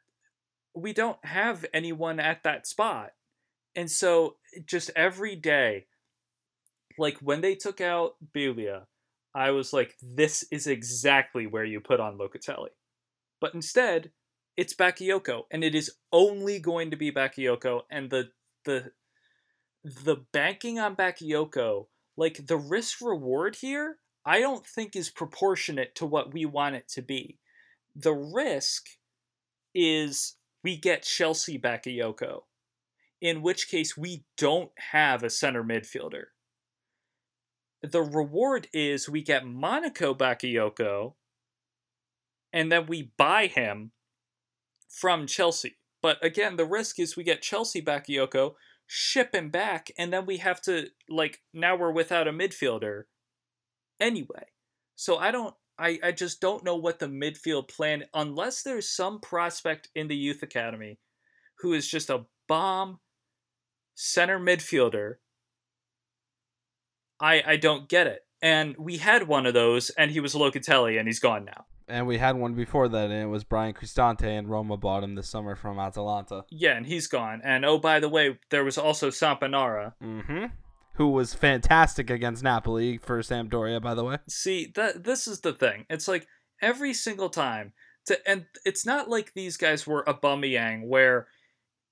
we 0.75 0.93
don't 0.93 1.17
have 1.25 1.65
anyone 1.73 2.19
at 2.19 2.43
that 2.43 2.67
spot, 2.67 3.11
and 3.75 3.89
so 3.89 4.35
just 4.65 4.91
every 4.95 5.35
day, 5.35 5.87
like 6.97 7.17
when 7.19 7.41
they 7.41 7.55
took 7.55 7.81
out 7.81 8.15
Biglia, 8.33 8.83
I 9.33 9.51
was 9.51 9.73
like, 9.73 9.95
this 10.01 10.45
is 10.51 10.67
exactly 10.67 11.45
where 11.45 11.65
you 11.65 11.79
put 11.79 11.99
on 11.99 12.17
Locatelli. 12.17 12.69
But 13.41 13.53
instead, 13.53 14.11
it's 14.55 14.73
Bakayoko, 14.73 15.43
and 15.51 15.63
it 15.63 15.75
is 15.75 15.91
only 16.13 16.59
going 16.59 16.91
to 16.91 16.97
be 16.97 17.11
Bakayoko, 17.11 17.81
and 17.91 18.09
the 18.09 18.29
the 18.63 18.91
the 19.83 20.17
banking 20.31 20.79
on 20.79 20.95
Bakayoko, 20.95 21.87
like 22.17 22.47
the 22.47 22.57
risk 22.57 23.01
reward 23.01 23.57
here, 23.57 23.97
I 24.25 24.39
don't 24.39 24.65
think 24.65 24.95
is 24.95 25.09
proportionate 25.09 25.93
to 25.95 26.05
what 26.05 26.33
we 26.33 26.45
want 26.45 26.75
it 26.75 26.87
to 26.89 27.01
be. 27.01 27.37
The 27.95 28.13
risk 28.13 28.85
is 29.75 30.37
we 30.63 30.77
get 30.77 31.03
Chelsea 31.03 31.59
Bakayoko, 31.59 32.43
in 33.21 33.41
which 33.41 33.69
case 33.69 33.95
we 33.95 34.23
don't 34.37 34.71
have 34.91 35.21
a 35.21 35.29
center 35.29 35.63
midfielder. 35.63 36.25
The 37.91 38.01
reward 38.01 38.67
is 38.73 39.09
we 39.09 39.21
get 39.21 39.45
Monaco 39.45 40.13
Bakayoko, 40.13 41.13
and 42.53 42.71
then 42.71 42.85
we 42.87 43.11
buy 43.17 43.47
him 43.47 43.91
from 44.89 45.27
Chelsea. 45.27 45.77
But 46.01 46.23
again, 46.23 46.55
the 46.55 46.65
risk 46.65 46.99
is 46.99 47.17
we 47.17 47.23
get 47.23 47.41
Chelsea 47.41 47.81
Bakayoko, 47.81 48.55
ship 48.87 49.33
him 49.33 49.49
back, 49.49 49.91
and 49.97 50.13
then 50.13 50.25
we 50.25 50.37
have 50.37 50.61
to 50.61 50.87
like 51.09 51.41
now 51.53 51.75
we're 51.75 51.91
without 51.91 52.27
a 52.27 52.31
midfielder 52.31 53.03
anyway. 53.99 54.45
So 54.95 55.17
I 55.17 55.31
don't 55.31 55.55
I, 55.77 55.99
I 56.03 56.11
just 56.11 56.39
don't 56.39 56.63
know 56.63 56.75
what 56.75 56.99
the 56.99 57.07
midfield 57.07 57.67
plan 57.67 58.05
unless 58.13 58.63
there's 58.63 58.87
some 58.87 59.19
prospect 59.19 59.89
in 59.95 60.07
the 60.07 60.15
youth 60.15 60.41
academy 60.41 60.99
who 61.59 61.73
is 61.73 61.87
just 61.87 62.09
a 62.09 62.25
bomb 62.47 62.99
center 63.95 64.39
midfielder. 64.39 65.15
I 67.19 67.43
I 67.45 67.55
don't 67.57 67.87
get 67.87 68.07
it. 68.07 68.21
And 68.41 68.75
we 68.77 68.97
had 68.97 69.27
one 69.27 69.45
of 69.45 69.53
those 69.53 69.89
and 69.91 70.11
he 70.11 70.19
was 70.19 70.33
Locatelli 70.33 70.99
and 70.99 71.07
he's 71.07 71.19
gone 71.19 71.45
now. 71.45 71.65
And 71.87 72.07
we 72.07 72.17
had 72.17 72.35
one 72.35 72.55
before 72.55 72.87
that, 72.87 73.11
and 73.11 73.21
it 73.21 73.27
was 73.27 73.43
Bryan 73.43 73.75
Cristante, 73.75 74.23
and 74.23 74.49
Roma 74.49 74.75
bought 74.75 75.03
him 75.03 75.13
this 75.13 75.29
summer 75.29 75.55
from 75.55 75.77
Atalanta. 75.77 76.43
Yeah, 76.49 76.75
and 76.75 76.83
he's 76.83 77.05
gone. 77.05 77.41
And 77.43 77.63
oh 77.63 77.77
by 77.77 77.99
the 77.99 78.09
way, 78.09 78.39
there 78.49 78.63
was 78.63 78.77
also 78.77 79.09
Saponara. 79.09 79.93
Mm-hmm. 80.03 80.45
Who 80.95 81.09
was 81.09 81.33
fantastic 81.33 82.09
against 82.09 82.43
Napoli 82.43 82.97
for 82.97 83.21
Sampdoria, 83.21 83.81
by 83.81 83.93
the 83.93 84.03
way. 84.03 84.17
See, 84.29 84.71
that 84.75 85.03
this 85.03 85.27
is 85.27 85.41
the 85.41 85.53
thing. 85.53 85.85
It's 85.89 86.07
like 86.07 86.25
every 86.61 86.93
single 86.93 87.29
time 87.29 87.73
to 88.05 88.29
and 88.29 88.45
it's 88.65 88.85
not 88.85 89.09
like 89.09 89.33
these 89.33 89.57
guys 89.57 89.85
were 89.85 90.03
a 90.07 90.13
Aubameyang 90.13 90.87
where 90.87 91.27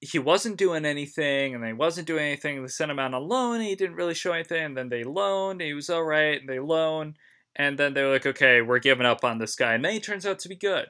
he 0.04 0.20
wasn't 0.20 0.58
doing 0.58 0.86
anything 0.86 1.56
and 1.56 1.64
they 1.64 1.74
wasn't 1.74 2.08
doing 2.08 2.26
anything. 2.26 2.62
They 2.62 2.68
sent 2.68 2.92
him 2.92 3.00
out 3.00 3.14
on 3.14 3.28
loan. 3.28 3.62
He 3.62 3.76
didn't 3.76 3.96
really 3.96 4.14
show 4.14 4.34
anything. 4.34 4.64
And 4.64 4.78
then 4.78 4.90
they 4.90 5.04
loaned. 5.04 5.62
He 5.62 5.74
was 5.74 5.90
all 5.90 6.04
right. 6.04 6.40
And 6.40 6.50
they 6.50 6.60
loaned. 6.60 7.18
And 7.56 7.78
then 7.78 7.94
they 7.94 8.04
were 8.04 8.12
like, 8.12 8.26
okay, 8.26 8.62
we're 8.62 8.80
giving 8.80 9.06
up 9.06 9.24
on 9.24 9.38
this 9.38 9.56
guy. 9.56 9.74
And 9.74 9.86
then 9.86 9.94
he 9.94 10.00
turns 10.00 10.26
out 10.26 10.40
to 10.40 10.50
be 10.50 10.56
good. 10.56 10.88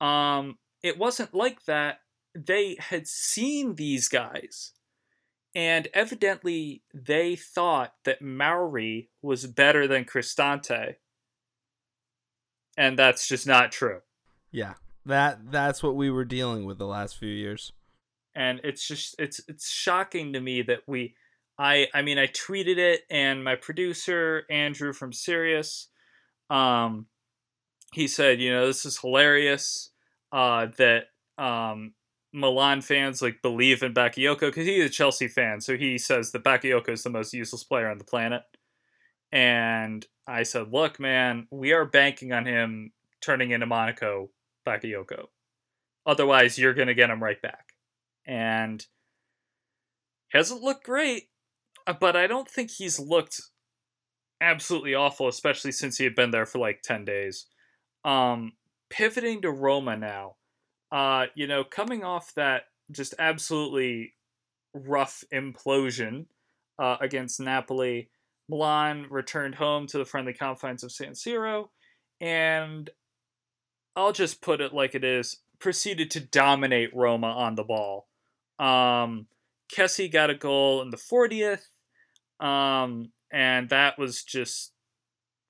Um, 0.00 0.58
it 0.82 0.98
wasn't 0.98 1.34
like 1.34 1.64
that. 1.64 2.00
They 2.34 2.76
had 2.78 3.06
seen 3.06 3.74
these 3.74 4.08
guys. 4.08 4.72
And 5.54 5.88
evidently 5.92 6.82
they 6.94 7.34
thought 7.34 7.94
that 8.04 8.22
Mauri 8.22 9.10
was 9.22 9.46
better 9.46 9.88
than 9.88 10.04
Cristante. 10.04 10.96
And 12.76 12.98
that's 12.98 13.26
just 13.26 13.46
not 13.46 13.72
true. 13.72 14.00
Yeah, 14.52 14.74
that 15.04 15.50
that's 15.50 15.82
what 15.82 15.96
we 15.96 16.10
were 16.10 16.24
dealing 16.24 16.64
with 16.64 16.78
the 16.78 16.86
last 16.86 17.18
few 17.18 17.28
years. 17.28 17.72
And 18.38 18.60
it's 18.62 18.86
just 18.86 19.16
it's 19.18 19.40
it's 19.48 19.68
shocking 19.68 20.32
to 20.32 20.40
me 20.40 20.62
that 20.62 20.78
we 20.86 21.14
i 21.58 21.88
i 21.92 22.00
mean 22.00 22.18
i 22.18 22.26
tweeted 22.28 22.78
it 22.78 23.02
and 23.10 23.44
my 23.44 23.56
producer 23.56 24.44
andrew 24.48 24.92
from 24.92 25.12
sirius 25.12 25.88
um 26.48 27.06
he 27.92 28.06
said 28.06 28.40
you 28.40 28.50
know 28.50 28.66
this 28.66 28.86
is 28.86 28.98
hilarious 28.98 29.90
uh 30.32 30.66
that 30.78 31.06
um 31.36 31.92
milan 32.32 32.80
fans 32.80 33.20
like 33.20 33.42
believe 33.42 33.82
in 33.82 33.92
bakayoko 33.92 34.40
because 34.40 34.66
he's 34.66 34.84
a 34.84 34.88
chelsea 34.88 35.28
fan 35.28 35.60
so 35.60 35.76
he 35.76 35.98
says 35.98 36.30
that 36.30 36.44
bakayoko 36.44 36.90
is 36.90 37.02
the 37.02 37.10
most 37.10 37.34
useless 37.34 37.64
player 37.64 37.90
on 37.90 37.98
the 37.98 38.04
planet. 38.04 38.42
And 39.32 40.06
i 40.26 40.42
said 40.44 40.72
look 40.72 41.00
man 41.00 41.48
we 41.50 41.72
are 41.72 41.84
banking 41.84 42.32
on 42.32 42.46
him 42.46 42.92
turning 43.20 43.50
into 43.50 43.66
monaco 43.66 44.30
bakayoko. 44.66 45.26
Otherwise 46.06 46.58
you're 46.58 46.74
gonna 46.74 46.94
get 46.94 47.10
him 47.10 47.22
right 47.22 47.40
back 47.40 47.67
and 48.28 48.86
hasn't 50.28 50.62
looked 50.62 50.84
great, 50.84 51.30
uh, 51.86 51.94
but 51.98 52.14
I 52.14 52.26
don't 52.26 52.48
think 52.48 52.70
he's 52.70 53.00
looked 53.00 53.40
absolutely 54.40 54.94
awful, 54.94 55.26
especially 55.26 55.72
since 55.72 55.96
he 55.96 56.04
had 56.04 56.14
been 56.14 56.30
there 56.30 56.46
for 56.46 56.58
like 56.58 56.82
10 56.82 57.04
days. 57.04 57.46
Um, 58.04 58.52
pivoting 58.90 59.42
to 59.42 59.50
Roma 59.50 59.96
now, 59.96 60.36
uh, 60.92 61.26
you 61.34 61.46
know, 61.46 61.64
coming 61.64 62.04
off 62.04 62.34
that 62.34 62.64
just 62.90 63.14
absolutely 63.18 64.14
rough 64.74 65.24
implosion 65.32 66.26
uh, 66.78 66.96
against 67.00 67.40
Napoli, 67.40 68.10
Milan 68.48 69.06
returned 69.10 69.56
home 69.56 69.86
to 69.88 69.98
the 69.98 70.04
friendly 70.04 70.32
confines 70.32 70.84
of 70.84 70.92
San 70.92 71.12
Siro, 71.12 71.68
and 72.20 72.88
I'll 73.96 74.12
just 74.12 74.40
put 74.40 74.60
it 74.60 74.72
like 74.72 74.94
it 74.94 75.04
is 75.04 75.38
proceeded 75.58 76.10
to 76.12 76.20
dominate 76.20 76.94
Roma 76.94 77.28
on 77.28 77.56
the 77.56 77.64
ball. 77.64 78.06
Um, 78.58 79.26
Kessie 79.72 80.10
got 80.10 80.30
a 80.30 80.34
goal 80.34 80.82
in 80.82 80.90
the 80.90 80.96
40th. 80.96 81.68
Um, 82.40 83.12
and 83.32 83.68
that 83.68 83.98
was 83.98 84.22
just, 84.22 84.72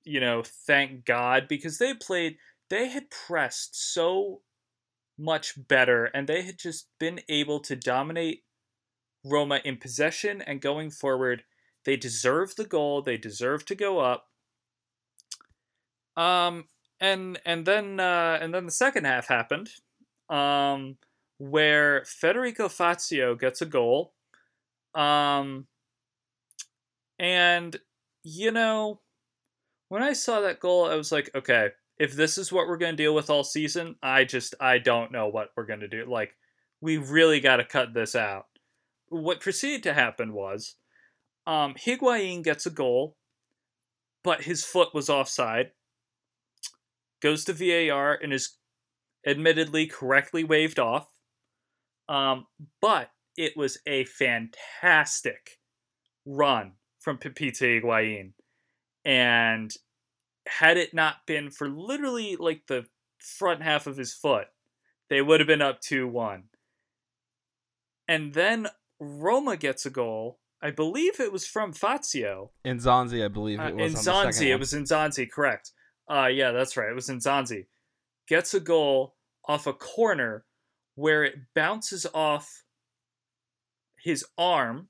you 0.03 0.19
know, 0.19 0.43
thank 0.43 1.05
God 1.05 1.47
because 1.47 1.77
they 1.77 1.93
played, 1.93 2.37
they 2.69 2.89
had 2.89 3.09
pressed 3.09 3.93
so 3.93 4.41
much 5.17 5.53
better 5.67 6.05
and 6.05 6.27
they 6.27 6.41
had 6.43 6.57
just 6.57 6.87
been 6.99 7.21
able 7.29 7.59
to 7.59 7.75
dominate 7.75 8.43
Roma 9.23 9.59
in 9.63 9.77
possession 9.77 10.41
and 10.41 10.61
going 10.61 10.91
forward. 10.91 11.43
They 11.85 11.97
deserve 11.97 12.55
the 12.55 12.65
goal. 12.65 13.01
They 13.01 13.17
deserve 13.17 13.65
to 13.65 13.75
go 13.75 13.99
up. 13.99 14.27
Um, 16.15 16.65
and 16.99 17.39
and 17.45 17.65
then 17.65 17.99
uh, 17.99 18.39
and 18.41 18.53
then 18.53 18.65
the 18.65 18.71
second 18.71 19.05
half 19.05 19.27
happened, 19.27 19.69
um, 20.29 20.97
where 21.39 22.03
Federico 22.05 22.69
Fazio 22.69 23.33
gets 23.33 23.61
a 23.61 23.65
goal, 23.65 24.13
um, 24.93 25.65
and 27.17 27.75
you 28.23 28.51
know, 28.51 29.01
when 29.87 30.03
I 30.03 30.13
saw 30.13 30.41
that 30.41 30.59
goal, 30.59 30.85
I 30.85 30.95
was 30.95 31.11
like, 31.11 31.31
okay, 31.33 31.69
if 31.97 32.13
this 32.13 32.37
is 32.37 32.51
what 32.51 32.67
we're 32.67 32.77
gonna 32.77 32.95
deal 32.95 33.15
with 33.15 33.31
all 33.31 33.43
season, 33.43 33.95
I 34.03 34.25
just 34.25 34.53
I 34.59 34.77
don't 34.77 35.11
know 35.11 35.27
what 35.27 35.49
we're 35.57 35.65
gonna 35.65 35.87
do. 35.87 36.05
Like, 36.07 36.35
we 36.81 36.97
really 36.97 37.39
got 37.39 37.57
to 37.57 37.65
cut 37.65 37.93
this 37.93 38.15
out. 38.15 38.45
What 39.09 39.41
proceeded 39.41 39.83
to 39.83 39.93
happen 39.93 40.33
was, 40.33 40.75
um, 41.47 41.73
Higuain 41.73 42.43
gets 42.43 42.67
a 42.67 42.69
goal, 42.69 43.17
but 44.23 44.43
his 44.43 44.63
foot 44.63 44.93
was 44.93 45.09
offside 45.09 45.71
goes 47.21 47.43
to 47.45 47.53
VAR 47.53 48.13
and 48.13 48.33
is 48.33 48.57
admittedly 49.25 49.87
correctly 49.87 50.43
waved 50.43 50.79
off. 50.79 51.09
Um, 52.09 52.47
but 52.81 53.11
it 53.37 53.55
was 53.55 53.77
a 53.87 54.03
fantastic 54.03 55.59
run 56.25 56.73
from 56.99 57.17
Pipita 57.17 57.81
Higuain. 57.81 58.33
And 59.05 59.71
had 60.47 60.77
it 60.77 60.93
not 60.93 61.25
been 61.25 61.51
for 61.51 61.69
literally 61.69 62.35
like 62.35 62.63
the 62.67 62.85
front 63.19 63.61
half 63.61 63.87
of 63.87 63.95
his 63.95 64.13
foot, 64.13 64.47
they 65.09 65.21
would 65.21 65.39
have 65.39 65.47
been 65.47 65.61
up 65.61 65.79
2 65.81 66.07
1. 66.07 66.43
And 68.07 68.33
then 68.33 68.67
Roma 68.99 69.55
gets 69.55 69.85
a 69.85 69.91
goal. 69.91 70.39
I 70.61 70.71
believe 70.71 71.19
it 71.19 71.31
was 71.31 71.47
from 71.47 71.71
Fazio. 71.71 72.51
Nzonzi, 72.65 73.23
I 73.23 73.29
believe 73.29 73.59
it 73.59 73.75
was. 73.75 73.95
Uh, 73.95 74.11
Nzonzi, 74.11 74.47
it 74.47 74.59
was 74.59 74.73
Nzonzi, 74.73 75.29
correct. 75.31 75.71
Uh, 76.11 76.25
yeah, 76.25 76.51
that's 76.51 76.75
right. 76.75 76.89
It 76.89 76.95
was 76.95 77.07
Nzonzi. 77.07 77.67
Gets 78.27 78.53
a 78.53 78.59
goal 78.59 79.15
off 79.47 79.67
a 79.67 79.73
corner 79.73 80.43
where 80.95 81.23
it 81.23 81.35
bounces 81.55 82.05
off 82.13 82.63
his 84.01 84.25
arm, 84.37 84.89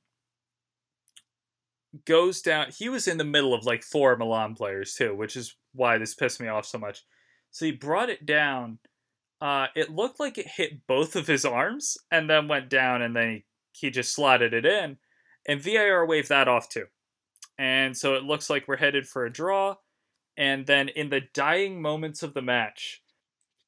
goes 2.05 2.41
down. 2.41 2.67
He 2.75 2.89
was 2.89 3.07
in 3.07 3.17
the 3.17 3.23
middle 3.23 3.53
of 3.53 3.65
like 3.65 3.83
four 3.83 4.15
Milan 4.15 4.55
players 4.55 4.93
too, 4.93 5.15
which 5.15 5.35
is 5.35 5.55
why 5.73 5.97
this 5.97 6.15
pissed 6.15 6.39
me 6.39 6.47
off 6.47 6.65
so 6.65 6.77
much. 6.77 7.03
So 7.51 7.65
he 7.65 7.71
brought 7.71 8.09
it 8.09 8.25
down. 8.25 8.79
Uh, 9.41 9.67
it 9.75 9.89
looked 9.89 10.19
like 10.19 10.37
it 10.37 10.47
hit 10.47 10.85
both 10.85 11.15
of 11.15 11.27
his 11.27 11.45
arms 11.45 11.97
and 12.11 12.29
then 12.29 12.47
went 12.47 12.69
down, 12.69 13.01
and 13.01 13.15
then 13.15 13.29
he, 13.29 13.45
he 13.71 13.89
just 13.89 14.13
slotted 14.13 14.53
it 14.53 14.65
in. 14.65 14.97
And 15.47 15.61
VAR 15.61 16.05
waved 16.05 16.29
that 16.29 16.47
off 16.47 16.69
too. 16.69 16.85
And 17.57 17.97
so 17.97 18.15
it 18.15 18.23
looks 18.23 18.49
like 18.49 18.67
we're 18.67 18.77
headed 18.77 19.07
for 19.07 19.25
a 19.25 19.31
draw. 19.31 19.75
And 20.37 20.65
then 20.65 20.89
in 20.89 21.09
the 21.09 21.21
dying 21.33 21.81
moments 21.81 22.23
of 22.23 22.33
the 22.33 22.41
match, 22.41 23.01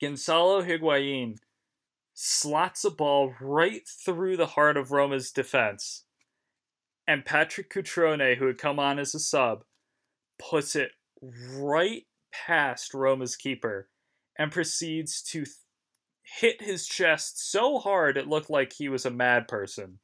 Gonzalo 0.02 0.62
Higuain 0.64 1.38
slots 2.14 2.84
a 2.84 2.92
ball 2.92 3.34
right 3.40 3.88
through 3.88 4.38
the 4.38 4.48
heart 4.48 4.78
of 4.78 4.92
Roma's 4.92 5.32
defense. 5.32 6.06
And 7.08 7.26
Patrick 7.26 7.72
Cutrone, 7.72 8.38
who 8.38 8.48
had 8.48 8.58
come 8.58 8.80
on 8.80 9.00
as 9.00 9.16
a 9.16 9.20
sub, 9.20 9.64
puts 10.38 10.76
it 10.76 10.92
right 11.22 12.04
past 12.32 12.94
Roma's 12.94 13.36
keeper 13.36 13.90
and 14.38 14.52
proceeds 14.52 15.22
to 15.22 15.44
th- 15.46 15.56
hit 16.24 16.62
his 16.62 16.88
chest 16.88 17.52
so 17.52 17.78
hard 17.80 18.16
it 18.16 18.28
looked 18.28 18.50
like 18.50 18.74
he 18.74 18.88
was 18.88 19.06
a 19.06 19.12
mad 19.12 19.48
person 19.48 20.00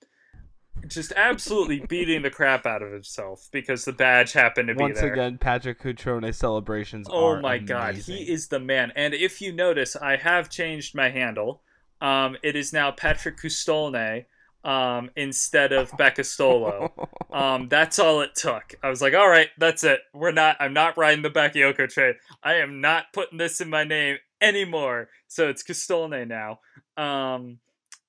just 0.86 1.12
absolutely 1.16 1.80
beating 1.90 2.22
the 2.22 2.30
crap 2.30 2.66
out 2.66 2.82
of 2.82 2.92
himself 2.92 3.50
because 3.52 3.86
the 3.86 3.94
badge 3.94 4.34
happened 4.34 4.68
to 4.68 4.74
be 4.74 4.78
there. 4.78 4.88
Once 4.88 5.02
again, 5.02 5.38
Patrick 5.38 5.82
Cutrone 5.82 6.34
celebrations. 6.34 7.08
Oh 7.10 7.40
my 7.40 7.56
amazing. 7.56 7.66
god, 7.66 7.96
he 7.96 8.32
is 8.32 8.48
the 8.48 8.60
man. 8.60 8.92
And 8.96 9.14
if 9.14 9.42
you 9.42 9.52
notice, 9.52 9.96
I 9.96 10.18
have 10.18 10.50
changed 10.50 10.96
my 10.96 11.10
handle. 11.10 11.64
Um, 12.02 12.38
it 12.44 12.56
is 12.56 12.74
now 12.74 12.92
Patrick 12.92 13.38
Custolne 13.38 14.26
um, 14.64 15.10
instead 15.16 15.72
of 15.72 15.92
Beccastolo. 15.92 16.92
um, 17.32 17.70
that's 17.70 18.00
all 18.00 18.22
it 18.22 18.36
took. 18.36 18.76
I 18.84 18.90
was 18.90 19.02
like, 19.02 19.14
all 19.14 19.30
right, 19.30 19.50
that's 19.58 19.84
it. 19.84 20.02
We're 20.14 20.32
not. 20.32 20.58
I'm 20.60 20.74
not 20.74 20.98
riding 20.98 21.24
the 21.24 21.30
Bakayoko 21.30 21.90
train. 21.90 22.16
I 22.44 22.56
am 22.56 22.82
not 22.82 23.06
putting 23.14 23.38
this 23.38 23.62
in 23.62 23.70
my 23.70 23.84
name 23.84 24.18
anymore. 24.42 25.10
So 25.28 25.50
it's 25.50 25.64
Custolne 25.64 26.28
now. 26.28 26.60
Um, 26.96 27.60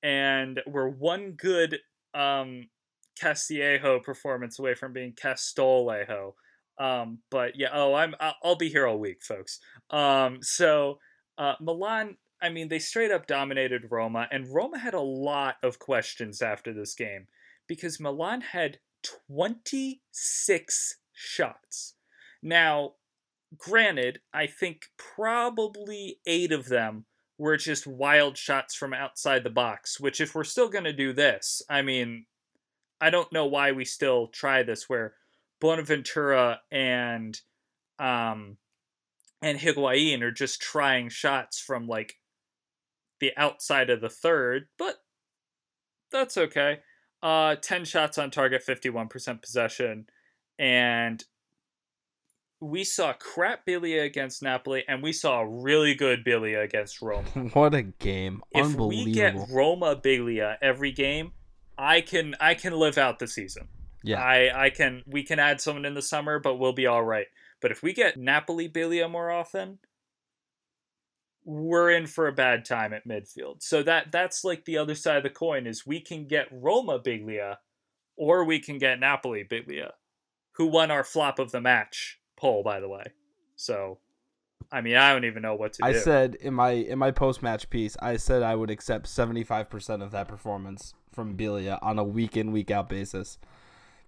and 0.03 0.61
we're 0.67 0.89
one 0.89 1.33
good 1.33 1.79
um 2.15 2.69
Castillejo 3.21 4.01
performance 4.01 4.59
away 4.59 4.75
from 4.75 4.93
being 4.93 5.13
Castolejo. 5.13 6.35
Um, 6.79 7.19
but 7.31 7.57
yeah, 7.57 7.69
oh, 7.73 7.95
I'm 7.95 8.15
I'll, 8.21 8.35
I'll 8.43 8.57
be 8.57 8.69
here 8.69 8.87
all 8.87 8.99
week, 8.99 9.23
folks. 9.23 9.61
Um, 9.91 10.39
so 10.43 10.99
uh, 11.37 11.55
Milan, 11.61 12.17
I 12.41 12.51
mean, 12.51 12.69
they 12.69 12.79
straight 12.79 13.11
up 13.11 13.27
dominated 13.27 13.89
Roma, 13.91 14.29
and 14.31 14.53
Roma 14.53 14.79
had 14.79 14.95
a 14.95 15.01
lot 15.01 15.57
of 15.63 15.79
questions 15.79 16.41
after 16.41 16.73
this 16.73 16.95
game 16.95 17.27
because 17.67 18.01
Milan 18.01 18.41
had 18.41 18.79
26 19.03 20.97
shots. 21.13 21.95
Now, 22.43 22.95
granted, 23.57 24.21
I 24.33 24.47
think 24.47 24.87
probably 24.97 26.21
eight 26.27 26.53
of 26.53 26.69
them 26.69 27.07
were 27.39 27.57
just 27.57 27.87
wild 27.87 28.37
shots 28.37 28.75
from 28.75 28.93
outside 28.93 29.45
the 29.45 29.51
box, 29.51 30.01
which 30.01 30.21
if 30.21 30.35
we're 30.35 30.45
still 30.45 30.69
going 30.69 30.85
to 30.85 30.93
do 30.93 31.13
this, 31.13 31.63
I 31.69 31.83
mean, 31.83 32.27
I 33.01 33.11
don't 33.11 33.33
know 33.33 33.47
why 33.47 33.73
we 33.73 33.85
still 33.85 34.29
try 34.29 34.63
this 34.63 34.89
where 34.89 35.15
Bonaventura 35.61 36.61
and 36.71 37.41
um 37.99 38.57
and 39.41 39.59
Higuain 39.59 40.23
are 40.23 40.31
just 40.31 40.61
trying 40.61 41.09
shots 41.09 41.61
from 41.61 41.87
like 41.87 42.17
the 43.21 43.33
outside 43.37 43.91
of 43.91 44.01
the 44.01 44.09
third, 44.09 44.69
but 44.79 44.97
that's 46.11 46.37
okay. 46.37 46.81
Uh 47.23 47.57
10 47.57 47.85
shots 47.85 48.19
on 48.19 48.31
target, 48.31 48.63
51% 48.67 49.43
possession 49.43 50.07
and 50.59 51.25
we 52.61 52.83
saw 52.83 53.13
crap 53.13 53.65
Biglia 53.67 54.05
against 54.05 54.43
Napoli, 54.43 54.85
and 54.89 55.03
we 55.03 55.13
saw 55.13 55.45
really 55.47 55.95
good 55.95 56.25
Biglia 56.25 56.63
against 56.63 57.01
Roma. 57.01 57.29
what 57.53 57.75
a 57.75 57.83
game! 57.83 58.43
If 58.51 58.67
Unbelievable. 58.67 59.05
we 59.05 59.13
get 59.13 59.37
Roma 59.51 59.97
Biglia 59.97 60.57
every 60.61 60.93
game, 60.93 61.33
I 61.77 62.01
can 62.01 62.35
I 62.41 62.55
can 62.55 62.73
live 62.73 62.99
out 62.99 63.19
the 63.19 63.29
season. 63.29 63.69
yeah, 64.03 64.21
I 64.21 64.67
I 64.67 64.71
can 64.71 65.03
we 65.07 65.23
can 65.23 65.39
add 65.39 65.61
someone 65.61 65.85
in 65.85 65.95
the 65.95 66.03
summer, 66.03 66.39
but 66.39 66.57
we'll 66.57 66.73
be 66.73 66.87
all 66.87 67.05
right. 67.05 67.27
But 67.61 67.71
if 67.71 67.83
we 67.83 67.93
get 67.93 68.17
Napoli 68.17 68.69
Biglia 68.69 69.11
more 69.11 69.31
often, 69.31 69.79
we're 71.49 71.91
in 71.91 72.07
for 72.07 72.29
a 72.29 72.33
bad 72.33 72.63
time 72.67 72.93
at 72.93 73.09
midfield. 73.09 73.63
So 73.63 73.83
that 73.83 74.13
that's 74.13 74.45
like 74.45 74.67
the 74.67 74.77
other 74.77 74.95
side 74.95 75.17
of 75.17 75.23
the 75.23 75.31
coin 75.31 75.67
is 75.67 75.87
we 75.87 75.99
can 75.99 76.27
get 76.27 76.47
Roma 76.53 77.01
Biglia, 77.01 77.57
or 78.19 78.45
we 78.45 78.61
can 78.61 78.77
get 78.77 79.01
Napoli 79.01 79.45
Biglia, 79.51 79.93
who 80.53 80.67
won 80.67 80.91
our 80.91 81.03
flop 81.03 81.39
of 81.39 81.51
the 81.51 81.63
match 81.63 82.21
poll, 82.37 82.63
by 82.63 82.81
the 82.81 82.89
way. 82.89 83.05
So, 83.57 83.99
I 84.71 84.83
mean, 84.83 84.97
I 84.97 85.11
don't 85.15 85.25
even 85.25 85.41
know 85.41 85.55
what 85.55 85.73
to 85.75 85.87
I 85.87 85.93
do. 85.93 85.99
I 85.99 86.03
said 86.03 86.35
in 86.35 86.53
my 86.53 86.73
in 86.73 86.99
my 86.99 87.13
post 87.13 87.43
match 87.43 87.71
piece, 87.71 87.97
I 88.03 88.19
said 88.19 88.43
I 88.43 88.55
would 88.55 88.71
accept 88.71 89.07
seventy 89.07 89.43
five 89.43 89.71
percent 89.71 90.03
of 90.03 90.11
that 90.11 90.29
performance 90.29 90.93
from 91.11 91.35
Biglia 91.35 91.79
on 91.81 91.99
a 91.99 92.05
week 92.05 92.37
in 92.37 92.53
week 92.53 92.71
out 92.71 92.91
basis, 92.91 93.39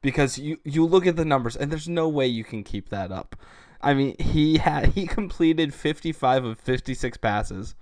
because 0.02 0.38
you 0.38 0.58
you 0.62 0.84
look 0.84 1.06
at 1.06 1.16
the 1.16 1.24
numbers 1.24 1.56
and 1.56 1.72
there's 1.72 1.88
no 1.88 2.06
way 2.06 2.26
you 2.26 2.44
can 2.44 2.62
keep 2.62 2.90
that 2.90 3.10
up. 3.10 3.34
I 3.82 3.94
mean, 3.94 4.16
he 4.18 4.58
had 4.58 4.86
he 4.94 5.06
completed 5.06 5.74
fifty 5.74 6.12
five 6.12 6.44
of 6.44 6.58
fifty 6.58 6.94
six 6.94 7.16
passes, 7.16 7.74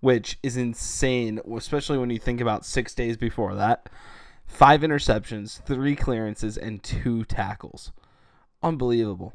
which 0.00 0.38
is 0.42 0.56
insane, 0.56 1.40
especially 1.56 1.98
when 1.98 2.10
you 2.10 2.18
think 2.18 2.40
about 2.40 2.64
six 2.64 2.94
days 2.94 3.16
before 3.16 3.54
that. 3.54 3.88
Five 4.46 4.82
interceptions, 4.82 5.62
three 5.64 5.96
clearances, 5.96 6.56
and 6.58 6.82
two 6.82 7.24
tackles. 7.24 7.92
Unbelievable 8.62 9.34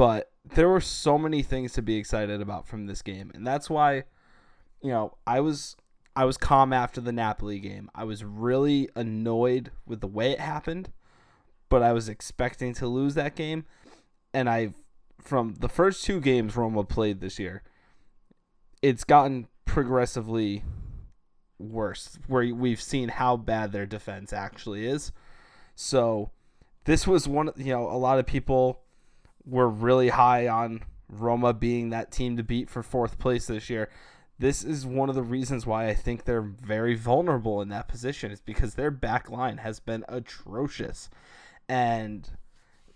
but 0.00 0.32
there 0.54 0.66
were 0.66 0.80
so 0.80 1.18
many 1.18 1.42
things 1.42 1.74
to 1.74 1.82
be 1.82 1.96
excited 1.96 2.40
about 2.40 2.66
from 2.66 2.86
this 2.86 3.02
game 3.02 3.30
and 3.34 3.46
that's 3.46 3.68
why 3.68 3.96
you 4.82 4.90
know 4.90 5.14
i 5.26 5.38
was 5.40 5.76
i 6.16 6.24
was 6.24 6.38
calm 6.38 6.72
after 6.72 7.02
the 7.02 7.12
napoli 7.12 7.58
game 7.58 7.90
i 7.94 8.02
was 8.02 8.24
really 8.24 8.88
annoyed 8.96 9.70
with 9.86 10.00
the 10.00 10.06
way 10.06 10.32
it 10.32 10.40
happened 10.40 10.90
but 11.68 11.82
i 11.82 11.92
was 11.92 12.08
expecting 12.08 12.72
to 12.72 12.86
lose 12.86 13.14
that 13.14 13.36
game 13.36 13.64
and 14.32 14.48
i 14.48 14.72
from 15.20 15.54
the 15.60 15.68
first 15.68 16.04
two 16.04 16.20
games 16.20 16.56
roma 16.56 16.84
played 16.84 17.20
this 17.20 17.38
year 17.38 17.62
it's 18.82 19.04
gotten 19.04 19.46
progressively 19.64 20.64
worse, 21.60 22.18
where 22.26 22.54
we've 22.54 22.80
seen 22.80 23.08
how 23.08 23.36
bad 23.36 23.72
their 23.72 23.86
defense 23.86 24.32
actually 24.32 24.86
is. 24.86 25.12
So 25.74 26.30
this 26.84 27.06
was 27.06 27.28
one, 27.28 27.50
you 27.56 27.72
know, 27.72 27.88
a 27.90 27.96
lot 27.96 28.18
of 28.18 28.26
people 28.26 28.80
were 29.44 29.68
really 29.68 30.08
high 30.08 30.48
on 30.48 30.82
Roma 31.08 31.52
being 31.52 31.90
that 31.90 32.10
team 32.10 32.36
to 32.36 32.42
beat 32.42 32.70
for 32.70 32.82
fourth 32.82 33.18
place 33.18 33.46
this 33.46 33.70
year. 33.70 33.90
This 34.38 34.64
is 34.64 34.86
one 34.86 35.10
of 35.10 35.14
the 35.14 35.22
reasons 35.22 35.66
why 35.66 35.88
I 35.88 35.94
think 35.94 36.24
they're 36.24 36.40
very 36.40 36.94
vulnerable 36.94 37.60
in 37.60 37.68
that 37.68 37.88
position 37.88 38.30
is 38.30 38.40
because 38.40 38.74
their 38.74 38.90
back 38.90 39.30
line 39.30 39.58
has 39.58 39.80
been 39.80 40.04
atrocious. 40.08 41.10
And 41.68 42.28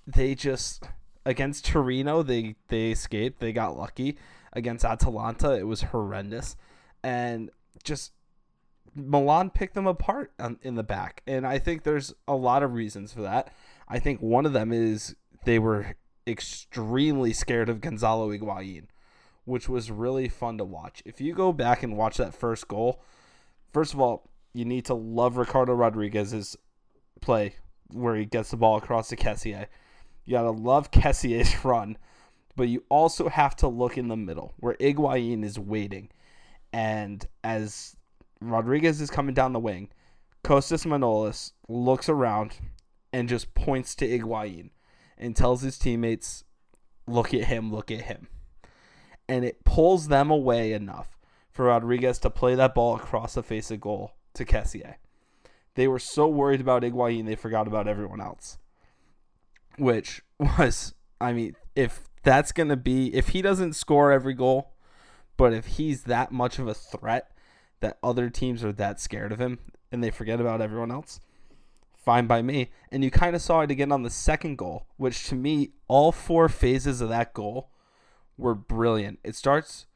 they 0.07 0.35
just 0.35 0.85
against 1.27 1.67
Torino 1.67 2.23
they 2.23 2.57
they 2.69 2.91
escaped, 2.91 3.41
they 3.41 3.53
got 3.53 3.77
lucky. 3.77 4.17
Against 4.53 4.85
Atalanta 4.85 5.53
it 5.53 5.67
was 5.67 5.83
horrendous. 5.83 6.57
And 7.03 7.51
just 7.83 8.13
Milan 8.95 9.51
picked 9.51 9.75
them 9.75 9.87
apart 9.87 10.33
in 10.63 10.77
the 10.77 10.83
back. 10.83 11.23
And 11.27 11.47
I 11.47 11.59
think 11.59 11.83
there's 11.83 12.15
a 12.29 12.37
lot 12.37 12.63
of 12.63 12.75
reasons 12.75 13.13
for 13.13 13.23
that. 13.23 13.53
I 13.89 13.99
think 13.99 14.21
one 14.21 14.47
of 14.47 14.53
them 14.53 14.73
is 14.73 15.17
they 15.45 15.59
were 15.59 15.97
extremely 16.27 17.33
scared 17.33 17.69
of 17.69 17.81
Gonzalo 17.81 18.31
Higuain, 18.31 18.87
which 19.45 19.69
was 19.69 19.91
really 19.91 20.29
fun 20.29 20.59
to 20.59 20.65
watch. 20.65 21.03
If 21.05 21.21
you 21.21 21.35
go 21.35 21.53
back 21.53 21.83
and 21.83 21.97
watch 21.97 22.17
that 22.17 22.35
first 22.35 22.69
goal, 22.69 23.03
first 23.73 23.93
of 23.93 24.01
all, 24.01 24.31
you 24.53 24.65
need 24.65 24.85
to 24.87 24.95
love 24.95 25.37
Ricardo 25.37 25.75
Rodriguez's 25.75 26.57
play 27.21 27.57
where 27.93 28.15
he 28.15 28.25
gets 28.25 28.51
the 28.51 28.57
ball 28.57 28.77
across 28.77 29.09
to 29.09 29.17
Kessié. 29.17 29.67
You 30.25 30.33
gotta 30.33 30.51
love 30.51 30.91
Kessié's 30.91 31.65
run, 31.65 31.99
but 32.57 32.69
you 32.69 32.85
also 32.89 33.29
have 33.29 33.57
to 33.57 33.69
look 33.69 33.99
in 33.99 34.09
the 34.09 34.17
middle 34.17 34.55
where 34.59 34.75
Higuain 34.75 35.45
is 35.45 35.59
waiting. 35.59 36.11
And 36.73 37.27
as 37.43 37.97
Rodriguez 38.41 39.01
is 39.01 39.11
coming 39.11 39.35
down 39.35 39.53
the 39.53 39.61
wing, 39.61 39.91
Kostas 40.45 40.85
Manolas 40.87 41.53
looks 41.69 42.09
around 42.09 42.57
and 43.13 43.29
just 43.29 43.55
points 43.55 43.95
to 43.97 44.07
Higuain 44.07 44.71
and 45.17 45.37
tells 45.37 45.63
his 45.63 45.79
teammates, 45.79 46.45
look 47.07 47.33
at 47.33 47.45
him, 47.45 47.73
look 47.73 47.91
at 47.91 48.03
him. 48.03 48.29
And 49.29 49.45
it 49.45 49.65
pulls 49.65 50.09
them 50.09 50.31
away 50.31 50.73
enough 50.73 51.17
for 51.51 51.67
Rodriguez 51.67 52.19
to 52.21 52.31
play 52.31 52.55
that 52.57 52.75
ball 52.75 52.97
across 52.97 53.35
the 53.35 53.43
face 53.43 53.71
of 53.71 53.81
goal 53.81 54.13
to 54.35 54.45
Kessié. 54.45 54.97
They 55.77 55.89
were 55.89 55.99
so 55.99 56.29
worried 56.29 56.61
about 56.61 56.83
Higuain, 56.83 57.27
they 57.27 57.37
forgot 57.37 57.67
about 57.67 57.89
everyone 57.89 58.21
else. 58.21 58.59
Which 59.77 60.23
was, 60.39 60.95
I 61.21 61.33
mean, 61.33 61.57
if 61.75 62.05
that's 62.23 62.53
going 62.53 62.69
to 62.69 62.77
be, 62.77 63.15
if 63.15 63.29
he 63.29 63.43
doesn't 63.43 63.75
score 63.75 64.13
every 64.13 64.35
goal, 64.35 64.73
but 65.37 65.53
if 65.53 65.67
he's 65.67 66.05
that 66.05 66.33
much 66.33 66.59
of 66.59 66.69
a 66.69 66.75
threat 66.75 67.31
that 67.81 67.99
other 68.03 68.31
teams 68.31 68.65
are 68.65 68.73
that 68.73 69.01
scared 69.01 69.33
of 69.33 69.41
him 69.41 69.59
and 69.91 70.03
they 70.03 70.11
forget 70.11 70.41
about 70.41 70.61
everyone 70.61 70.91
else, 70.91 71.21
fine 71.97 72.27
by 72.27 72.43
me. 72.43 72.71
And 72.93 73.03
you 73.03 73.11
kind 73.11 73.35
of 73.35 73.43
saw 73.43 73.61
it 73.63 73.71
again 73.71 73.91
on 73.91 74.03
the 74.03 74.11
second 74.11 74.57
goal, 74.57 74.87
which 74.97 75.27
to 75.29 75.35
me, 75.35 75.73
all 75.89 76.13
four 76.13 76.49
phases 76.49 77.01
of 77.01 77.09
that 77.09 77.35
goal 77.35 77.71
were 78.37 78.55
brilliant. 78.55 79.19
It 79.25 79.35
starts 79.35 79.87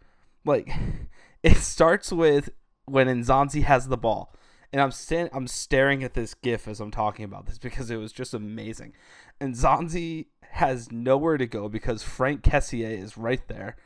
like 0.44 0.70
it 1.42 1.56
starts 1.56 2.12
with 2.12 2.50
when 2.86 3.06
Nzonzi 3.06 3.62
has 3.62 3.88
the 3.88 3.96
ball. 3.96 4.34
And 4.72 4.82
I'm 4.82 4.90
stand 4.90 5.30
I'm 5.32 5.46
staring 5.46 6.04
at 6.04 6.14
this 6.14 6.34
gif 6.34 6.68
as 6.68 6.80
I'm 6.80 6.90
talking 6.90 7.24
about 7.24 7.46
this 7.46 7.58
because 7.58 7.90
it 7.90 7.96
was 7.96 8.12
just 8.12 8.34
amazing. 8.34 8.92
And 9.40 9.54
Nzonzi 9.54 10.26
has 10.52 10.90
nowhere 10.90 11.36
to 11.36 11.46
go 11.46 11.68
because 11.68 12.02
Frank 12.02 12.42
Kessié 12.42 13.00
is 13.00 13.16
right 13.16 13.46
there. 13.48 13.76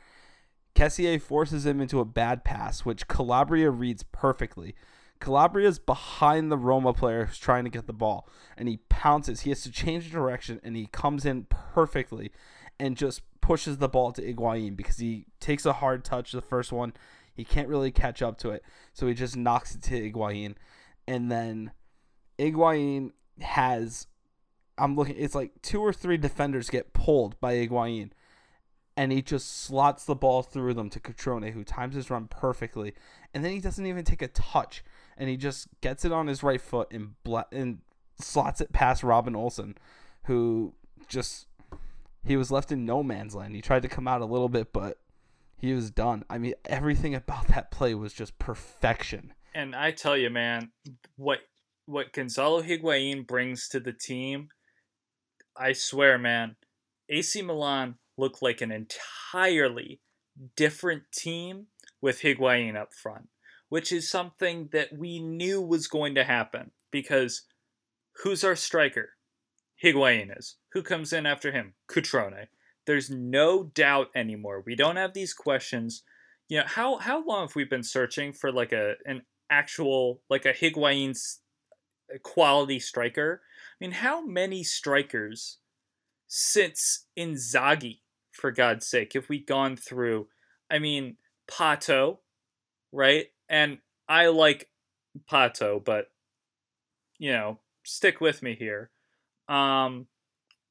Kessié 0.75 1.21
forces 1.21 1.65
him 1.65 1.79
into 1.79 1.99
a 1.99 2.05
bad 2.05 2.43
pass, 2.43 2.83
which 2.83 3.07
Calabria 3.07 3.69
reads 3.69 4.03
perfectly. 4.03 4.75
Calabria's 5.19 5.79
behind 5.79 6.51
the 6.51 6.57
Roma 6.57 6.93
player 6.93 7.25
who's 7.25 7.37
trying 7.37 7.63
to 7.63 7.69
get 7.69 7.87
the 7.87 7.93
ball, 7.93 8.27
and 8.57 8.67
he 8.67 8.77
pounces. 8.89 9.41
He 9.41 9.51
has 9.51 9.61
to 9.63 9.71
change 9.71 10.11
direction, 10.11 10.59
and 10.63 10.75
he 10.75 10.87
comes 10.87 11.25
in 11.25 11.45
perfectly 11.49 12.31
and 12.79 12.97
just 12.97 13.21
pushes 13.39 13.77
the 13.77 13.87
ball 13.87 14.11
to 14.13 14.21
Higuain 14.21 14.75
because 14.75 14.97
he 14.97 15.27
takes 15.39 15.65
a 15.65 15.73
hard 15.73 16.03
touch 16.03 16.31
the 16.31 16.41
first 16.41 16.71
one. 16.71 16.93
He 17.33 17.43
can't 17.43 17.67
really 17.67 17.91
catch 17.91 18.21
up 18.21 18.37
to 18.39 18.49
it, 18.49 18.63
so 18.93 19.07
he 19.07 19.13
just 19.13 19.37
knocks 19.37 19.75
it 19.75 19.81
to 19.83 20.11
Higuain. 20.11 20.55
And 21.07 21.31
then 21.31 21.71
Higuain 22.39 23.11
has, 23.39 24.07
I'm 24.77 24.95
looking, 24.95 25.15
it's 25.17 25.35
like 25.35 25.61
two 25.61 25.81
or 25.81 25.93
three 25.93 26.17
defenders 26.17 26.69
get 26.69 26.93
pulled 26.93 27.39
by 27.39 27.55
Higuain 27.55 28.11
and 28.95 29.11
he 29.11 29.21
just 29.21 29.63
slots 29.63 30.05
the 30.05 30.15
ball 30.15 30.43
through 30.43 30.73
them 30.73 30.89
to 30.91 30.99
Cutrone, 30.99 31.51
who 31.51 31.63
times 31.63 31.95
his 31.95 32.09
run 32.09 32.27
perfectly, 32.27 32.93
and 33.33 33.43
then 33.43 33.51
he 33.51 33.59
doesn't 33.59 33.85
even 33.85 34.03
take 34.03 34.21
a 34.21 34.27
touch 34.27 34.83
and 35.17 35.29
he 35.29 35.37
just 35.37 35.67
gets 35.81 36.05
it 36.05 36.11
on 36.11 36.27
his 36.27 36.43
right 36.43 36.61
foot 36.61 36.91
and 36.91 37.15
and 37.51 37.79
slots 38.19 38.61
it 38.61 38.71
past 38.71 39.03
Robin 39.03 39.35
Olsen, 39.35 39.75
who 40.25 40.73
just 41.07 41.47
he 42.23 42.37
was 42.37 42.51
left 42.51 42.71
in 42.71 42.85
no 42.85 43.03
man's 43.03 43.35
land. 43.35 43.55
He 43.55 43.61
tried 43.61 43.81
to 43.81 43.89
come 43.89 44.07
out 44.07 44.21
a 44.21 44.25
little 44.25 44.49
bit, 44.49 44.71
but 44.71 44.99
he 45.57 45.73
was 45.73 45.91
done. 45.91 46.23
I 46.29 46.37
mean, 46.37 46.53
everything 46.65 47.15
about 47.15 47.47
that 47.49 47.71
play 47.71 47.95
was 47.95 48.13
just 48.13 48.37
perfection. 48.39 49.33
And 49.55 49.75
I 49.75 49.91
tell 49.91 50.17
you, 50.17 50.29
man, 50.29 50.71
what 51.15 51.39
what 51.85 52.13
Gonzalo 52.13 52.61
Higuain 52.61 53.27
brings 53.27 53.67
to 53.69 53.79
the 53.79 53.93
team, 53.93 54.49
I 55.57 55.73
swear, 55.73 56.17
man, 56.17 56.55
AC 57.09 57.41
Milan 57.41 57.95
looked 58.17 58.41
like 58.41 58.61
an 58.61 58.71
entirely 58.71 60.01
different 60.55 61.03
team 61.11 61.67
with 62.01 62.21
Higuain 62.21 62.75
up 62.75 62.93
front 62.93 63.29
which 63.73 63.91
is 63.91 64.07
something 64.07 64.69
that 64.71 64.95
we 64.95 65.17
knew 65.17 65.59
was 65.59 65.87
going 65.87 66.13
to 66.13 66.23
happen 66.23 66.69
because 66.91 67.41
who's 68.21 68.43
our 68.43 68.55
striker? 68.55 69.13
Higuain 69.83 70.37
is. 70.37 70.57
Who 70.73 70.83
comes 70.83 71.11
in 71.11 71.25
after 71.25 71.51
him? 71.51 71.73
Cutrone. 71.89 72.49
There's 72.85 73.09
no 73.09 73.63
doubt 73.63 74.09
anymore. 74.13 74.61
We 74.63 74.75
don't 74.75 74.97
have 74.97 75.15
these 75.15 75.33
questions. 75.33 76.03
You 76.49 76.59
know, 76.59 76.65
how 76.67 76.97
how 76.99 77.25
long 77.25 77.47
have 77.47 77.55
we 77.55 77.63
been 77.63 77.81
searching 77.81 78.31
for 78.31 78.51
like 78.51 78.73
a 78.73 78.93
an 79.07 79.23
actual 79.49 80.21
like 80.29 80.45
a 80.45 80.53
Higuain's 80.53 81.39
quality 82.21 82.79
striker? 82.79 83.41
Mean, 83.83 83.91
how 83.91 84.25
many 84.25 84.63
strikers 84.63 85.57
since 86.29 87.05
Inzaghi, 87.19 87.99
for 88.31 88.49
God's 88.49 88.87
sake, 88.87 89.11
have 89.11 89.27
we 89.27 89.43
gone 89.43 89.75
through? 89.75 90.29
I 90.71 90.79
mean, 90.79 91.17
Pato, 91.51 92.19
right? 92.93 93.25
and 93.49 93.79
I 94.07 94.27
like 94.27 94.69
Pato, 95.29 95.83
but 95.83 96.07
you 97.19 97.33
know, 97.33 97.59
stick 97.85 98.21
with 98.21 98.41
me 98.41 98.55
here. 98.55 98.89
Um, 99.49 100.07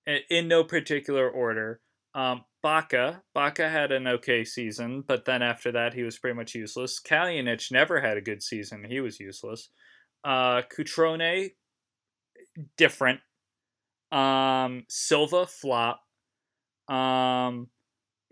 in 0.06 0.48
no 0.48 0.64
particular 0.64 1.28
order. 1.28 1.80
Um, 2.14 2.44
Bacca, 2.64 3.20
Bacca 3.36 3.70
had 3.70 3.92
an 3.92 4.06
okay 4.06 4.42
season, 4.42 5.04
but 5.06 5.26
then 5.26 5.42
after 5.42 5.70
that 5.72 5.92
he 5.92 6.02
was 6.02 6.18
pretty 6.18 6.36
much 6.36 6.54
useless. 6.54 6.98
Kalinic 6.98 7.70
never 7.70 8.00
had 8.00 8.16
a 8.16 8.22
good 8.22 8.42
season; 8.42 8.84
he 8.88 9.00
was 9.00 9.20
useless. 9.20 9.68
Uh, 10.24 10.62
Cutrone, 10.74 11.52
different. 12.76 13.20
Um, 14.10 14.84
Silva 14.88 15.46
flop. 15.46 16.02
Um, 16.88 17.68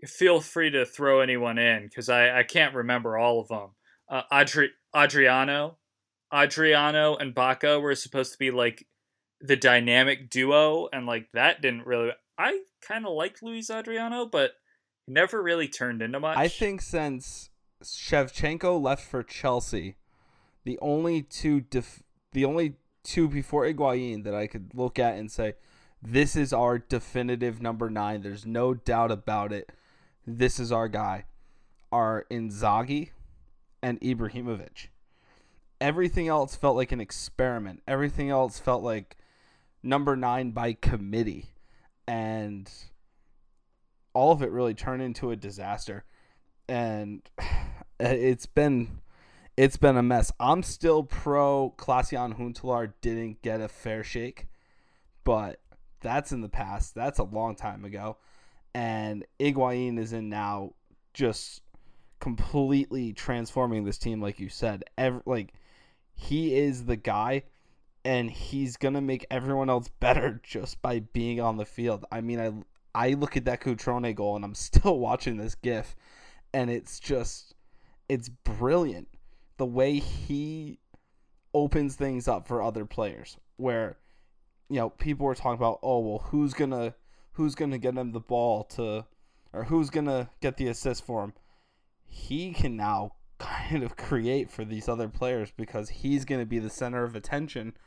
feel 0.05 0.41
free 0.41 0.69
to 0.71 0.85
throw 0.85 1.21
anyone 1.21 1.57
in 1.57 1.85
because 1.85 2.09
I 2.09 2.39
I 2.39 2.43
can't 2.43 2.75
remember 2.75 3.17
all 3.17 3.39
of 3.39 3.47
them 3.47 3.71
uh, 4.11 4.23
Adri- 4.31 4.71
Adriano, 4.95 5.77
Adriano 6.31 7.15
and 7.15 7.33
Bacca 7.33 7.81
were 7.81 7.95
supposed 7.95 8.33
to 8.33 8.37
be 8.37 8.51
like 8.51 8.85
the 9.39 9.55
dynamic 9.55 10.29
duo, 10.29 10.89
and 10.91 11.07
like 11.07 11.29
that 11.33 11.61
didn't 11.61 11.87
really. 11.87 12.11
I 12.37 12.61
kind 12.85 13.05
of 13.05 13.13
liked 13.13 13.41
Luiz 13.41 13.69
Adriano, 13.69 14.25
but 14.25 14.51
never 15.07 15.41
really 15.41 15.67
turned 15.67 16.01
into 16.01 16.19
much. 16.19 16.37
I 16.37 16.49
think 16.49 16.81
since 16.81 17.49
Shevchenko 17.83 18.79
left 18.81 19.03
for 19.03 19.23
Chelsea, 19.23 19.95
the 20.65 20.77
only 20.81 21.23
two 21.23 21.61
def- 21.61 22.03
the 22.33 22.45
only 22.45 22.75
two 23.03 23.27
before 23.27 23.65
Higuain 23.65 24.23
that 24.23 24.35
I 24.35 24.47
could 24.47 24.71
look 24.73 24.99
at 24.99 25.15
and 25.15 25.31
say, 25.31 25.53
this 26.01 26.35
is 26.35 26.51
our 26.51 26.79
definitive 26.79 27.61
number 27.61 27.89
nine. 27.89 28.21
There's 28.21 28.45
no 28.45 28.73
doubt 28.73 29.11
about 29.11 29.53
it. 29.53 29.71
This 30.25 30.59
is 30.59 30.71
our 30.71 30.87
guy. 30.87 31.25
Are 31.91 32.25
Inzaghi, 32.31 33.11
and 33.81 33.99
Ibrahimovic. 34.01 34.87
Everything 35.79 36.27
else 36.27 36.55
felt 36.55 36.75
like 36.75 36.91
an 36.91 37.01
experiment. 37.01 37.81
Everything 37.87 38.29
else 38.29 38.59
felt 38.59 38.83
like 38.83 39.17
number 39.81 40.15
nine 40.15 40.51
by 40.51 40.73
committee. 40.73 41.49
And 42.07 42.71
all 44.13 44.31
of 44.31 44.41
it 44.41 44.51
really 44.51 44.73
turned 44.73 45.01
into 45.01 45.31
a 45.31 45.35
disaster. 45.35 46.05
And 46.69 47.27
it's 47.99 48.45
been 48.45 49.01
it's 49.57 49.77
been 49.77 49.97
a 49.97 50.03
mess. 50.03 50.31
I'm 50.39 50.63
still 50.63 51.03
pro 51.03 51.73
Klaas-Jan 51.77 52.35
Huntelaar 52.35 52.93
didn't 53.01 53.41
get 53.41 53.61
a 53.61 53.67
fair 53.67 54.03
shake, 54.03 54.47
but 55.23 55.59
that's 55.99 56.31
in 56.31 56.41
the 56.41 56.49
past. 56.49 56.95
That's 56.95 57.19
a 57.19 57.23
long 57.23 57.55
time 57.55 57.85
ago. 57.85 58.17
And 58.73 59.25
Higuain 59.39 59.99
is 59.99 60.13
in 60.13 60.29
now 60.29 60.73
just 61.13 61.61
completely 62.19 63.11
transforming 63.13 63.83
this 63.83 63.97
team, 63.97 64.21
like 64.21 64.39
you 64.39 64.49
said. 64.49 64.83
Every, 64.97 65.21
like 65.25 65.53
he 66.15 66.55
is 66.55 66.85
the 66.85 66.95
guy 66.95 67.43
and 68.05 68.31
he's 68.31 68.77
going 68.77 68.93
to 68.93 69.01
make 69.01 69.25
everyone 69.29 69.69
else 69.69 69.89
better 69.99 70.39
just 70.43 70.81
by 70.81 70.99
being 70.99 71.41
on 71.41 71.57
the 71.57 71.65
field. 71.65 72.05
I 72.11 72.21
mean, 72.21 72.39
I 72.39 72.53
I 72.93 73.13
look 73.13 73.37
at 73.37 73.45
that 73.45 73.61
Cutrone 73.61 74.15
goal 74.15 74.35
and 74.35 74.45
I'm 74.45 74.55
still 74.55 74.97
watching 75.07 75.37
this 75.37 75.55
gif 75.55 75.95
and 76.53 76.69
it's 76.69 76.99
just 76.99 77.55
it's 78.09 78.29
brilliant 78.29 79.07
the 79.61 79.65
way 79.67 79.99
he 79.99 80.79
opens 81.53 81.95
things 81.95 82.27
up 82.27 82.47
for 82.47 82.63
other 82.63 82.83
players 82.83 83.37
where 83.57 83.95
you 84.69 84.77
know 84.77 84.89
people 84.89 85.23
were 85.23 85.35
talking 85.35 85.53
about 85.53 85.77
oh 85.83 85.99
well 85.99 86.23
who's 86.29 86.55
to 86.71 86.95
who's 87.33 87.53
to 87.69 87.77
get 87.77 87.93
him 87.93 88.11
the 88.11 88.19
ball 88.19 88.63
to 88.63 89.05
or 89.53 89.65
who's 89.65 89.91
to 90.07 90.27
get 90.41 90.57
the 90.57 90.67
assist 90.67 91.05
for 91.05 91.23
him 91.23 91.33
he 92.07 92.51
can 92.53 92.75
now 92.75 93.11
kind 93.37 93.83
of 93.83 93.95
create 93.95 94.49
for 94.49 94.65
these 94.65 94.89
other 94.89 95.07
players 95.07 95.51
because 95.55 95.89
he's 95.89 96.25
to 96.39 96.45
be 96.47 96.57
the 96.57 96.67
center 96.67 97.03
of 97.03 97.15
attention 97.15 97.77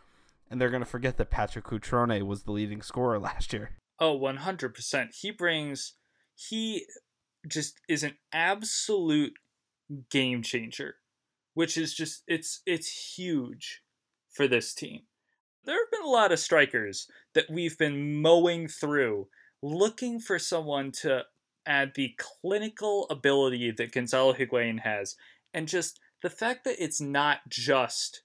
and 0.49 0.61
they're 0.61 0.71
to 0.81 0.89
forget 0.89 1.17
that 1.17 1.33
Patrick 1.33 1.65
Cutrone 1.65 2.23
was 2.23 2.45
the 2.45 2.53
leading 2.53 2.83
scorer 2.83 3.19
last 3.31 3.53
year. 3.53 3.71
Oh, 3.99 4.17
100%. 4.17 5.09
He 5.21 5.33
brings 5.33 5.95
he 6.37 6.87
just 7.49 7.81
is 7.89 8.05
an 8.05 8.15
absolute 8.33 9.33
game 10.09 10.43
changer, 10.43 10.95
which 11.55 11.77
is 11.77 11.95
just 11.95 12.23
it's 12.27 12.61
it's 12.67 13.17
huge 13.17 13.83
for 14.31 14.47
this 14.47 14.75
team. 14.75 15.03
There 15.65 15.79
have 15.79 15.91
been 15.91 16.03
a 16.03 16.13
lot 16.13 16.33
of 16.33 16.39
strikers 16.39 17.09
that 17.35 17.49
we've 17.49 17.79
been 17.79 18.21
mowing 18.21 18.69
through 18.69 19.29
looking 19.63 20.21
for 20.21 20.39
someone 20.39 20.93
to 20.93 21.25
add 21.67 21.93
the 21.95 22.15
clinical 22.19 23.07
ability 23.09 23.71
that 23.71 23.93
Gonzalo 23.93 24.35
Higuain 24.35 24.81
has 24.81 25.17
and 25.55 25.67
just 25.67 25.99
the 26.23 26.29
fact 26.29 26.65
that 26.65 26.83
it's 26.83 27.01
not 27.01 27.39
just 27.49 28.23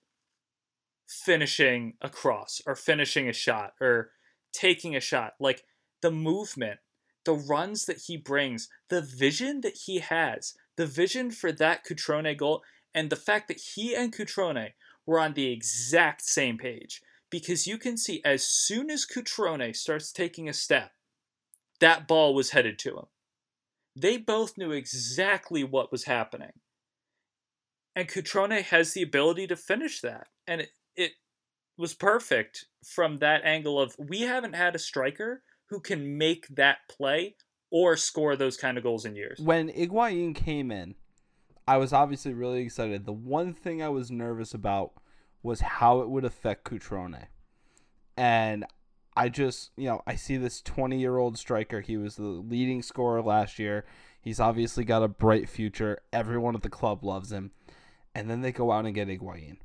finishing 1.07 1.93
a 2.01 2.09
cross 2.09 2.61
or 2.67 2.75
finishing 2.75 3.29
a 3.29 3.33
shot 3.33 3.73
or 3.79 4.11
taking 4.51 4.95
a 4.95 4.99
shot 4.99 5.33
like 5.39 5.63
the 6.01 6.11
movement 6.11 6.79
the 7.25 7.33
runs 7.33 7.85
that 7.85 8.03
he 8.07 8.15
brings 8.17 8.69
the 8.89 9.01
vision 9.01 9.61
that 9.61 9.77
he 9.85 9.99
has 9.99 10.53
the 10.77 10.85
vision 10.85 11.31
for 11.31 11.51
that 11.51 11.85
Cutrone 11.85 12.37
goal 12.37 12.61
and 12.93 13.09
the 13.09 13.15
fact 13.15 13.47
that 13.47 13.61
he 13.75 13.95
and 13.95 14.13
Cutrone 14.13 14.73
were 15.05 15.19
on 15.19 15.33
the 15.33 15.51
exact 15.51 16.21
same 16.21 16.57
page 16.57 17.01
because 17.29 17.67
you 17.67 17.77
can 17.77 17.97
see 17.97 18.21
as 18.25 18.43
soon 18.45 18.89
as 18.89 19.05
Cutrone 19.05 19.75
starts 19.75 20.11
taking 20.11 20.49
a 20.49 20.53
step 20.53 20.91
that 21.79 22.07
ball 22.07 22.33
was 22.33 22.51
headed 22.51 22.77
to 22.79 22.97
him 22.97 23.05
they 23.95 24.17
both 24.17 24.57
knew 24.57 24.71
exactly 24.71 25.63
what 25.63 25.91
was 25.91 26.05
happening 26.05 26.51
and 27.99 28.07
Cutrone 28.07 28.61
has 28.63 28.93
the 28.93 29.01
ability 29.01 29.47
to 29.47 29.55
finish 29.55 29.99
that. 30.01 30.27
And 30.47 30.61
it, 30.61 30.69
it 30.95 31.11
was 31.77 31.93
perfect 31.93 32.65
from 32.85 33.17
that 33.17 33.41
angle 33.43 33.79
of 33.79 33.93
we 33.97 34.21
haven't 34.21 34.55
had 34.55 34.73
a 34.73 34.79
striker 34.79 35.43
who 35.69 35.81
can 35.81 36.17
make 36.17 36.47
that 36.47 36.77
play 36.89 37.35
or 37.71 37.97
score 37.97 38.35
those 38.37 38.55
kind 38.55 38.77
of 38.77 38.83
goals 38.83 39.05
in 39.05 39.17
years. 39.17 39.39
When 39.39 39.69
Higuain 39.69 40.33
came 40.33 40.71
in, 40.71 40.95
I 41.69 41.77
was 41.77 41.93
obviously 41.93 42.33
really 42.33 42.63
excited. 42.63 43.05
The 43.05 43.13
one 43.13 43.53
thing 43.53 43.79
I 43.79 43.89
was 43.89 44.09
nervous 44.09 44.55
about 44.55 44.93
was 45.43 45.61
how 45.61 45.99
it 45.99 46.09
would 46.09 46.25
affect 46.25 46.63
Cutrone. 46.63 47.27
And 48.17 48.65
I 49.15 49.29
just, 49.29 49.69
you 49.77 49.87
know, 49.87 50.01
I 50.07 50.15
see 50.15 50.35
this 50.37 50.63
20 50.63 50.99
year 50.99 51.17
old 51.17 51.37
striker. 51.37 51.81
He 51.81 51.95
was 51.95 52.15
the 52.15 52.23
leading 52.23 52.81
scorer 52.81 53.21
last 53.21 53.59
year. 53.59 53.85
He's 54.19 54.39
obviously 54.39 54.83
got 54.83 55.03
a 55.03 55.07
bright 55.07 55.47
future. 55.47 55.99
Everyone 56.11 56.55
at 56.55 56.63
the 56.63 56.69
club 56.69 57.03
loves 57.03 57.31
him 57.31 57.51
and 58.15 58.31
then 58.31 58.41
they 58.41 58.51
go 58.51 58.71
out 58.71 58.87
and 58.87 58.95
get 58.95 59.07
Higuain, 59.07 59.57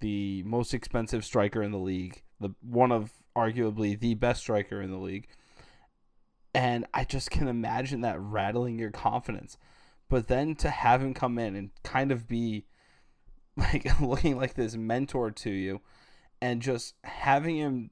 the 0.00 0.42
most 0.42 0.74
expensive 0.74 1.24
striker 1.24 1.62
in 1.62 1.70
the 1.70 1.78
league, 1.78 2.22
the 2.40 2.50
one 2.60 2.90
of 2.90 3.12
arguably 3.36 3.96
the 3.96 4.14
best 4.14 4.40
striker 4.40 4.82
in 4.82 4.90
the 4.90 4.98
league. 4.98 5.28
And 6.52 6.86
I 6.92 7.04
just 7.04 7.30
can 7.30 7.46
imagine 7.46 8.00
that 8.00 8.20
rattling 8.20 8.80
your 8.80 8.90
confidence. 8.90 9.56
But 10.08 10.28
then 10.28 10.54
to 10.56 10.70
have 10.70 11.02
him 11.02 11.14
come 11.14 11.38
in 11.38 11.56
and 11.56 11.70
kind 11.82 12.12
of 12.12 12.28
be 12.28 12.64
like 13.56 13.86
looking 14.00 14.36
like 14.36 14.54
this 14.54 14.76
mentor 14.76 15.30
to 15.30 15.50
you 15.50 15.80
and 16.40 16.60
just 16.62 16.94
having 17.04 17.56
him 17.56 17.90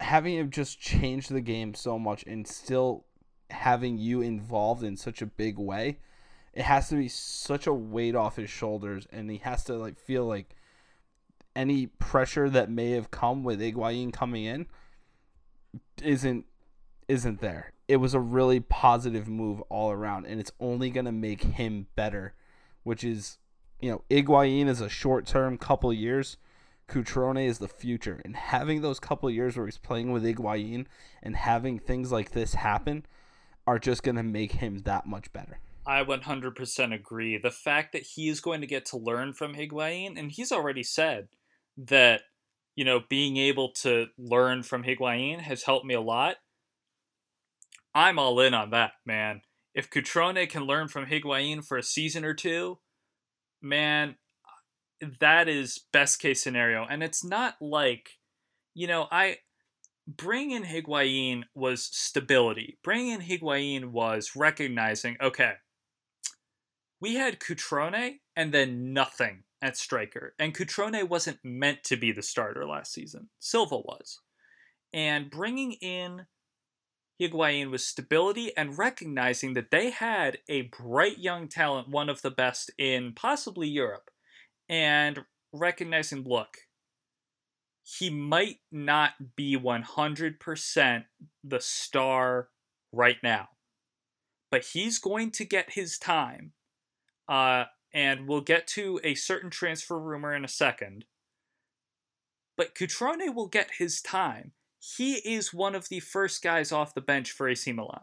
having 0.00 0.34
him 0.34 0.50
just 0.50 0.80
change 0.80 1.28
the 1.28 1.40
game 1.40 1.72
so 1.72 1.98
much 1.98 2.24
and 2.26 2.46
still 2.46 3.04
having 3.50 3.96
you 3.96 4.20
involved 4.20 4.82
in 4.82 4.96
such 4.96 5.22
a 5.22 5.26
big 5.26 5.58
way 5.58 5.98
it 6.54 6.62
has 6.62 6.88
to 6.88 6.94
be 6.94 7.08
such 7.08 7.66
a 7.66 7.74
weight 7.74 8.14
off 8.14 8.36
his 8.36 8.48
shoulders, 8.48 9.08
and 9.10 9.30
he 9.30 9.38
has 9.38 9.64
to 9.64 9.74
like 9.74 9.98
feel 9.98 10.24
like 10.24 10.54
any 11.56 11.86
pressure 11.86 12.48
that 12.48 12.70
may 12.70 12.92
have 12.92 13.10
come 13.10 13.42
with 13.42 13.60
Higuain 13.60 14.12
coming 14.12 14.44
in 14.44 14.66
isn't 16.02 16.46
isn't 17.08 17.40
there. 17.40 17.72
It 17.86 17.96
was 17.96 18.14
a 18.14 18.20
really 18.20 18.60
positive 18.60 19.28
move 19.28 19.60
all 19.68 19.90
around, 19.90 20.26
and 20.26 20.40
it's 20.40 20.52
only 20.58 20.90
gonna 20.90 21.12
make 21.12 21.42
him 21.42 21.86
better, 21.96 22.34
which 22.82 23.04
is 23.04 23.38
you 23.80 23.90
know, 23.90 24.02
Higuain 24.08 24.66
is 24.66 24.80
a 24.80 24.88
short 24.88 25.26
term 25.26 25.58
couple 25.58 25.92
years. 25.92 26.38
Cutrone 26.88 27.44
is 27.44 27.58
the 27.58 27.68
future. 27.68 28.20
And 28.24 28.34
having 28.34 28.80
those 28.80 28.98
couple 28.98 29.30
years 29.30 29.56
where 29.56 29.66
he's 29.66 29.76
playing 29.76 30.10
with 30.10 30.24
Higuain 30.24 30.86
and 31.22 31.36
having 31.36 31.78
things 31.78 32.10
like 32.10 32.32
this 32.32 32.54
happen 32.54 33.04
are 33.66 33.78
just 33.78 34.02
going 34.02 34.16
to 34.16 34.22
make 34.22 34.52
him 34.52 34.78
that 34.80 35.06
much 35.06 35.32
better. 35.32 35.60
I 35.86 36.02
100% 36.02 36.94
agree. 36.94 37.36
The 37.36 37.50
fact 37.50 37.92
that 37.92 38.02
he's 38.02 38.40
going 38.40 38.62
to 38.62 38.66
get 38.66 38.86
to 38.86 38.96
learn 38.96 39.34
from 39.34 39.54
Higuain, 39.54 40.18
and 40.18 40.32
he's 40.32 40.50
already 40.50 40.82
said 40.82 41.28
that, 41.76 42.22
you 42.74 42.86
know, 42.86 43.00
being 43.08 43.36
able 43.36 43.70
to 43.72 44.06
learn 44.16 44.62
from 44.62 44.84
Higuain 44.84 45.40
has 45.40 45.64
helped 45.64 45.84
me 45.84 45.94
a 45.94 46.00
lot. 46.00 46.36
I'm 47.94 48.18
all 48.18 48.40
in 48.40 48.54
on 48.54 48.70
that, 48.70 48.92
man. 49.06 49.42
If 49.74 49.90
Cutrone 49.90 50.48
can 50.48 50.64
learn 50.64 50.88
from 50.88 51.06
Higuain 51.06 51.64
for 51.64 51.76
a 51.76 51.82
season 51.82 52.24
or 52.24 52.34
two, 52.34 52.78
man, 53.62 54.16
that 55.20 55.48
is 55.48 55.80
best 55.92 56.20
case 56.20 56.42
scenario. 56.42 56.86
And 56.88 57.02
it's 57.02 57.24
not 57.24 57.56
like, 57.60 58.10
you 58.74 58.86
know, 58.86 59.06
I 59.10 59.38
bring 60.06 60.50
in 60.50 60.64
Higuain 60.64 61.44
was 61.54 61.84
stability. 61.84 62.78
Bring 62.82 63.08
in 63.08 63.20
Higuain 63.20 63.86
was 63.86 64.36
recognizing, 64.36 65.16
okay, 65.20 65.54
we 67.00 67.14
had 67.14 67.40
Cutrone 67.40 68.20
and 68.36 68.52
then 68.52 68.92
nothing 68.92 69.44
at 69.60 69.76
striker. 69.76 70.34
And 70.38 70.54
Cutrone 70.54 71.08
wasn't 71.08 71.38
meant 71.42 71.84
to 71.84 71.96
be 71.96 72.12
the 72.12 72.22
starter 72.22 72.66
last 72.66 72.92
season. 72.92 73.28
Silva 73.38 73.78
was. 73.78 74.20
And 74.92 75.30
bringing 75.30 75.72
in 75.72 76.26
Higuain 77.20 77.70
was 77.70 77.86
stability 77.86 78.56
and 78.56 78.76
recognizing 78.76 79.54
that 79.54 79.70
they 79.70 79.90
had 79.90 80.38
a 80.48 80.62
bright 80.62 81.18
young 81.18 81.48
talent, 81.48 81.88
one 81.88 82.08
of 82.08 82.22
the 82.22 82.30
best 82.30 82.70
in 82.76 83.12
possibly 83.14 83.68
Europe, 83.68 84.10
and 84.68 85.24
recognizing, 85.52 86.24
look, 86.24 86.56
he 87.82 88.10
might 88.10 88.56
not 88.72 89.12
be 89.36 89.56
100% 89.56 91.04
the 91.44 91.60
star 91.60 92.48
right 92.92 93.18
now, 93.22 93.48
but 94.50 94.64
he's 94.72 94.98
going 94.98 95.30
to 95.32 95.44
get 95.44 95.74
his 95.74 95.98
time 95.98 96.52
uh, 97.28 97.64
and 97.92 98.26
we'll 98.26 98.40
get 98.40 98.66
to 98.66 99.00
a 99.04 99.14
certain 99.14 99.50
transfer 99.50 99.98
rumor 99.98 100.34
in 100.34 100.44
a 100.44 100.48
second. 100.48 101.04
But 102.56 102.74
Cutrone 102.74 103.34
will 103.34 103.48
get 103.48 103.72
his 103.78 104.00
time. 104.00 104.52
He 104.96 105.14
is 105.14 105.54
one 105.54 105.74
of 105.74 105.88
the 105.88 106.00
first 106.00 106.42
guys 106.42 106.70
off 106.70 106.94
the 106.94 107.00
bench 107.00 107.30
for 107.30 107.48
AC 107.48 107.72
Milan. 107.72 108.02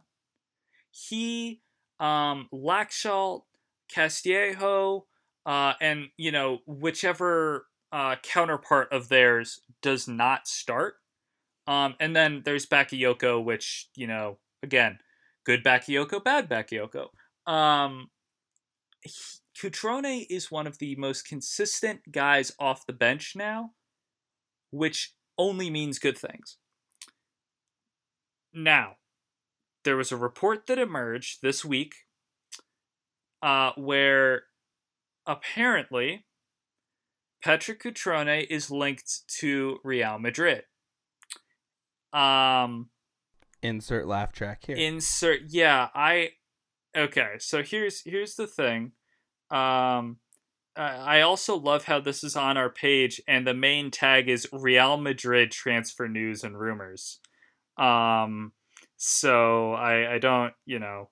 He, 0.89 1.61
um, 1.99 2.49
Laxalt, 2.51 3.43
Castillejo, 3.93 5.05
uh, 5.45 5.73
and 5.79 6.07
you 6.17 6.31
know 6.31 6.59
whichever 6.65 7.67
uh, 7.91 8.15
counterpart 8.23 8.91
of 8.91 9.09
theirs 9.09 9.59
does 9.83 10.07
not 10.07 10.47
start. 10.47 10.95
Um, 11.67 11.95
and 11.99 12.15
then 12.15 12.41
there's 12.45 12.65
Bakayoko, 12.65 13.43
which 13.43 13.89
you 13.95 14.07
know 14.07 14.39
again, 14.63 14.97
good 15.45 15.63
Bakayoko, 15.63 16.23
bad 16.23 16.49
Bakayoko. 16.49 17.09
Um, 17.45 18.09
Cutrone 19.55 20.25
is 20.31 20.49
one 20.49 20.65
of 20.65 20.79
the 20.79 20.95
most 20.95 21.27
consistent 21.27 22.11
guys 22.11 22.51
off 22.59 22.87
the 22.87 22.93
bench 22.93 23.33
now, 23.35 23.71
which 24.71 25.13
only 25.37 25.69
means 25.69 25.99
good 25.99 26.17
things. 26.17 26.57
Now, 28.53 28.97
there 29.83 29.97
was 29.97 30.11
a 30.11 30.17
report 30.17 30.67
that 30.67 30.77
emerged 30.77 31.39
this 31.41 31.65
week 31.65 31.93
uh, 33.41 33.71
where 33.75 34.43
apparently 35.25 36.25
Patrick 37.43 37.81
Cutrone 37.81 38.45
is 38.49 38.69
linked 38.69 39.21
to 39.39 39.77
Real 39.83 40.19
Madrid. 40.19 40.63
Um, 42.13 42.89
insert 43.61 44.07
laugh 44.07 44.31
track 44.31 44.65
here. 44.65 44.75
Insert, 44.75 45.41
yeah. 45.47 45.87
I 45.95 46.31
okay, 46.95 47.35
so 47.39 47.63
here's 47.63 48.01
here's 48.01 48.35
the 48.35 48.47
thing. 48.47 48.91
Um, 49.49 50.17
I 50.75 51.19
also 51.21 51.57
love 51.57 51.85
how 51.85 51.99
this 51.99 52.23
is 52.23 52.35
on 52.37 52.57
our 52.57 52.69
page, 52.69 53.21
and 53.27 53.45
the 53.45 53.53
main 53.53 53.91
tag 53.91 54.29
is 54.29 54.47
Real 54.53 54.95
Madrid 54.97 55.51
transfer 55.51 56.07
news 56.07 56.43
and 56.43 56.57
rumors. 56.57 57.19
Um, 57.81 58.53
so 58.97 59.73
I 59.73 60.15
I 60.15 60.19
don't 60.19 60.53
you 60.65 60.79
know 60.79 61.09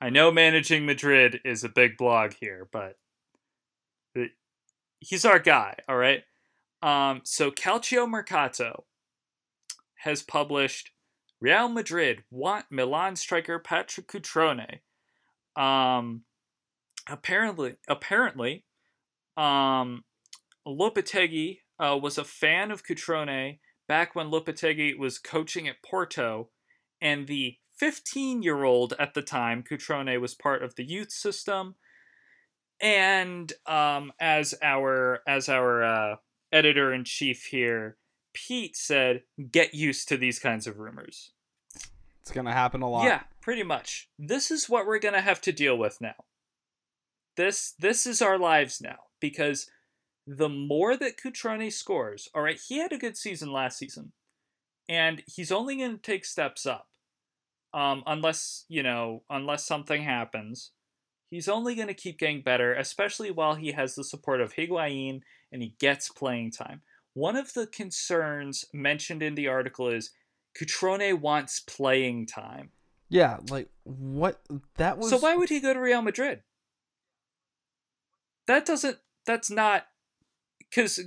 I 0.00 0.10
know 0.10 0.30
managing 0.30 0.86
Madrid 0.86 1.40
is 1.44 1.64
a 1.64 1.68
big 1.68 1.96
blog 1.96 2.32
here, 2.40 2.68
but 2.70 2.96
he's 5.00 5.24
our 5.24 5.38
guy. 5.38 5.76
All 5.88 5.96
right. 5.96 6.22
Um, 6.82 7.20
so 7.24 7.50
Calcio 7.50 8.08
Mercato 8.08 8.84
has 9.96 10.22
published 10.22 10.90
Real 11.40 11.68
Madrid 11.68 12.24
want 12.30 12.66
Milan 12.70 13.16
striker 13.16 13.58
Patrick 13.58 14.08
Cutrone. 14.08 14.80
Um, 15.56 16.22
apparently, 17.08 17.76
apparently, 17.88 18.64
um, 19.36 20.04
Lopetegui 20.66 21.58
uh, 21.78 21.98
was 22.00 22.18
a 22.18 22.24
fan 22.24 22.70
of 22.70 22.84
Cutrone 22.84 23.58
back 23.90 24.14
when 24.14 24.30
Lopetegui 24.30 24.96
was 24.96 25.18
coaching 25.18 25.66
at 25.66 25.82
Porto, 25.82 26.50
and 27.02 27.26
the 27.26 27.56
15-year-old 27.82 28.94
at 29.00 29.14
the 29.14 29.20
time, 29.20 29.64
Cutrone 29.68 30.20
was 30.20 30.32
part 30.32 30.62
of 30.62 30.76
the 30.76 30.84
youth 30.84 31.10
system. 31.10 31.74
And 32.80 33.52
um, 33.66 34.12
as 34.20 34.54
our 34.62 35.22
as 35.26 35.48
our 35.48 35.82
uh, 35.82 36.16
editor 36.52 36.94
in 36.94 37.02
chief 37.02 37.46
here, 37.50 37.96
Pete 38.32 38.76
said, 38.76 39.24
"Get 39.50 39.74
used 39.74 40.08
to 40.08 40.16
these 40.16 40.38
kinds 40.38 40.68
of 40.68 40.78
rumors." 40.78 41.32
It's 42.22 42.30
gonna 42.30 42.52
happen 42.52 42.82
a 42.82 42.88
lot. 42.88 43.04
Yeah, 43.04 43.24
pretty 43.42 43.64
much. 43.64 44.08
This 44.16 44.52
is 44.52 44.68
what 44.68 44.86
we're 44.86 45.00
gonna 45.00 45.20
have 45.20 45.40
to 45.42 45.52
deal 45.52 45.76
with 45.76 46.00
now. 46.00 46.24
This 47.36 47.74
this 47.78 48.06
is 48.06 48.22
our 48.22 48.38
lives 48.38 48.80
now 48.80 48.98
because 49.20 49.68
the 50.26 50.48
more 50.48 50.96
that 50.96 51.16
Cutrone 51.18 51.72
scores, 51.72 52.28
all 52.34 52.42
right, 52.42 52.60
he 52.68 52.78
had 52.78 52.92
a 52.92 52.98
good 52.98 53.16
season 53.16 53.52
last 53.52 53.78
season, 53.78 54.12
and 54.88 55.22
he's 55.26 55.52
only 55.52 55.76
going 55.76 55.92
to 55.92 56.02
take 56.02 56.24
steps 56.24 56.66
up, 56.66 56.88
um, 57.72 58.02
unless 58.06 58.64
you 58.68 58.82
know, 58.82 59.22
unless 59.30 59.66
something 59.66 60.02
happens. 60.02 60.72
He's 61.30 61.48
only 61.48 61.76
going 61.76 61.88
to 61.88 61.94
keep 61.94 62.18
getting 62.18 62.42
better, 62.42 62.74
especially 62.74 63.30
while 63.30 63.54
he 63.54 63.72
has 63.72 63.94
the 63.94 64.02
support 64.02 64.40
of 64.40 64.54
Higuain 64.54 65.20
and 65.52 65.62
he 65.62 65.76
gets 65.78 66.08
playing 66.08 66.50
time. 66.50 66.82
One 67.14 67.36
of 67.36 67.52
the 67.54 67.68
concerns 67.68 68.64
mentioned 68.72 69.22
in 69.22 69.36
the 69.36 69.46
article 69.46 69.88
is 69.88 70.10
Cutrone 70.58 71.20
wants 71.20 71.60
playing 71.60 72.26
time. 72.26 72.70
Yeah, 73.08 73.38
like 73.48 73.68
what 73.82 74.40
that 74.76 74.98
was. 74.98 75.10
So 75.10 75.18
why 75.18 75.34
would 75.34 75.48
he 75.48 75.60
go 75.60 75.74
to 75.74 75.80
Real 75.80 76.02
Madrid? 76.02 76.42
That 78.46 78.64
doesn't. 78.64 78.98
That's 79.26 79.50
not. 79.50 79.86
Because 80.70 81.00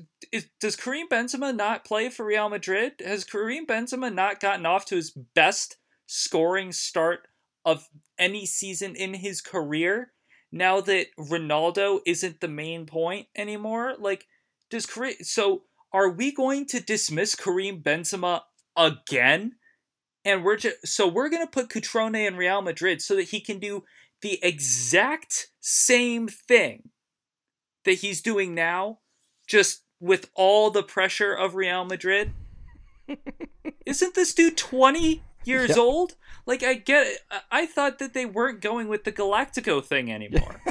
does 0.59 0.75
Karim 0.75 1.07
Benzema 1.09 1.55
not 1.55 1.85
play 1.85 2.09
for 2.09 2.25
Real 2.25 2.49
Madrid? 2.49 2.93
Has 3.03 3.23
Karim 3.23 3.65
Benzema 3.65 4.13
not 4.13 4.41
gotten 4.41 4.65
off 4.65 4.85
to 4.87 4.95
his 4.95 5.11
best 5.11 5.77
scoring 6.05 6.73
start 6.73 7.27
of 7.63 7.87
any 8.19 8.45
season 8.45 8.95
in 8.95 9.13
his 9.13 9.39
career? 9.41 10.11
Now 10.51 10.81
that 10.81 11.07
Ronaldo 11.17 12.01
isn't 12.05 12.41
the 12.41 12.47
main 12.47 12.85
point 12.85 13.27
anymore, 13.35 13.95
like 13.97 14.27
does 14.69 14.85
Karim? 14.85 15.15
So 15.21 15.63
are 15.93 16.09
we 16.09 16.31
going 16.31 16.65
to 16.67 16.79
dismiss 16.79 17.35
Karim 17.35 17.81
Benzema 17.81 18.41
again? 18.75 19.53
And 20.25 20.43
we're 20.43 20.57
just 20.57 20.87
so 20.87 21.07
we're 21.07 21.29
gonna 21.29 21.47
put 21.47 21.69
Cutrone 21.69 22.27
in 22.27 22.35
Real 22.35 22.61
Madrid 22.61 23.01
so 23.01 23.15
that 23.15 23.29
he 23.29 23.39
can 23.39 23.59
do 23.59 23.83
the 24.21 24.39
exact 24.43 25.47
same 25.59 26.27
thing 26.27 26.89
that 27.85 27.95
he's 27.95 28.21
doing 28.21 28.55
now, 28.55 28.99
just 29.47 29.83
with 29.99 30.29
all 30.35 30.69
the 30.69 30.83
pressure 30.83 31.33
of 31.33 31.55
Real 31.55 31.85
Madrid. 31.85 32.33
Isn't 33.85 34.15
this 34.15 34.33
dude 34.33 34.57
20 34.57 35.23
years 35.45 35.69
yep. 35.69 35.77
old? 35.77 36.15
Like 36.45 36.63
I 36.63 36.73
get 36.73 37.07
it. 37.07 37.19
I 37.51 37.65
thought 37.65 37.99
that 37.99 38.13
they 38.13 38.25
weren't 38.25 38.61
going 38.61 38.87
with 38.87 39.03
the 39.03 39.11
Galactico 39.11 39.83
thing 39.83 40.11
anymore. 40.11 40.61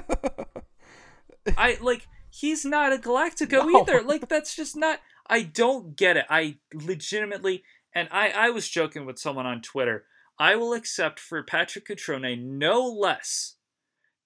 I 1.57 1.79
like 1.81 2.07
he's 2.31 2.65
not 2.65 2.93
a 2.93 2.99
Galactico 2.99 3.67
no. 3.67 3.81
either. 3.81 4.03
Like 4.03 4.29
that's 4.29 4.55
just 4.55 4.77
not 4.77 5.01
I 5.27 5.43
don't 5.43 5.97
get 5.97 6.17
it. 6.17 6.27
I 6.29 6.59
legitimately 6.75 7.65
and 7.95 8.09
I 8.11 8.31
I 8.31 8.51
was 8.51 8.69
joking 8.69 9.07
with 9.07 9.19
someone 9.19 9.47
on 9.47 9.63
Twitter. 9.63 10.05
I 10.39 10.57
will 10.57 10.73
accept 10.73 11.21
for 11.21 11.43
Patrick 11.43 11.87
Cutrone 11.87 12.43
no 12.43 12.87
less 12.87 13.55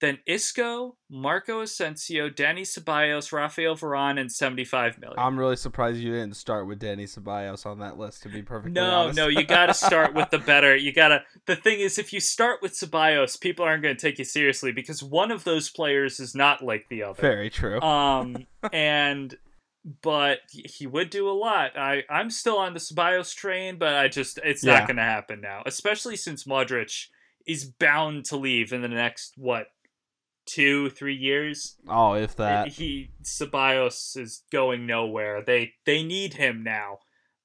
than 0.00 0.18
Isco, 0.26 0.96
Marco 1.10 1.60
Asensio, 1.60 2.28
Dani 2.28 2.62
Ceballos, 2.62 3.32
Rafael 3.32 3.74
Varane, 3.76 4.20
and 4.20 4.30
75 4.30 4.98
million. 4.98 5.18
I'm 5.18 5.38
really 5.38 5.56
surprised 5.56 5.98
you 5.98 6.12
didn't 6.12 6.36
start 6.36 6.66
with 6.66 6.80
Dani 6.80 7.04
Ceballos 7.04 7.64
on 7.64 7.78
that 7.78 7.98
list, 7.98 8.22
to 8.24 8.28
be 8.28 8.42
perfectly 8.42 8.72
no, 8.72 8.84
honest. 8.84 9.16
No, 9.16 9.24
no, 9.24 9.28
you 9.28 9.46
got 9.46 9.66
to 9.66 9.74
start 9.74 10.14
with 10.14 10.30
the 10.30 10.38
better. 10.46 10.76
You 10.76 10.92
got 10.92 11.08
to. 11.08 11.22
The 11.46 11.56
thing 11.56 11.80
is, 11.80 11.98
if 11.98 12.12
you 12.12 12.20
start 12.20 12.60
with 12.60 12.72
Ceballos, 12.72 13.40
people 13.40 13.64
aren't 13.64 13.82
going 13.82 13.96
to 13.96 14.00
take 14.00 14.18
you 14.18 14.24
seriously 14.24 14.72
because 14.72 15.02
one 15.02 15.30
of 15.30 15.44
those 15.44 15.70
players 15.70 16.20
is 16.20 16.34
not 16.34 16.62
like 16.62 16.88
the 16.88 17.02
other. 17.02 17.20
Very 17.20 17.50
true. 17.50 17.80
Um, 17.80 18.46
and. 18.72 19.36
But 20.02 20.40
he 20.50 20.84
would 20.84 21.10
do 21.10 21.28
a 21.28 21.30
lot. 21.30 21.78
I, 21.78 22.02
I'm 22.10 22.28
still 22.28 22.58
on 22.58 22.74
the 22.74 22.80
Ceballos 22.80 23.32
train, 23.32 23.78
but 23.78 23.94
I 23.94 24.08
just 24.08 24.40
it's 24.42 24.64
yeah. 24.64 24.80
not 24.80 24.88
going 24.88 24.96
to 24.96 25.04
happen 25.04 25.40
now, 25.40 25.62
especially 25.64 26.16
since 26.16 26.42
Modric 26.42 27.06
is 27.46 27.64
bound 27.64 28.24
to 28.24 28.36
leave 28.36 28.72
in 28.72 28.82
the 28.82 28.88
next 28.88 29.34
what 29.36 29.68
two, 30.46 30.90
three 30.90 31.14
years. 31.14 31.76
Oh, 31.88 32.14
if 32.14 32.36
that. 32.36 32.68
He 32.68 33.10
Ceballos 33.22 34.16
is 34.16 34.42
going 34.50 34.86
nowhere. 34.86 35.42
They 35.44 35.74
they 35.84 36.02
need 36.02 36.34
him 36.34 36.62
now. 36.62 36.98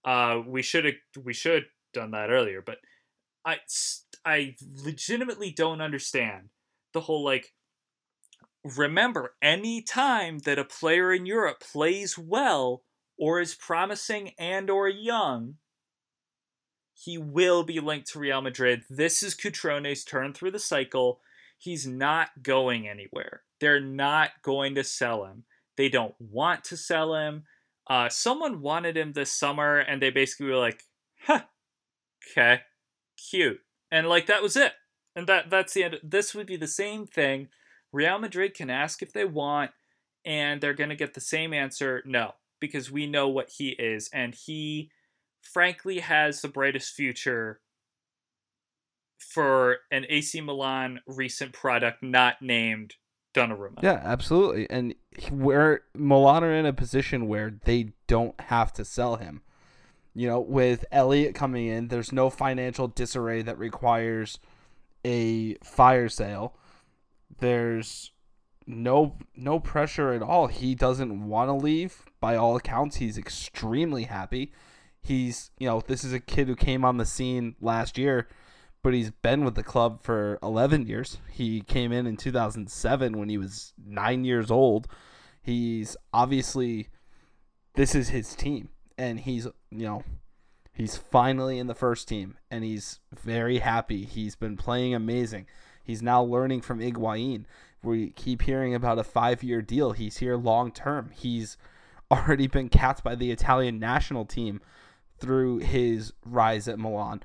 Uh, 0.05 0.41
we 0.45 0.61
should 0.61 0.85
have 0.85 0.95
we 1.21 1.33
should 1.33 1.65
done 1.93 2.11
that 2.11 2.29
earlier, 2.29 2.61
but 2.61 2.77
I 3.43 3.57
I 4.25 4.55
legitimately 4.83 5.51
don't 5.51 5.81
understand 5.81 6.49
the 6.93 7.01
whole 7.01 7.23
like. 7.23 7.53
Remember, 8.63 9.33
any 9.41 9.81
time 9.81 10.39
that 10.39 10.59
a 10.59 10.63
player 10.63 11.11
in 11.11 11.25
Europe 11.25 11.61
plays 11.61 12.15
well 12.15 12.83
or 13.17 13.41
is 13.41 13.55
promising 13.55 14.33
and 14.37 14.69
or 14.69 14.87
young, 14.87 15.55
he 16.93 17.17
will 17.17 17.63
be 17.63 17.79
linked 17.79 18.11
to 18.11 18.19
Real 18.19 18.41
Madrid. 18.41 18.83
This 18.87 19.23
is 19.23 19.33
Cutrone's 19.33 20.03
turn 20.03 20.33
through 20.33 20.51
the 20.51 20.59
cycle 20.59 21.21
he's 21.61 21.85
not 21.85 22.29
going 22.41 22.87
anywhere. 22.87 23.43
They're 23.59 23.79
not 23.79 24.31
going 24.41 24.75
to 24.75 24.83
sell 24.83 25.25
him. 25.25 25.43
They 25.77 25.89
don't 25.89 26.15
want 26.19 26.63
to 26.65 26.77
sell 26.77 27.15
him. 27.15 27.43
Uh, 27.87 28.09
someone 28.09 28.61
wanted 28.61 28.97
him 28.97 29.13
this 29.13 29.31
summer, 29.31 29.77
and 29.77 30.01
they 30.01 30.09
basically 30.09 30.47
were 30.47 30.57
like, 30.57 30.83
"Huh, 31.25 31.43
okay, 32.31 32.61
cute," 33.29 33.59
and 33.91 34.07
like 34.07 34.25
that 34.25 34.41
was 34.41 34.55
it. 34.55 34.73
And 35.15 35.27
that 35.27 35.49
that's 35.49 35.73
the 35.73 35.83
end. 35.83 35.99
This 36.03 36.33
would 36.33 36.47
be 36.47 36.57
the 36.57 36.67
same 36.67 37.05
thing. 37.05 37.49
Real 37.91 38.17
Madrid 38.17 38.53
can 38.53 38.69
ask 38.69 39.01
if 39.01 39.13
they 39.13 39.25
want, 39.25 39.71
and 40.25 40.61
they're 40.61 40.73
gonna 40.73 40.95
get 40.95 41.13
the 41.13 41.21
same 41.21 41.53
answer: 41.53 42.01
no, 42.05 42.33
because 42.59 42.91
we 42.91 43.07
know 43.07 43.27
what 43.27 43.51
he 43.57 43.69
is, 43.69 44.09
and 44.13 44.33
he, 44.33 44.89
frankly, 45.41 45.99
has 45.99 46.41
the 46.41 46.47
brightest 46.47 46.93
future 46.93 47.59
for 49.21 49.77
an 49.91 50.05
AC 50.09 50.41
Milan 50.41 51.01
recent 51.05 51.53
product 51.53 52.01
not 52.01 52.41
named 52.41 52.95
Donnarumma. 53.33 53.81
Yeah, 53.81 54.01
absolutely. 54.03 54.69
And 54.69 54.95
where 55.29 55.81
Milan 55.95 56.43
are 56.43 56.53
in 56.53 56.65
a 56.65 56.73
position 56.73 57.27
where 57.27 57.53
they 57.65 57.93
don't 58.07 58.39
have 58.41 58.73
to 58.73 58.85
sell 58.85 59.17
him. 59.17 59.41
You 60.13 60.27
know, 60.27 60.41
with 60.41 60.83
Elliott 60.91 61.35
coming 61.35 61.67
in, 61.67 61.87
there's 61.87 62.11
no 62.11 62.29
financial 62.29 62.87
disarray 62.87 63.41
that 63.43 63.57
requires 63.57 64.39
a 65.05 65.55
fire 65.63 66.09
sale. 66.09 66.57
There's 67.39 68.11
no 68.67 69.17
no 69.35 69.59
pressure 69.59 70.11
at 70.11 70.21
all. 70.21 70.47
He 70.47 70.75
doesn't 70.75 71.27
want 71.27 71.47
to 71.47 71.53
leave. 71.53 72.03
By 72.19 72.35
all 72.35 72.57
accounts, 72.57 72.97
he's 72.97 73.17
extremely 73.17 74.03
happy. 74.03 74.51
He's, 75.01 75.49
you 75.57 75.67
know, 75.67 75.81
this 75.87 76.03
is 76.03 76.11
a 76.13 76.19
kid 76.19 76.47
who 76.47 76.55
came 76.55 76.83
on 76.83 76.97
the 76.97 77.05
scene 77.05 77.55
last 77.61 77.97
year 77.97 78.27
but 78.83 78.93
he's 78.93 79.11
been 79.11 79.45
with 79.45 79.55
the 79.55 79.63
club 79.63 80.01
for 80.03 80.39
11 80.41 80.87
years. 80.87 81.19
He 81.29 81.61
came 81.61 81.91
in 81.91 82.07
in 82.07 82.17
2007 82.17 83.17
when 83.17 83.29
he 83.29 83.37
was 83.37 83.73
nine 83.83 84.23
years 84.23 84.49
old. 84.49 84.87
He's 85.41 85.95
obviously, 86.13 86.89
this 87.75 87.95
is 87.95 88.09
his 88.09 88.35
team, 88.35 88.69
and 88.97 89.19
he's, 89.19 89.45
you 89.69 89.85
know, 89.85 90.03
he's 90.73 90.97
finally 90.97 91.59
in 91.59 91.67
the 91.67 91.75
first 91.75 92.07
team, 92.07 92.37
and 92.49 92.63
he's 92.63 92.99
very 93.13 93.59
happy. 93.59 94.05
He's 94.05 94.35
been 94.35 94.57
playing 94.57 94.93
amazing. 94.93 95.47
He's 95.83 96.01
now 96.01 96.23
learning 96.23 96.61
from 96.61 96.79
Higuain. 96.79 97.45
We 97.83 98.11
keep 98.11 98.43
hearing 98.43 98.75
about 98.75 98.99
a 98.99 99.03
five 99.03 99.43
year 99.43 99.61
deal. 99.61 99.91
He's 99.93 100.17
here 100.17 100.37
long 100.37 100.71
term. 100.71 101.11
He's 101.13 101.57
already 102.11 102.47
been 102.47 102.69
capped 102.69 103.03
by 103.03 103.15
the 103.15 103.31
Italian 103.31 103.79
national 103.79 104.25
team 104.25 104.61
through 105.17 105.59
his 105.59 106.13
rise 106.25 106.67
at 106.67 106.79
Milan. 106.79 107.23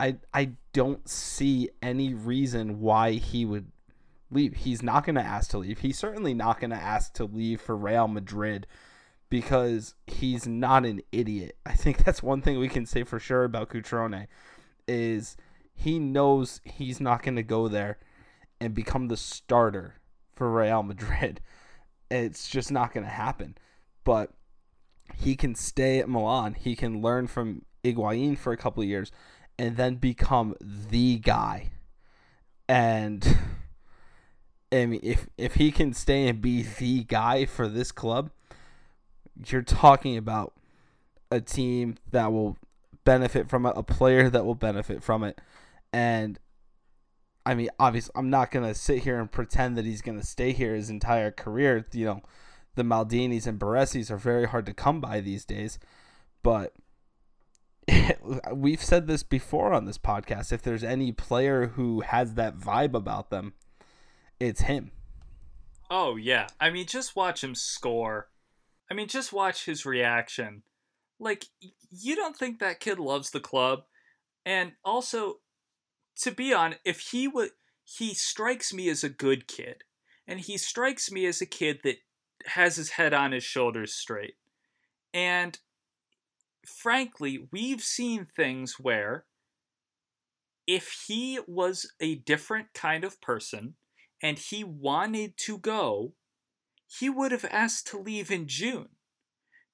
I 0.00 0.16
I 0.32 0.52
don't 0.72 1.06
see 1.08 1.68
any 1.82 2.14
reason 2.14 2.80
why 2.80 3.12
he 3.12 3.44
would 3.44 3.70
leave. 4.30 4.56
He's 4.56 4.82
not 4.82 5.04
going 5.04 5.16
to 5.16 5.22
ask 5.22 5.50
to 5.50 5.58
leave. 5.58 5.80
He's 5.80 5.98
certainly 5.98 6.32
not 6.32 6.58
going 6.58 6.70
to 6.70 6.76
ask 6.76 7.12
to 7.14 7.24
leave 7.24 7.60
for 7.60 7.76
Real 7.76 8.08
Madrid 8.08 8.66
because 9.28 9.94
he's 10.06 10.46
not 10.46 10.86
an 10.86 11.02
idiot. 11.12 11.56
I 11.66 11.74
think 11.74 11.98
that's 12.04 12.22
one 12.22 12.40
thing 12.40 12.58
we 12.58 12.68
can 12.68 12.86
say 12.86 13.04
for 13.04 13.18
sure 13.18 13.44
about 13.44 13.68
Cutrone 13.68 14.26
is 14.88 15.36
he 15.74 15.98
knows 15.98 16.62
he's 16.64 16.98
not 16.98 17.22
going 17.22 17.36
to 17.36 17.42
go 17.42 17.68
there 17.68 17.98
and 18.58 18.74
become 18.74 19.08
the 19.08 19.18
starter 19.18 19.96
for 20.34 20.50
Real 20.50 20.82
Madrid. 20.82 21.40
It's 22.12 22.48
just 22.48 22.72
not 22.72 22.92
going 22.92 23.04
to 23.04 23.12
happen. 23.12 23.56
But 24.02 24.32
he 25.14 25.36
can 25.36 25.54
stay 25.54 26.00
at 26.00 26.08
Milan. 26.08 26.54
He 26.54 26.74
can 26.74 27.00
learn 27.00 27.28
from 27.28 27.62
Higuain 27.84 28.36
for 28.36 28.52
a 28.52 28.56
couple 28.56 28.82
of 28.82 28.88
years 28.88 29.12
and 29.60 29.76
then 29.76 29.96
become 29.96 30.56
the 30.62 31.18
guy. 31.18 31.68
And 32.66 33.22
I 34.72 34.86
mean, 34.86 35.00
if 35.02 35.28
if 35.36 35.56
he 35.56 35.70
can 35.70 35.92
stay 35.92 36.28
and 36.28 36.40
be 36.40 36.62
the 36.62 37.04
guy 37.04 37.44
for 37.44 37.68
this 37.68 37.92
club, 37.92 38.30
you're 39.46 39.60
talking 39.60 40.16
about 40.16 40.54
a 41.30 41.42
team 41.42 41.96
that 42.10 42.32
will 42.32 42.56
benefit 43.04 43.50
from 43.50 43.66
it, 43.66 43.74
a 43.76 43.82
player 43.82 44.30
that 44.30 44.46
will 44.46 44.54
benefit 44.54 45.02
from 45.02 45.22
it, 45.24 45.38
and 45.92 46.38
I 47.44 47.54
mean, 47.54 47.68
obviously, 47.78 48.12
I'm 48.14 48.30
not 48.30 48.50
gonna 48.50 48.74
sit 48.74 49.02
here 49.02 49.20
and 49.20 49.30
pretend 49.30 49.76
that 49.76 49.84
he's 49.84 50.00
gonna 50.00 50.22
stay 50.22 50.52
here 50.52 50.74
his 50.74 50.88
entire 50.88 51.30
career. 51.30 51.84
You 51.92 52.06
know, 52.06 52.22
the 52.76 52.82
Maldinis 52.82 53.46
and 53.46 53.58
Baresis 53.58 54.10
are 54.10 54.16
very 54.16 54.46
hard 54.46 54.64
to 54.66 54.72
come 54.72 55.02
by 55.02 55.20
these 55.20 55.44
days, 55.44 55.78
but 56.42 56.72
we've 58.52 58.82
said 58.82 59.06
this 59.06 59.22
before 59.22 59.72
on 59.72 59.84
this 59.84 59.98
podcast. 59.98 60.52
If 60.52 60.62
there's 60.62 60.84
any 60.84 61.12
player 61.12 61.68
who 61.68 62.00
has 62.00 62.34
that 62.34 62.58
vibe 62.58 62.94
about 62.94 63.30
them, 63.30 63.54
it's 64.38 64.62
him. 64.62 64.90
Oh 65.90 66.16
yeah, 66.16 66.46
I 66.60 66.70
mean, 66.70 66.86
just 66.86 67.16
watch 67.16 67.42
him 67.42 67.54
score. 67.54 68.28
I 68.90 68.94
mean, 68.94 69.08
just 69.08 69.32
watch 69.32 69.64
his 69.66 69.84
reaction. 69.84 70.62
Like, 71.18 71.46
you 71.90 72.16
don't 72.16 72.36
think 72.36 72.58
that 72.58 72.80
kid 72.80 72.98
loves 72.98 73.30
the 73.30 73.40
club, 73.40 73.84
and 74.46 74.72
also, 74.84 75.40
to 76.22 76.30
be 76.30 76.54
on, 76.54 76.76
if 76.84 77.00
he 77.00 77.28
would, 77.28 77.50
he 77.84 78.14
strikes 78.14 78.72
me 78.72 78.88
as 78.88 79.04
a 79.04 79.08
good 79.08 79.46
kid, 79.46 79.82
and 80.26 80.40
he 80.40 80.56
strikes 80.56 81.10
me 81.10 81.26
as 81.26 81.40
a 81.40 81.46
kid 81.46 81.80
that 81.84 81.96
has 82.46 82.76
his 82.76 82.90
head 82.90 83.12
on 83.12 83.32
his 83.32 83.44
shoulders 83.44 83.92
straight, 83.92 84.34
and 85.12 85.58
frankly, 86.66 87.48
we've 87.52 87.82
seen 87.82 88.24
things 88.24 88.76
where 88.78 89.24
if 90.66 91.04
he 91.06 91.40
was 91.46 91.90
a 92.00 92.16
different 92.16 92.68
kind 92.74 93.04
of 93.04 93.20
person 93.20 93.74
and 94.22 94.38
he 94.38 94.62
wanted 94.62 95.36
to 95.38 95.58
go, 95.58 96.12
he 96.86 97.08
would 97.08 97.32
have 97.32 97.46
asked 97.50 97.86
to 97.88 97.98
leave 97.98 98.30
in 98.30 98.46
June. 98.46 98.90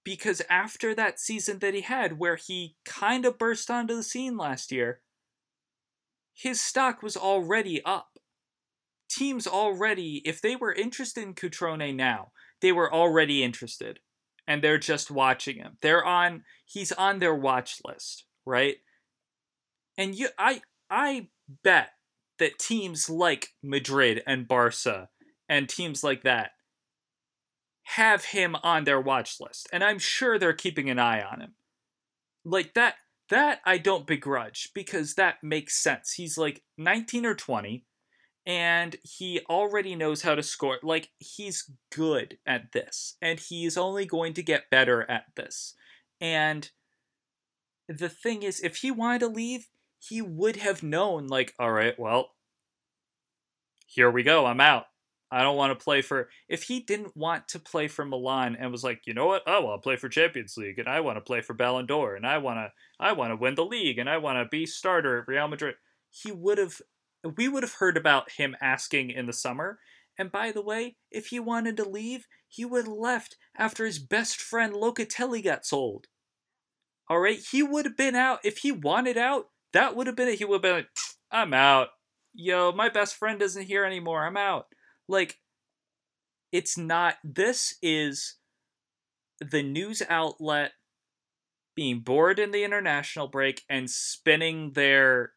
Because 0.04 0.40
after 0.48 0.94
that 0.94 1.18
season 1.18 1.58
that 1.58 1.74
he 1.74 1.80
had, 1.80 2.18
where 2.18 2.36
he 2.36 2.76
kind 2.84 3.24
of 3.26 3.38
burst 3.38 3.70
onto 3.70 3.96
the 3.96 4.04
scene 4.04 4.36
last 4.36 4.70
year, 4.70 5.00
his 6.32 6.60
stock 6.60 7.02
was 7.02 7.16
already 7.16 7.84
up. 7.84 8.18
Teams 9.10 9.46
already, 9.46 10.22
if 10.24 10.40
they 10.40 10.54
were 10.54 10.72
interested 10.72 11.24
in 11.24 11.34
Cutrone 11.34 11.94
now, 11.96 12.30
they 12.60 12.70
were 12.70 12.92
already 12.92 13.42
interested. 13.42 13.98
And 14.46 14.62
they're 14.62 14.78
just 14.78 15.10
watching 15.10 15.56
him. 15.56 15.78
They're 15.82 16.04
on 16.04 16.44
he's 16.64 16.92
on 16.92 17.18
their 17.18 17.34
watch 17.34 17.80
list, 17.84 18.24
right? 18.44 18.76
And 19.98 20.14
you 20.14 20.28
I 20.38 20.62
I 20.90 21.28
bet 21.62 21.90
that 22.38 22.58
teams 22.58 23.08
like 23.08 23.48
Madrid 23.62 24.22
and 24.26 24.46
Barca 24.46 25.08
and 25.48 25.68
teams 25.68 26.04
like 26.04 26.22
that 26.22 26.50
have 27.84 28.26
him 28.26 28.56
on 28.62 28.84
their 28.84 29.00
watch 29.00 29.36
list. 29.40 29.68
And 29.72 29.82
I'm 29.82 29.98
sure 29.98 30.38
they're 30.38 30.52
keeping 30.52 30.90
an 30.90 30.98
eye 30.98 31.22
on 31.22 31.40
him. 31.40 31.54
Like 32.44 32.74
that 32.74 32.94
that 33.30 33.60
I 33.64 33.78
don't 33.78 34.06
begrudge 34.06 34.70
because 34.74 35.14
that 35.14 35.36
makes 35.42 35.76
sense. 35.76 36.12
He's 36.12 36.38
like 36.38 36.62
19 36.78 37.26
or 37.26 37.34
20 37.34 37.84
and 38.46 38.94
he 39.02 39.40
already 39.50 39.96
knows 39.96 40.22
how 40.22 40.36
to 40.36 40.42
score. 40.42 40.78
Like 40.82 41.10
he's 41.18 41.70
good 41.92 42.38
at 42.46 42.72
this 42.72 43.16
and 43.20 43.40
he's 43.40 43.76
only 43.76 44.06
going 44.06 44.34
to 44.34 44.42
get 44.42 44.70
better 44.70 45.08
at 45.10 45.24
this. 45.34 45.74
And 46.20 46.70
the 47.88 48.08
thing 48.08 48.42
is 48.42 48.60
if 48.60 48.76
he 48.76 48.90
wanted 48.90 49.20
to 49.20 49.28
leave, 49.28 49.68
he 49.98 50.22
would 50.22 50.56
have 50.56 50.82
known 50.82 51.26
like 51.26 51.54
all 51.58 51.72
right, 51.72 51.98
well, 51.98 52.30
here 53.86 54.10
we 54.10 54.22
go. 54.22 54.46
I'm 54.46 54.60
out. 54.60 54.84
I 55.28 55.42
don't 55.42 55.56
want 55.56 55.76
to 55.76 55.84
play 55.84 56.02
for. 56.02 56.28
If 56.48 56.64
he 56.64 56.78
didn't 56.78 57.16
want 57.16 57.48
to 57.48 57.58
play 57.58 57.88
for 57.88 58.04
Milan 58.04 58.56
and 58.58 58.70
was 58.70 58.84
like, 58.84 59.02
you 59.06 59.14
know 59.14 59.26
what, 59.26 59.42
I 59.46 59.58
want 59.58 59.82
to 59.82 59.84
play 59.84 59.96
for 59.96 60.08
Champions 60.08 60.56
League 60.56 60.78
and 60.78 60.88
I 60.88 61.00
want 61.00 61.16
to 61.16 61.20
play 61.20 61.40
for 61.40 61.52
Ballon 61.52 61.86
d'Or 61.86 62.14
and 62.14 62.24
I 62.24 62.38
want 62.38 62.58
to, 62.58 62.70
I 63.00 63.12
want 63.12 63.32
to 63.32 63.36
win 63.36 63.56
the 63.56 63.64
league 63.64 63.98
and 63.98 64.08
I 64.08 64.18
want 64.18 64.38
to 64.38 64.48
be 64.48 64.66
starter 64.66 65.18
at 65.18 65.28
Real 65.28 65.48
Madrid, 65.48 65.74
he 66.10 66.30
would 66.30 66.58
have. 66.58 66.80
We 67.36 67.48
would 67.48 67.62
have 67.62 67.74
heard 67.74 67.96
about 67.96 68.32
him 68.32 68.56
asking 68.60 69.10
in 69.10 69.26
the 69.26 69.32
summer. 69.32 69.78
And 70.18 70.32
by 70.32 70.52
the 70.52 70.62
way, 70.62 70.96
if 71.10 71.26
he 71.26 71.40
wanted 71.40 71.76
to 71.76 71.88
leave, 71.88 72.26
he 72.48 72.64
would 72.64 72.86
have 72.86 72.94
left 72.94 73.36
after 73.56 73.84
his 73.84 73.98
best 73.98 74.40
friend 74.40 74.72
Locatelli 74.72 75.42
got 75.42 75.66
sold. 75.66 76.06
All 77.08 77.20
right, 77.20 77.38
he 77.38 77.62
would 77.62 77.84
have 77.84 77.96
been 77.96 78.14
out 78.14 78.40
if 78.44 78.58
he 78.58 78.72
wanted 78.72 79.16
out. 79.16 79.46
That 79.72 79.94
would 79.94 80.06
have 80.06 80.16
been 80.16 80.28
it. 80.28 80.38
He 80.38 80.44
would 80.44 80.56
have 80.56 80.62
been 80.62 80.74
like, 80.74 80.88
I'm 81.30 81.52
out 81.52 81.88
yo, 82.36 82.72
my 82.72 82.88
best 82.88 83.16
friend 83.16 83.40
isn't 83.42 83.64
here 83.64 83.84
anymore. 83.84 84.24
I'm 84.24 84.36
out. 84.36 84.66
Like, 85.08 85.38
it's 86.52 86.78
not, 86.78 87.16
this 87.24 87.74
is 87.82 88.36
the 89.40 89.62
news 89.62 90.02
outlet 90.08 90.72
being 91.74 92.00
bored 92.00 92.38
in 92.38 92.52
the 92.52 92.64
international 92.64 93.28
break 93.28 93.62
and 93.68 93.90
spinning 93.90 94.72
their 94.72 95.32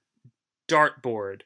dartboard 0.69 1.41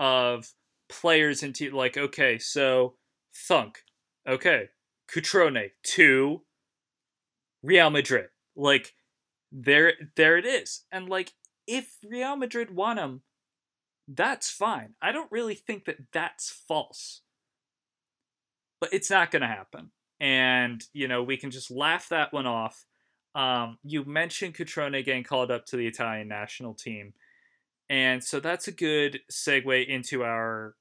of 0.00 0.48
players 0.88 1.44
into, 1.44 1.70
like, 1.70 1.96
okay, 1.96 2.38
so 2.38 2.94
Thunk, 3.32 3.84
okay, 4.26 4.70
Cutrone, 5.08 5.70
two, 5.84 6.42
Real 7.62 7.90
Madrid. 7.90 8.30
Like, 8.56 8.94
there, 9.52 9.92
there 10.16 10.38
it 10.38 10.46
is. 10.46 10.84
And, 10.90 11.08
like, 11.08 11.34
if 11.66 11.98
Real 12.02 12.34
Madrid 12.34 12.74
want 12.74 12.98
him, 12.98 13.20
that's 14.08 14.50
fine. 14.50 14.94
I 15.00 15.12
don't 15.12 15.30
really 15.30 15.54
think 15.54 15.84
that 15.84 15.98
that's 16.12 16.50
false. 16.50 17.20
But 18.80 18.94
it's 18.94 19.10
not 19.10 19.30
going 19.30 19.42
to 19.42 19.48
happen. 19.48 19.90
And, 20.18 20.82
you 20.92 21.06
know, 21.08 21.22
we 21.22 21.36
can 21.36 21.50
just 21.50 21.70
laugh 21.70 22.08
that 22.08 22.32
one 22.32 22.46
off. 22.46 22.86
Um, 23.34 23.78
you 23.84 24.04
mentioned 24.04 24.54
Cutrone 24.54 25.04
getting 25.04 25.24
called 25.24 25.50
up 25.50 25.66
to 25.66 25.76
the 25.76 25.86
Italian 25.86 26.28
national 26.28 26.74
team. 26.74 27.12
And 27.90 28.22
so 28.22 28.38
that's 28.38 28.68
a 28.68 28.72
good 28.72 29.20
segue 29.30 29.86
into 29.86 30.22
our 30.22 30.76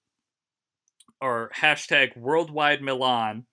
our 1.22 1.50
hashtag 1.54 2.16
worldwide 2.16 2.82
Milan, 2.82 3.46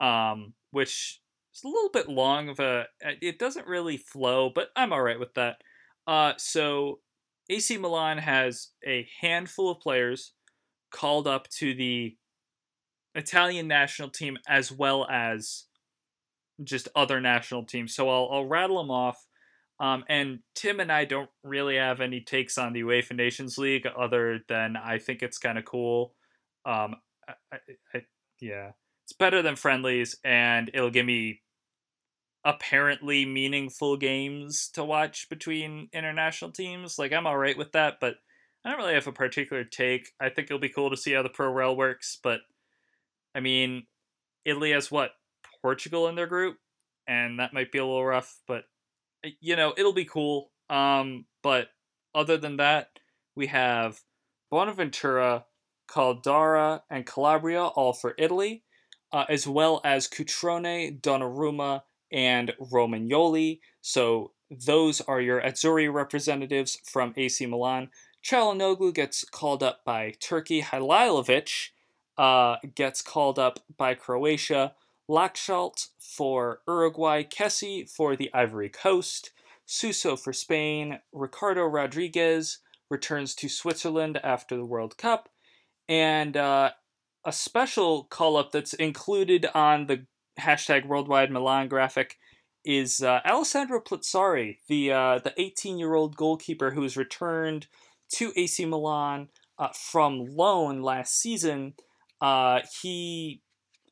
um, 0.00 0.52
which 0.70 1.20
is 1.54 1.64
a 1.64 1.68
little 1.68 1.90
bit 1.90 2.08
long 2.08 2.50
of 2.50 2.60
a 2.60 2.86
it 3.00 3.38
doesn't 3.38 3.66
really 3.66 3.96
flow, 3.96 4.50
but 4.54 4.68
I'm 4.76 4.92
all 4.92 5.02
right 5.02 5.18
with 5.18 5.34
that. 5.34 5.56
Uh, 6.06 6.34
so 6.36 7.00
AC 7.50 7.78
Milan 7.78 8.18
has 8.18 8.68
a 8.86 9.08
handful 9.20 9.70
of 9.70 9.80
players 9.80 10.34
called 10.90 11.26
up 11.26 11.48
to 11.48 11.74
the 11.74 12.14
Italian 13.14 13.66
national 13.68 14.10
team 14.10 14.36
as 14.46 14.70
well 14.70 15.06
as 15.10 15.64
just 16.62 16.88
other 16.94 17.20
national 17.20 17.64
teams. 17.64 17.94
So 17.94 18.08
I'll, 18.08 18.28
I'll 18.30 18.46
rattle 18.46 18.78
them 18.78 18.90
off. 18.90 19.27
Um, 19.80 20.04
and 20.08 20.40
Tim 20.54 20.80
and 20.80 20.90
I 20.90 21.04
don't 21.04 21.30
really 21.44 21.76
have 21.76 22.00
any 22.00 22.20
takes 22.20 22.58
on 22.58 22.72
the 22.72 22.82
UEFA 22.82 23.14
Nations 23.14 23.58
League 23.58 23.86
other 23.86 24.40
than 24.48 24.76
I 24.76 24.98
think 24.98 25.22
it's 25.22 25.38
kind 25.38 25.56
of 25.56 25.64
cool. 25.64 26.14
Um, 26.64 26.96
I, 27.28 27.58
I, 27.94 28.02
yeah, 28.40 28.72
it's 29.04 29.12
better 29.12 29.40
than 29.40 29.56
friendlies, 29.56 30.16
and 30.24 30.70
it'll 30.74 30.90
give 30.90 31.06
me 31.06 31.42
apparently 32.44 33.24
meaningful 33.24 33.96
games 33.96 34.70
to 34.72 34.84
watch 34.84 35.28
between 35.28 35.88
international 35.92 36.50
teams. 36.50 36.98
Like 36.98 37.12
I'm 37.12 37.26
all 37.26 37.36
right 37.36 37.58
with 37.58 37.72
that, 37.72 37.98
but 38.00 38.14
I 38.64 38.70
don't 38.70 38.78
really 38.78 38.94
have 38.94 39.06
a 39.06 39.12
particular 39.12 39.64
take. 39.64 40.10
I 40.20 40.28
think 40.28 40.46
it'll 40.46 40.58
be 40.58 40.68
cool 40.68 40.90
to 40.90 40.96
see 40.96 41.12
how 41.12 41.22
the 41.22 41.28
pro 41.28 41.50
rel 41.52 41.76
works, 41.76 42.18
but 42.22 42.40
I 43.34 43.40
mean, 43.40 43.86
Italy 44.44 44.72
has 44.72 44.90
what 44.90 45.12
Portugal 45.62 46.08
in 46.08 46.16
their 46.16 46.26
group, 46.26 46.56
and 47.06 47.38
that 47.38 47.52
might 47.52 47.70
be 47.70 47.78
a 47.78 47.84
little 47.84 48.04
rough, 48.04 48.40
but 48.46 48.64
you 49.40 49.56
know 49.56 49.74
it'll 49.76 49.92
be 49.92 50.04
cool. 50.04 50.50
Um, 50.70 51.26
but 51.42 51.68
other 52.14 52.36
than 52.36 52.56
that, 52.58 52.98
we 53.34 53.46
have 53.46 54.00
Bonaventura, 54.50 55.44
Caldara, 55.88 56.82
and 56.90 57.06
Calabria 57.06 57.64
all 57.64 57.92
for 57.92 58.14
Italy, 58.18 58.64
uh, 59.12 59.24
as 59.28 59.46
well 59.46 59.80
as 59.84 60.08
Cutrone, 60.08 61.00
Donnarumma, 61.00 61.82
and 62.12 62.54
Romagnoli. 62.60 63.60
So 63.80 64.32
those 64.50 65.00
are 65.02 65.20
your 65.20 65.40
Azzurri 65.40 65.92
representatives 65.92 66.78
from 66.84 67.14
AC 67.16 67.44
Milan. 67.46 67.90
Calhanoglu 68.24 68.94
gets 68.94 69.24
called 69.24 69.62
up 69.62 69.84
by 69.84 70.14
Turkey. 70.20 70.62
Halilovic 70.62 71.68
uh, 72.16 72.56
gets 72.74 73.02
called 73.02 73.38
up 73.38 73.60
by 73.76 73.94
Croatia. 73.94 74.74
Laxalt 75.08 75.88
for 75.98 76.60
Uruguay, 76.66 77.22
Kessie 77.22 77.88
for 77.88 78.16
the 78.16 78.30
Ivory 78.34 78.68
Coast, 78.68 79.30
Suso 79.66 80.16
for 80.16 80.32
Spain, 80.32 81.00
Ricardo 81.12 81.64
Rodriguez 81.64 82.58
returns 82.90 83.34
to 83.36 83.48
Switzerland 83.48 84.18
after 84.22 84.56
the 84.56 84.64
World 84.64 84.96
Cup, 84.96 85.28
and 85.88 86.36
uh, 86.36 86.70
a 87.24 87.32
special 87.32 88.04
call 88.04 88.36
up 88.36 88.52
that's 88.52 88.74
included 88.74 89.46
on 89.54 89.86
the 89.86 90.06
hashtag 90.38 90.86
Worldwide 90.86 91.30
Milan 91.30 91.68
graphic 91.68 92.16
is 92.64 93.02
uh, 93.02 93.20
Alessandro 93.24 93.80
Plizzari, 93.80 94.58
the 94.68 94.92
uh, 94.92 95.18
the 95.18 95.32
18 95.38 95.78
year 95.78 95.94
old 95.94 96.16
goalkeeper 96.16 96.70
who 96.70 96.82
was 96.82 96.96
returned 96.96 97.66
to 98.14 98.32
AC 98.36 98.64
Milan 98.64 99.28
uh, 99.58 99.68
from 99.68 100.26
loan 100.26 100.82
last 100.82 101.18
season. 101.18 101.74
Uh, 102.20 102.60
he 102.82 103.42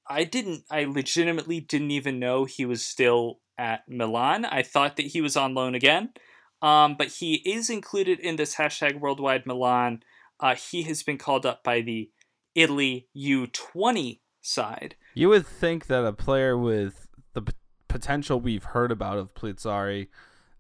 I 0.09 0.24
didn't. 0.24 0.64
I 0.70 0.84
legitimately 0.84 1.61
didn't 1.61 1.90
even 1.90 2.18
know 2.18 2.44
he 2.44 2.64
was 2.64 2.84
still 2.86 3.40
at 3.59 3.88
Milan. 3.88 4.44
I 4.44 4.62
thought 4.62 4.96
that 4.96 5.07
he 5.07 5.20
was 5.20 5.36
on 5.36 5.54
loan 5.54 5.74
again. 5.74 6.11
Um, 6.62 6.94
but 6.96 7.09
he 7.09 7.36
is 7.36 7.68
included 7.68 8.18
in 8.20 8.36
this 8.36 8.57
hashtag 8.57 8.98
Worldwide 8.98 9.46
Milan. 9.46 10.02
Uh, 10.40 10.54
he 10.54 10.82
has 10.84 11.02
been 11.02 11.18
called 11.18 11.44
up 11.44 11.62
by 11.62 11.80
the 11.80 12.11
Italy 12.54 13.09
U20 13.16 14.20
side. 14.40 14.96
You 15.14 15.28
would 15.28 15.46
think 15.46 15.86
that 15.86 16.04
a 16.04 16.12
player 16.12 16.57
with 16.57 17.07
the 17.34 17.42
p- 17.42 17.52
potential 17.88 18.40
we've 18.40 18.64
heard 18.64 18.90
about 18.90 19.18
of 19.18 19.34
Plizzari, 19.34 20.09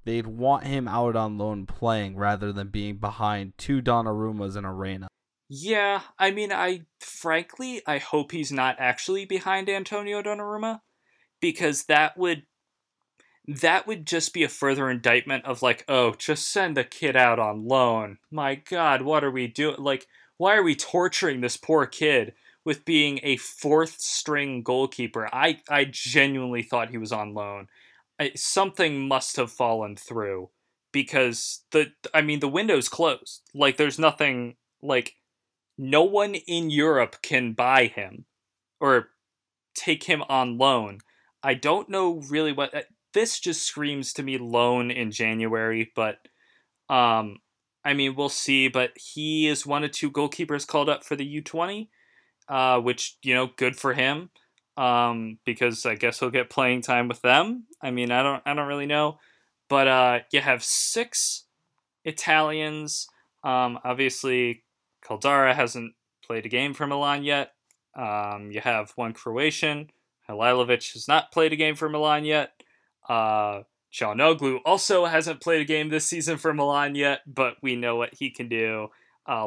they'd 0.04 0.26
want 0.26 0.64
him 0.64 0.86
out 0.86 1.16
on 1.16 1.38
loan 1.38 1.66
playing 1.66 2.16
rather 2.16 2.52
than 2.52 2.68
being 2.68 2.96
behind 2.96 3.56
two 3.58 3.80
Donnarummas 3.80 4.56
in 4.56 4.66
Reina. 4.66 5.08
Yeah, 5.48 6.02
I 6.18 6.30
mean, 6.32 6.52
I 6.52 6.82
frankly, 7.00 7.80
I 7.86 7.98
hope 7.98 8.32
he's 8.32 8.50
not 8.50 8.76
actually 8.78 9.24
behind 9.24 9.68
Antonio 9.68 10.20
Donnarumma, 10.22 10.80
because 11.40 11.84
that 11.84 12.16
would 12.16 12.46
that 13.48 13.86
would 13.86 14.06
just 14.06 14.34
be 14.34 14.42
a 14.42 14.48
further 14.48 14.90
indictment 14.90 15.44
of 15.44 15.62
like, 15.62 15.84
oh, 15.88 16.12
just 16.18 16.48
send 16.50 16.76
the 16.76 16.84
kid 16.84 17.16
out 17.16 17.38
on 17.38 17.66
loan. 17.66 18.18
My 18.30 18.56
God, 18.56 19.02
what 19.02 19.22
are 19.22 19.30
we 19.30 19.46
doing? 19.46 19.76
Like, 19.78 20.06
why 20.36 20.56
are 20.56 20.62
we 20.64 20.74
torturing 20.74 21.40
this 21.40 21.56
poor 21.56 21.86
kid 21.86 22.32
with 22.64 22.84
being 22.84 23.20
a 23.22 23.36
fourth 23.36 24.00
string 24.00 24.62
goalkeeper? 24.62 25.28
I 25.32 25.60
I 25.70 25.84
genuinely 25.84 26.62
thought 26.62 26.90
he 26.90 26.98
was 26.98 27.12
on 27.12 27.34
loan. 27.34 27.68
I, 28.18 28.32
something 28.34 29.06
must 29.06 29.36
have 29.36 29.52
fallen 29.52 29.94
through 29.96 30.50
because 30.92 31.62
the 31.70 31.92
I 32.14 32.22
mean 32.22 32.40
the 32.40 32.48
window's 32.48 32.88
closed. 32.88 33.42
Like, 33.54 33.76
there's 33.76 33.98
nothing 33.98 34.56
like 34.82 35.14
no 35.78 36.02
one 36.02 36.34
in 36.34 36.70
Europe 36.70 37.16
can 37.22 37.52
buy 37.52 37.86
him 37.86 38.24
or 38.80 39.10
take 39.74 40.04
him 40.04 40.22
on 40.28 40.58
loan. 40.58 40.98
I 41.42 41.54
don't 41.54 41.88
know 41.88 42.22
really 42.28 42.52
what 42.52 42.74
uh, 42.74 42.82
this 43.14 43.38
just 43.38 43.62
screams 43.62 44.12
to 44.14 44.22
me 44.22 44.38
loan 44.38 44.90
in 44.90 45.10
January, 45.10 45.92
but 45.94 46.18
um 46.88 47.38
I 47.84 47.94
mean 47.94 48.14
we'll 48.16 48.28
see, 48.28 48.68
but 48.68 48.92
he 48.96 49.46
is 49.48 49.66
one 49.66 49.84
of 49.84 49.92
two 49.92 50.10
goalkeepers 50.10 50.66
called 50.66 50.88
up 50.88 51.04
for 51.04 51.16
the 51.16 51.42
U20, 51.42 51.88
uh 52.48 52.80
which, 52.80 53.18
you 53.22 53.34
know, 53.34 53.50
good 53.56 53.76
for 53.76 53.94
him. 53.94 54.30
Um 54.76 55.38
because 55.44 55.86
I 55.86 55.94
guess 55.94 56.20
he'll 56.20 56.30
get 56.30 56.50
playing 56.50 56.82
time 56.82 57.08
with 57.08 57.22
them. 57.22 57.66
I 57.82 57.90
mean, 57.90 58.10
I 58.10 58.22
don't 58.22 58.42
I 58.46 58.54
don't 58.54 58.68
really 58.68 58.86
know, 58.86 59.18
but 59.68 59.88
uh 59.88 60.18
you 60.32 60.40
have 60.40 60.64
6 60.64 61.44
Italians 62.04 63.06
um 63.44 63.78
obviously 63.84 64.64
Caldara 65.06 65.54
hasn't 65.54 65.94
played 66.24 66.46
a 66.46 66.48
game 66.48 66.74
for 66.74 66.86
Milan 66.86 67.22
yet. 67.22 67.52
Um, 67.94 68.50
you 68.50 68.60
have 68.60 68.92
one 68.96 69.12
Croatian. 69.12 69.90
Halilovic 70.28 70.92
has 70.92 71.06
not 71.06 71.32
played 71.32 71.52
a 71.52 71.56
game 71.56 71.76
for 71.76 71.88
Milan 71.88 72.24
yet. 72.24 72.62
Uh, 73.08 73.62
Calhanoglu 73.92 74.58
also 74.64 75.06
hasn't 75.06 75.40
played 75.40 75.60
a 75.62 75.64
game 75.64 75.88
this 75.88 76.04
season 76.04 76.36
for 76.36 76.52
Milan 76.52 76.94
yet, 76.94 77.20
but 77.26 77.56
we 77.62 77.76
know 77.76 77.96
what 77.96 78.14
he 78.14 78.30
can 78.30 78.48
do. 78.48 78.88
Uh, 79.26 79.46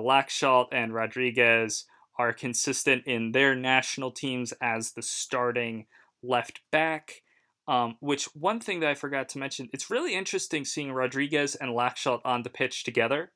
and 0.71 0.93
Rodriguez 0.93 1.85
are 2.17 2.33
consistent 2.33 3.05
in 3.05 3.31
their 3.31 3.55
national 3.55 4.11
teams 4.11 4.53
as 4.61 4.91
the 4.91 5.01
starting 5.01 5.85
left 6.23 6.61
back. 6.71 7.21
Um, 7.67 7.97
which 7.99 8.25
one 8.33 8.59
thing 8.59 8.79
that 8.79 8.89
I 8.89 8.95
forgot 8.95 9.29
to 9.29 9.37
mention, 9.37 9.69
it's 9.71 9.91
really 9.91 10.15
interesting 10.15 10.65
seeing 10.65 10.91
Rodriguez 10.91 11.55
and 11.55 11.71
Laxalt 11.71 12.21
on 12.25 12.41
the 12.41 12.49
pitch 12.49 12.83
together. 12.83 13.31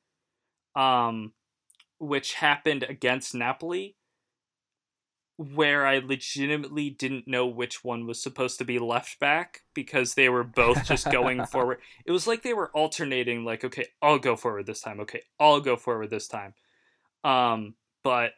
Um, 0.74 1.32
which 1.98 2.34
happened 2.34 2.84
against 2.84 3.34
Napoli, 3.34 3.96
where 5.36 5.86
I 5.86 5.98
legitimately 5.98 6.90
didn't 6.90 7.26
know 7.26 7.46
which 7.46 7.82
one 7.82 8.06
was 8.06 8.22
supposed 8.22 8.58
to 8.58 8.64
be 8.64 8.78
left 8.78 9.18
back 9.18 9.62
because 9.74 10.14
they 10.14 10.28
were 10.28 10.44
both 10.44 10.84
just 10.84 11.10
going 11.10 11.44
forward. 11.52 11.78
It 12.06 12.12
was 12.12 12.26
like 12.26 12.42
they 12.42 12.54
were 12.54 12.70
alternating, 12.70 13.44
like, 13.44 13.64
okay, 13.64 13.86
I'll 14.00 14.18
go 14.18 14.36
forward 14.36 14.66
this 14.66 14.80
time. 14.80 15.00
Okay, 15.00 15.22
I'll 15.40 15.60
go 15.60 15.76
forward 15.76 16.10
this 16.10 16.28
time. 16.28 16.54
Um, 17.24 17.74
but 18.04 18.32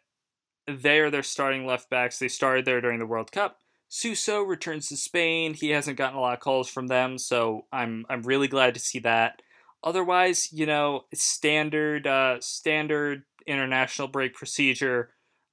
they 0.66 1.00
are 1.00 1.10
their 1.10 1.22
starting 1.22 1.66
left 1.66 1.90
backs. 1.90 2.18
They 2.18 2.28
started 2.28 2.64
there 2.64 2.80
during 2.80 2.98
the 2.98 3.06
World 3.06 3.30
Cup. 3.30 3.58
Suso 3.88 4.42
returns 4.42 4.88
to 4.88 4.96
Spain. 4.96 5.54
He 5.54 5.70
hasn't 5.70 5.98
gotten 5.98 6.18
a 6.18 6.20
lot 6.20 6.34
of 6.34 6.40
calls 6.40 6.68
from 6.68 6.88
them, 6.88 7.18
so 7.18 7.66
I'm 7.72 8.04
I'm 8.08 8.22
really 8.22 8.48
glad 8.48 8.74
to 8.74 8.80
see 8.80 8.98
that. 9.00 9.42
Otherwise, 9.84 10.52
you 10.52 10.66
know, 10.66 11.04
standard 11.14 12.06
uh, 12.06 12.40
standard 12.40 13.22
international 13.46 14.08
break 14.08 14.34
procedure. 14.34 15.10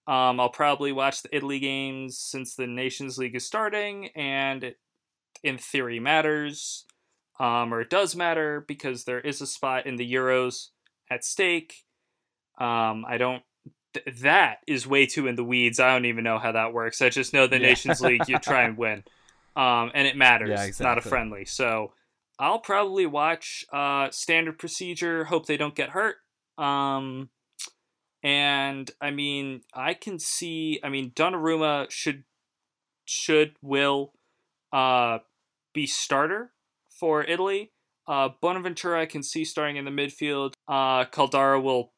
Um, 0.07 0.39
I'll 0.39 0.49
probably 0.49 0.91
watch 0.91 1.21
the 1.21 1.35
Italy 1.35 1.59
games 1.59 2.17
since 2.17 2.55
the 2.55 2.67
Nations 2.67 3.17
League 3.17 3.35
is 3.35 3.45
starting, 3.45 4.09
and 4.15 4.63
it, 4.63 4.77
in 5.43 5.57
theory, 5.57 5.99
matters. 5.99 6.85
Um, 7.39 7.73
or 7.73 7.81
it 7.81 7.89
does 7.89 8.15
matter 8.15 8.63
because 8.67 9.05
there 9.05 9.19
is 9.19 9.41
a 9.41 9.47
spot 9.47 9.85
in 9.85 9.95
the 9.95 10.13
Euros 10.13 10.67
at 11.09 11.23
stake. 11.23 11.83
Um, 12.59 13.05
I 13.07 13.17
don't. 13.17 13.43
Th- 13.93 14.17
that 14.21 14.57
is 14.67 14.85
way 14.85 15.05
too 15.05 15.27
in 15.27 15.35
the 15.35 15.43
weeds. 15.43 15.79
I 15.79 15.93
don't 15.93 16.05
even 16.05 16.23
know 16.23 16.37
how 16.37 16.51
that 16.51 16.73
works. 16.73 17.01
I 17.01 17.09
just 17.09 17.33
know 17.33 17.47
the 17.47 17.59
yeah. 17.59 17.67
Nations 17.67 18.01
League, 18.01 18.27
you 18.27 18.37
try 18.39 18.63
and 18.63 18.77
win, 18.77 19.03
um, 19.55 19.91
and 19.93 20.07
it 20.07 20.15
matters. 20.15 20.49
Yeah, 20.49 20.63
exactly. 20.63 20.69
It's 20.69 20.79
not 20.81 20.97
a 20.97 21.01
friendly. 21.01 21.45
So 21.45 21.93
I'll 22.39 22.59
probably 22.59 23.05
watch 23.05 23.65
uh, 23.71 24.09
standard 24.11 24.59
procedure. 24.59 25.25
Hope 25.25 25.45
they 25.45 25.57
don't 25.57 25.75
get 25.75 25.89
hurt. 25.89 26.17
Um, 26.57 27.29
and 28.23 28.89
I 29.01 29.11
mean, 29.11 29.61
I 29.73 29.93
can 29.93 30.17
see. 30.17 30.79
I 30.83 30.89
mean, 30.89 31.11
Donnarumma 31.11 31.91
should 31.91 32.23
should 33.05 33.55
will 33.61 34.13
uh, 34.71 35.19
be 35.73 35.85
starter 35.85 36.51
for 36.89 37.23
Italy. 37.23 37.71
Uh, 38.07 38.29
Bonaventura 38.41 39.01
I 39.01 39.05
can 39.05 39.23
see 39.23 39.43
starting 39.43 39.75
in 39.75 39.85
the 39.85 39.91
midfield. 39.91 40.53
Uh, 40.67 41.05
Caldara 41.05 41.61
will 41.61 41.91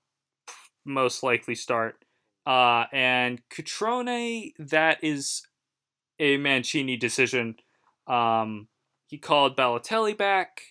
most 0.83 1.21
likely 1.23 1.55
start. 1.55 2.03
Uh, 2.45 2.85
and 2.91 3.41
Cutrone, 3.49 4.53
that 4.59 5.03
is 5.03 5.43
a 6.19 6.37
Mancini 6.37 6.95
decision. 6.95 7.55
Um, 8.07 8.67
he 9.07 9.17
called 9.17 9.57
Balotelli 9.57 10.15
back, 10.15 10.61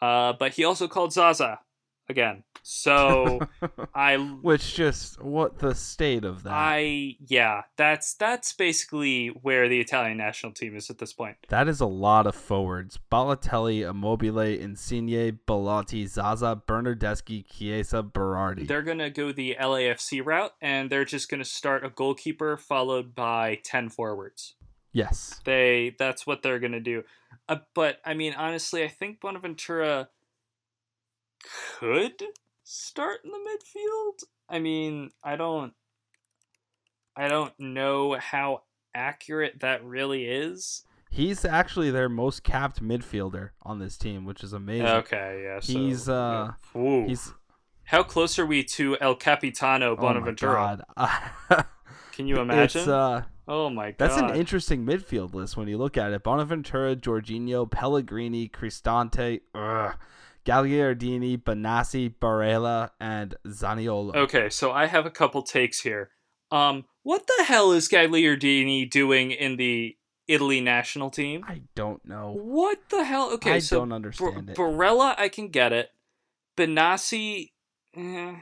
uh, 0.00 0.32
but 0.38 0.54
he 0.54 0.64
also 0.64 0.88
called 0.88 1.12
Zaza 1.12 1.60
again. 2.08 2.44
So 2.62 3.40
I 3.94 4.16
which 4.16 4.74
just 4.74 5.22
what 5.22 5.58
the 5.58 5.74
state 5.74 6.24
of 6.24 6.42
that. 6.42 6.52
I 6.52 7.16
yeah, 7.26 7.62
that's 7.76 8.14
that's 8.14 8.52
basically 8.52 9.28
where 9.28 9.68
the 9.68 9.80
Italian 9.80 10.18
national 10.18 10.52
team 10.52 10.76
is 10.76 10.90
at 10.90 10.98
this 10.98 11.12
point. 11.12 11.36
That 11.48 11.68
is 11.68 11.80
a 11.80 11.86
lot 11.86 12.26
of 12.26 12.34
forwards. 12.34 12.98
Balotelli, 13.10 13.88
Immobile, 13.88 14.40
Insigne, 14.40 15.38
Belotti, 15.46 16.06
Zaza, 16.06 16.60
Bernardeschi, 16.66 17.44
Chiesa, 17.48 18.02
Berardi. 18.02 18.66
They're 18.66 18.82
going 18.82 18.98
to 18.98 19.10
go 19.10 19.32
the 19.32 19.56
LAFC 19.60 20.24
route 20.24 20.52
and 20.60 20.90
they're 20.90 21.04
just 21.04 21.28
going 21.30 21.42
to 21.42 21.48
start 21.48 21.84
a 21.84 21.90
goalkeeper 21.90 22.56
followed 22.56 23.14
by 23.14 23.60
10 23.64 23.88
forwards. 23.90 24.54
Yes. 24.92 25.40
They 25.44 25.94
that's 25.98 26.26
what 26.26 26.42
they're 26.42 26.58
going 26.58 26.72
to 26.72 26.80
do. 26.80 27.04
Uh, 27.48 27.56
but 27.74 27.98
I 28.04 28.14
mean 28.14 28.34
honestly, 28.34 28.84
I 28.84 28.88
think 28.88 29.20
Bonaventura 29.20 30.08
could 31.78 32.22
start 32.64 33.20
in 33.24 33.30
the 33.30 33.38
midfield. 33.38 34.24
I 34.48 34.58
mean, 34.58 35.10
I 35.22 35.36
don't 35.36 35.72
I 37.16 37.28
don't 37.28 37.52
know 37.58 38.16
how 38.18 38.62
accurate 38.94 39.60
that 39.60 39.84
really 39.84 40.24
is. 40.24 40.84
He's 41.10 41.44
actually 41.44 41.90
their 41.90 42.08
most 42.08 42.44
capped 42.44 42.82
midfielder 42.82 43.50
on 43.62 43.78
this 43.78 43.96
team, 43.96 44.24
which 44.24 44.44
is 44.44 44.52
amazing. 44.52 44.86
Okay, 44.86 45.40
yeah. 45.44 45.60
So, 45.60 45.72
he's 45.72 46.08
uh 46.08 46.52
yeah. 46.74 47.06
he's 47.06 47.32
how 47.84 48.02
close 48.02 48.38
are 48.38 48.46
we 48.46 48.62
to 48.64 48.98
El 49.00 49.14
Capitano 49.14 49.96
Bonaventura? 49.96 50.84
Oh 50.96 51.32
Can 52.12 52.26
you 52.26 52.40
imagine? 52.40 52.80
It's 52.80 52.88
uh 52.88 53.22
Oh 53.50 53.70
my 53.70 53.92
god. 53.92 53.96
That's 53.96 54.16
an 54.18 54.36
interesting 54.36 54.84
midfield 54.84 55.32
list 55.32 55.56
when 55.56 55.68
you 55.68 55.78
look 55.78 55.96
at 55.96 56.12
it. 56.12 56.22
Bonaventura, 56.22 56.94
Jorginho, 56.94 57.68
Pellegrini, 57.68 58.46
Cristante, 58.46 59.40
ugh, 59.54 59.94
Gagliardini, 60.44 61.42
Benassi, 61.42 62.14
Barella, 62.14 62.90
and 63.00 63.34
Zaniolo. 63.46 64.14
Okay, 64.14 64.48
so 64.48 64.72
I 64.72 64.86
have 64.86 65.06
a 65.06 65.10
couple 65.10 65.42
takes 65.42 65.80
here. 65.80 66.10
Um, 66.50 66.84
what 67.02 67.26
the 67.26 67.44
hell 67.44 67.72
is 67.72 67.88
Gagliardini 67.88 68.88
doing 68.90 69.30
in 69.30 69.56
the 69.56 69.96
Italy 70.26 70.60
national 70.60 71.10
team? 71.10 71.44
I 71.46 71.62
don't 71.74 72.04
know. 72.04 72.32
What 72.32 72.78
the 72.90 73.04
hell? 73.04 73.32
Okay, 73.34 73.54
I 73.54 73.58
so 73.58 73.80
don't 73.80 73.92
understand 73.92 74.50
it. 74.50 74.56
Barella, 74.56 75.14
I 75.18 75.28
can 75.28 75.48
get 75.48 75.72
it. 75.72 75.90
Benassi, 76.56 77.52
eh. 77.96 78.34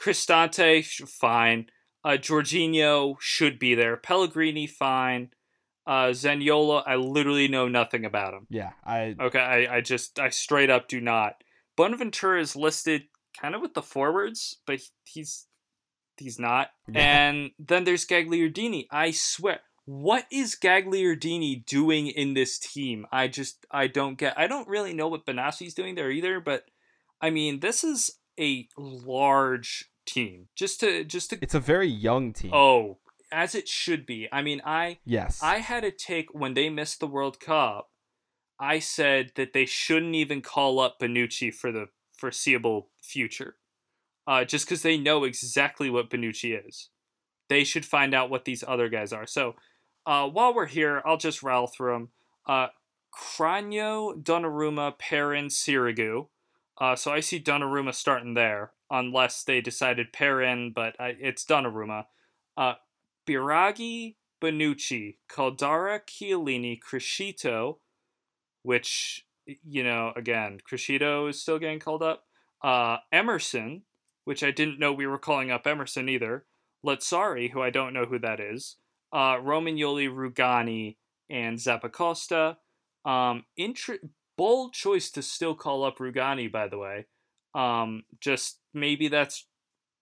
Cristante, 0.00 0.84
fine. 1.08 1.66
Uh, 2.04 2.10
Jorginho 2.10 3.16
should 3.20 3.58
be 3.58 3.74
there. 3.74 3.96
Pellegrini, 3.96 4.66
fine. 4.66 5.30
Uh, 5.86 6.08
Zaniolo, 6.10 6.82
I 6.86 6.96
literally 6.96 7.48
know 7.48 7.68
nothing 7.68 8.04
about 8.04 8.34
him. 8.34 8.46
Yeah, 8.50 8.70
I 8.84 9.16
Okay, 9.18 9.40
I, 9.40 9.76
I 9.76 9.80
just, 9.80 10.18
I 10.18 10.28
straight 10.28 10.70
up 10.70 10.88
do 10.88 11.00
not. 11.00 11.42
Bonaventura 11.76 12.40
is 12.40 12.54
listed 12.54 13.04
kind 13.40 13.54
of 13.54 13.62
with 13.62 13.74
the 13.74 13.82
forwards, 13.82 14.58
but 14.66 14.80
he's, 15.04 15.46
he's 16.16 16.38
not. 16.38 16.70
Yeah. 16.88 17.00
And 17.32 17.50
then 17.58 17.84
there's 17.84 18.06
Gagliardini. 18.06 18.86
I 18.90 19.10
swear, 19.10 19.60
what 19.84 20.26
is 20.30 20.56
Gagliardini 20.60 21.66
doing 21.66 22.06
in 22.06 22.34
this 22.34 22.58
team? 22.58 23.06
I 23.10 23.28
just, 23.28 23.66
I 23.70 23.88
don't 23.88 24.16
get. 24.16 24.38
I 24.38 24.46
don't 24.46 24.68
really 24.68 24.94
know 24.94 25.08
what 25.08 25.26
Benassi's 25.26 25.74
doing 25.74 25.96
there 25.96 26.10
either. 26.10 26.38
But 26.38 26.66
I 27.20 27.30
mean, 27.30 27.60
this 27.60 27.82
is 27.82 28.18
a 28.38 28.68
large 28.76 29.90
team. 30.06 30.48
Just 30.54 30.80
to, 30.80 31.04
just 31.04 31.30
to. 31.30 31.38
it's 31.42 31.54
a 31.54 31.60
very 31.60 31.88
young 31.88 32.32
team. 32.32 32.52
Oh, 32.54 32.98
as 33.32 33.54
it 33.54 33.68
should 33.68 34.06
be. 34.06 34.28
I 34.30 34.42
mean, 34.42 34.60
I, 34.64 34.98
yes. 35.04 35.42
I 35.42 35.58
had 35.58 35.84
a 35.84 35.90
take 35.90 36.32
when 36.32 36.54
they 36.54 36.68
missed 36.68 37.00
the 37.00 37.06
World 37.06 37.40
Cup. 37.40 37.90
I 38.60 38.78
said 38.78 39.32
that 39.34 39.52
they 39.52 39.64
shouldn't 39.64 40.14
even 40.14 40.40
call 40.40 40.78
up 40.78 41.00
Bonucci 41.00 41.52
for 41.52 41.72
the 41.72 41.86
foreseeable 42.16 42.90
future, 43.00 43.56
uh, 44.26 44.44
just 44.44 44.66
because 44.66 44.82
they 44.82 44.96
know 44.96 45.24
exactly 45.24 45.90
what 45.90 46.10
Bonucci 46.10 46.66
is. 46.66 46.90
They 47.48 47.64
should 47.64 47.84
find 47.84 48.14
out 48.14 48.30
what 48.30 48.44
these 48.44 48.62
other 48.66 48.88
guys 48.88 49.12
are. 49.12 49.26
So, 49.26 49.56
uh, 50.06 50.28
while 50.28 50.54
we're 50.54 50.66
here, 50.66 51.02
I'll 51.04 51.16
just 51.16 51.42
rattle 51.42 51.66
through 51.66 51.92
them. 51.92 52.08
Uh, 52.46 52.68
Cragno, 53.12 54.22
Donnarumma, 54.22 54.98
Perin, 54.98 55.46
Sirigu. 55.46 56.28
Uh, 56.78 56.96
so 56.96 57.12
I 57.12 57.20
see 57.20 57.40
Donnarumma 57.40 57.94
starting 57.94 58.34
there, 58.34 58.72
unless 58.90 59.44
they 59.44 59.60
decided 59.60 60.12
Perin, 60.12 60.72
but 60.74 60.96
I, 60.98 61.16
it's 61.20 61.44
Donnarumma. 61.44 62.06
Uh, 62.56 62.74
Biraghi, 63.26 64.16
Bonucci, 64.42 65.16
Caldara, 65.30 66.00
Chiellini, 66.00 66.78
Criscito, 66.80 67.78
which, 68.62 69.24
you 69.46 69.84
know, 69.84 70.12
again, 70.16 70.58
Criscito 70.68 71.28
is 71.28 71.40
still 71.40 71.58
getting 71.58 71.80
called 71.80 72.02
up. 72.02 72.24
Uh, 72.62 72.98
Emerson, 73.12 73.82
which 74.24 74.42
I 74.42 74.50
didn't 74.50 74.78
know 74.78 74.92
we 74.92 75.06
were 75.06 75.18
calling 75.18 75.50
up 75.50 75.66
Emerson 75.66 76.08
either. 76.08 76.44
Lazzari, 76.84 77.50
who 77.50 77.62
I 77.62 77.70
don't 77.70 77.92
know 77.92 78.04
who 78.04 78.18
that 78.20 78.40
is. 78.40 78.76
Uh, 79.12 79.36
Romagnoli, 79.36 80.08
Rugani, 80.08 80.96
and 81.30 81.58
Zappacosta. 81.58 82.56
Um, 83.04 83.44
intr- 83.58 84.08
bold 84.36 84.72
choice 84.72 85.10
to 85.12 85.22
still 85.22 85.54
call 85.54 85.84
up 85.84 85.98
Rugani, 85.98 86.50
by 86.50 86.68
the 86.68 86.78
way. 86.78 87.06
Um, 87.54 88.04
just 88.20 88.58
maybe 88.72 89.08
that's 89.08 89.46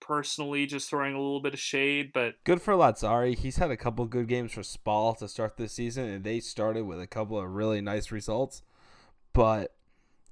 personally 0.00 0.66
just 0.66 0.88
throwing 0.88 1.14
a 1.14 1.20
little 1.20 1.40
bit 1.40 1.54
of 1.54 1.60
shade, 1.60 2.12
but 2.12 2.34
good 2.44 2.62
for 2.62 2.74
Lazzari. 2.74 3.36
He's 3.36 3.56
had 3.56 3.70
a 3.70 3.76
couple 3.76 4.04
good 4.06 4.28
games 4.28 4.52
for 4.52 4.62
Spal 4.62 5.14
to 5.18 5.28
start 5.28 5.56
this 5.56 5.72
season, 5.72 6.06
and 6.06 6.24
they 6.24 6.40
started 6.40 6.84
with 6.84 7.00
a 7.00 7.06
couple 7.06 7.38
of 7.38 7.50
really 7.50 7.80
nice 7.80 8.10
results. 8.10 8.62
But 9.32 9.74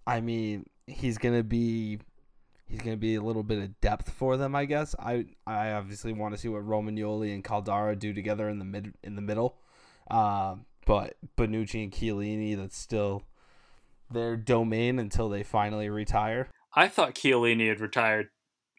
I 0.07 0.21
mean, 0.21 0.67
he's 0.87 1.19
gonna 1.19 1.43
be 1.43 2.01
he's 2.67 2.81
gonna 2.81 2.97
be 2.97 3.15
a 3.15 3.23
little 3.23 3.43
bit 3.43 3.59
of 3.59 3.81
depth 3.81 4.11
for 4.11 4.37
them, 4.37 4.55
I 4.55 4.65
guess. 4.65 4.95
I 4.99 5.27
I 5.47 5.73
obviously 5.73 6.13
want 6.13 6.35
to 6.35 6.41
see 6.41 6.49
what 6.49 6.67
Romagnoli 6.67 7.35
and 7.35 7.45
Caldara 7.45 7.99
do 7.99 8.13
together 8.13 8.49
in 8.49 8.59
the 8.59 8.65
mid 8.65 8.95
in 9.03 9.17
the 9.17 9.23
middle. 9.23 9.57
Um, 10.11 10.65
but 10.87 11.17
Bonucci 11.37 11.83
and 11.83 11.93
Chiellini, 11.93 12.57
that's 12.57 12.79
still 12.79 13.25
their 14.11 14.37
domain 14.37 14.99
until 14.99 15.29
they 15.29 15.43
finally 15.43 15.91
retire. 15.91 16.49
I 16.75 16.89
thought 16.89 17.15
Chiellini 17.15 17.69
had 17.69 17.81
retired. 17.81 18.29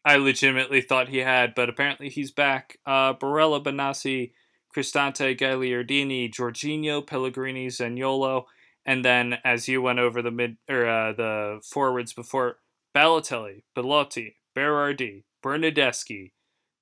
I 0.05 0.15
legitimately 0.15 0.81
thought 0.81 1.09
he 1.09 1.19
had, 1.19 1.53
but 1.55 1.69
apparently 1.69 2.09
he's 2.09 2.31
back. 2.31 2.77
Uh, 2.85 3.13
Barella, 3.13 3.63
Benassi, 3.63 4.31
Cristante, 4.75 5.37
Gagliardini, 5.37 6.31
Jorginho, 6.31 7.05
Pellegrini, 7.05 7.67
Zaniolo, 7.67 8.45
and 8.85 9.03
then 9.03 9.37
as 9.43 9.67
you 9.67 9.81
went 9.81 9.99
over 9.99 10.21
the 10.21 10.31
mid 10.31 10.57
or 10.69 10.87
uh, 10.87 11.13
the 11.13 11.61
forwards 11.63 12.13
before, 12.13 12.57
Balotelli, 12.95 13.63
Belotti, 13.75 14.37
Berardi, 14.55 15.23
Bernardeschi, 15.43 16.31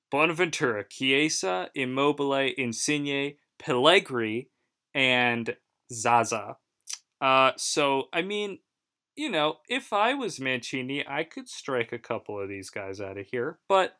Bonaventura, 0.10 0.86
Chiesa, 0.88 1.70
Immobile, 1.76 2.54
Insigne, 2.58 3.34
Pellegrini, 3.60 4.50
and 4.94 5.56
Zaza. 5.92 6.58
Uh, 7.20 7.52
so 7.58 8.10
I 8.14 8.22
mean, 8.22 8.60
you 9.18 9.30
know, 9.30 9.58
if 9.68 9.92
I 9.92 10.14
was 10.14 10.40
Mancini, 10.40 11.04
I 11.08 11.24
could 11.24 11.50
strike 11.50 11.92
a 11.92 12.00
couple 12.00 12.40
of 12.40 12.48
these 12.48 12.70
guys 12.70 13.02
out 13.02 13.18
of 13.18 13.26
here, 13.32 13.60
but 13.68 13.98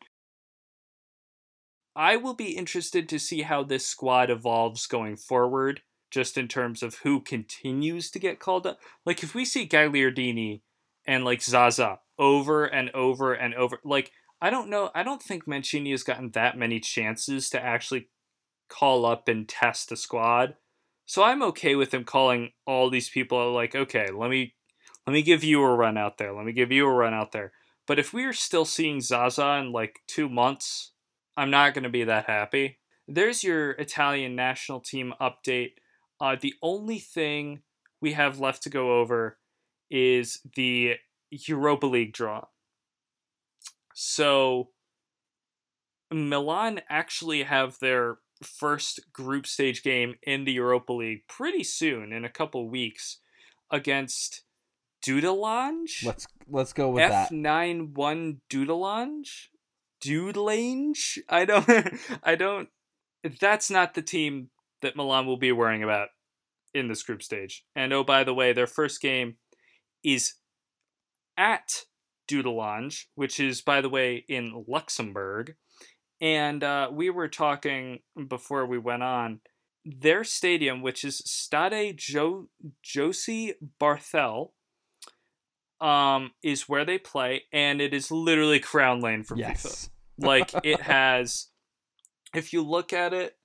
I 1.96 2.16
will 2.16 2.34
be 2.34 2.56
interested 2.56 3.08
to 3.08 3.18
see 3.18 3.42
how 3.42 3.64
this 3.64 3.84
squad 3.84 4.30
evolves 4.30 4.86
going 4.86 5.16
forward, 5.16 5.82
just 6.12 6.38
in 6.38 6.46
terms 6.46 6.84
of 6.84 7.00
who 7.02 7.20
continues 7.20 8.10
to 8.12 8.20
get 8.20 8.38
called 8.38 8.66
up. 8.66 8.78
Like, 9.04 9.24
if 9.24 9.34
we 9.34 9.44
see 9.44 9.68
Gagliardini 9.68 10.62
and, 11.04 11.24
like, 11.24 11.42
Zaza 11.42 11.98
over 12.16 12.64
and 12.64 12.90
over 12.90 13.34
and 13.34 13.54
over, 13.54 13.80
like, 13.84 14.12
I 14.40 14.50
don't 14.50 14.70
know, 14.70 14.90
I 14.94 15.02
don't 15.02 15.22
think 15.22 15.48
Mancini 15.48 15.90
has 15.90 16.04
gotten 16.04 16.30
that 16.30 16.56
many 16.56 16.78
chances 16.78 17.50
to 17.50 17.60
actually 17.60 18.08
call 18.68 19.04
up 19.04 19.26
and 19.26 19.48
test 19.48 19.90
a 19.90 19.96
squad. 19.96 20.54
So 21.06 21.24
I'm 21.24 21.42
okay 21.42 21.74
with 21.74 21.92
him 21.92 22.04
calling 22.04 22.52
all 22.66 22.88
these 22.88 23.08
people 23.08 23.52
like, 23.52 23.74
okay, 23.74 24.06
let 24.14 24.30
me 24.30 24.54
let 25.08 25.14
me 25.14 25.22
give 25.22 25.42
you 25.42 25.62
a 25.62 25.74
run 25.74 25.96
out 25.96 26.18
there. 26.18 26.34
Let 26.34 26.44
me 26.44 26.52
give 26.52 26.70
you 26.70 26.86
a 26.86 26.92
run 26.92 27.14
out 27.14 27.32
there. 27.32 27.52
But 27.86 27.98
if 27.98 28.12
we're 28.12 28.34
still 28.34 28.66
seeing 28.66 29.00
Zaza 29.00 29.56
in 29.58 29.72
like 29.72 30.00
two 30.06 30.28
months, 30.28 30.92
I'm 31.34 31.50
not 31.50 31.72
going 31.72 31.84
to 31.84 31.88
be 31.88 32.04
that 32.04 32.26
happy. 32.26 32.80
There's 33.06 33.42
your 33.42 33.70
Italian 33.70 34.36
national 34.36 34.80
team 34.80 35.14
update. 35.18 35.76
Uh, 36.20 36.36
the 36.38 36.52
only 36.60 36.98
thing 36.98 37.62
we 38.02 38.12
have 38.12 38.38
left 38.38 38.62
to 38.64 38.68
go 38.68 39.00
over 39.00 39.38
is 39.90 40.42
the 40.54 40.96
Europa 41.30 41.86
League 41.86 42.12
draw. 42.12 42.44
So, 43.94 44.72
Milan 46.12 46.82
actually 46.90 47.44
have 47.44 47.78
their 47.78 48.18
first 48.42 49.10
group 49.14 49.46
stage 49.46 49.82
game 49.82 50.16
in 50.22 50.44
the 50.44 50.52
Europa 50.52 50.92
League 50.92 51.22
pretty 51.28 51.64
soon, 51.64 52.12
in 52.12 52.26
a 52.26 52.30
couple 52.30 52.68
weeks, 52.68 53.20
against 53.70 54.42
Dudelange. 55.04 56.04
Let's 56.04 56.26
let's 56.48 56.72
go 56.72 56.90
with 56.90 57.02
F 57.02 57.10
that. 57.10 57.32
nine 57.32 57.92
one 57.94 58.40
Dudelange, 58.50 59.48
Dudelange. 60.02 61.18
I 61.28 61.44
don't. 61.44 61.68
I 62.22 62.34
don't. 62.34 62.68
That's 63.40 63.70
not 63.70 63.94
the 63.94 64.02
team 64.02 64.50
that 64.82 64.96
Milan 64.96 65.26
will 65.26 65.36
be 65.36 65.52
worrying 65.52 65.82
about 65.82 66.08
in 66.74 66.88
this 66.88 67.02
group 67.02 67.22
stage. 67.22 67.64
And 67.74 67.92
oh, 67.92 68.04
by 68.04 68.24
the 68.24 68.34
way, 68.34 68.52
their 68.52 68.66
first 68.66 69.00
game 69.00 69.36
is 70.04 70.34
at 71.36 71.84
Dudelange, 72.28 73.06
which 73.14 73.40
is, 73.40 73.62
by 73.62 73.80
the 73.80 73.88
way, 73.88 74.24
in 74.28 74.64
Luxembourg. 74.68 75.56
And 76.20 76.62
uh, 76.64 76.90
we 76.92 77.10
were 77.10 77.28
talking 77.28 78.00
before 78.28 78.66
we 78.66 78.78
went 78.78 79.02
on. 79.02 79.40
Their 79.84 80.24
stadium, 80.24 80.82
which 80.82 81.04
is 81.04 81.22
Stade 81.24 81.96
jo- 81.96 82.48
Josy 82.82 83.54
Barthel, 83.80 84.50
um, 85.80 86.32
is 86.42 86.68
where 86.68 86.84
they 86.84 86.98
play, 86.98 87.42
and 87.52 87.80
it 87.80 87.94
is 87.94 88.10
literally 88.10 88.60
Crown 88.60 89.00
Lane 89.00 89.22
for 89.22 89.34
FIFA. 89.34 89.38
yes. 89.38 89.90
Like 90.20 90.50
it 90.64 90.80
has, 90.80 91.46
if 92.34 92.52
you 92.52 92.60
look 92.62 92.92
at 92.92 93.14
it, 93.14 93.36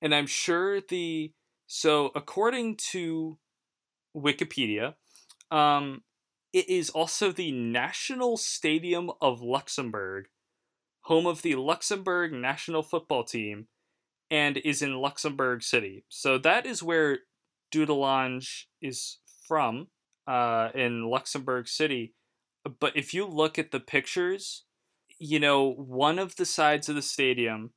and 0.00 0.14
I'm 0.14 0.26
sure 0.26 0.80
the 0.80 1.34
so 1.66 2.10
according 2.14 2.76
to 2.92 3.38
Wikipedia, 4.16 4.94
um, 5.50 6.04
it 6.52 6.68
is 6.68 6.90
also 6.90 7.32
the 7.32 7.52
national 7.52 8.36
stadium 8.36 9.10
of 9.20 9.42
Luxembourg, 9.42 10.26
home 11.02 11.26
of 11.26 11.42
the 11.42 11.54
Luxembourg 11.56 12.32
national 12.32 12.82
football 12.82 13.24
team, 13.24 13.68
and 14.30 14.56
is 14.58 14.82
in 14.82 14.94
Luxembourg 14.94 15.62
City. 15.62 16.04
So 16.08 16.38
that 16.38 16.66
is 16.66 16.82
where 16.82 17.18
Dudelange 17.72 18.64
is 18.80 19.18
from, 19.46 19.88
uh, 20.26 20.70
in 20.74 21.04
Luxembourg 21.04 21.68
City. 21.68 22.14
But 22.80 22.96
if 22.96 23.12
you 23.12 23.26
look 23.26 23.58
at 23.58 23.70
the 23.70 23.80
pictures, 23.80 24.64
you 25.18 25.40
know, 25.40 25.72
one 25.72 26.18
of 26.18 26.36
the 26.36 26.46
sides 26.46 26.88
of 26.88 26.94
the 26.94 27.02
stadium 27.02 27.70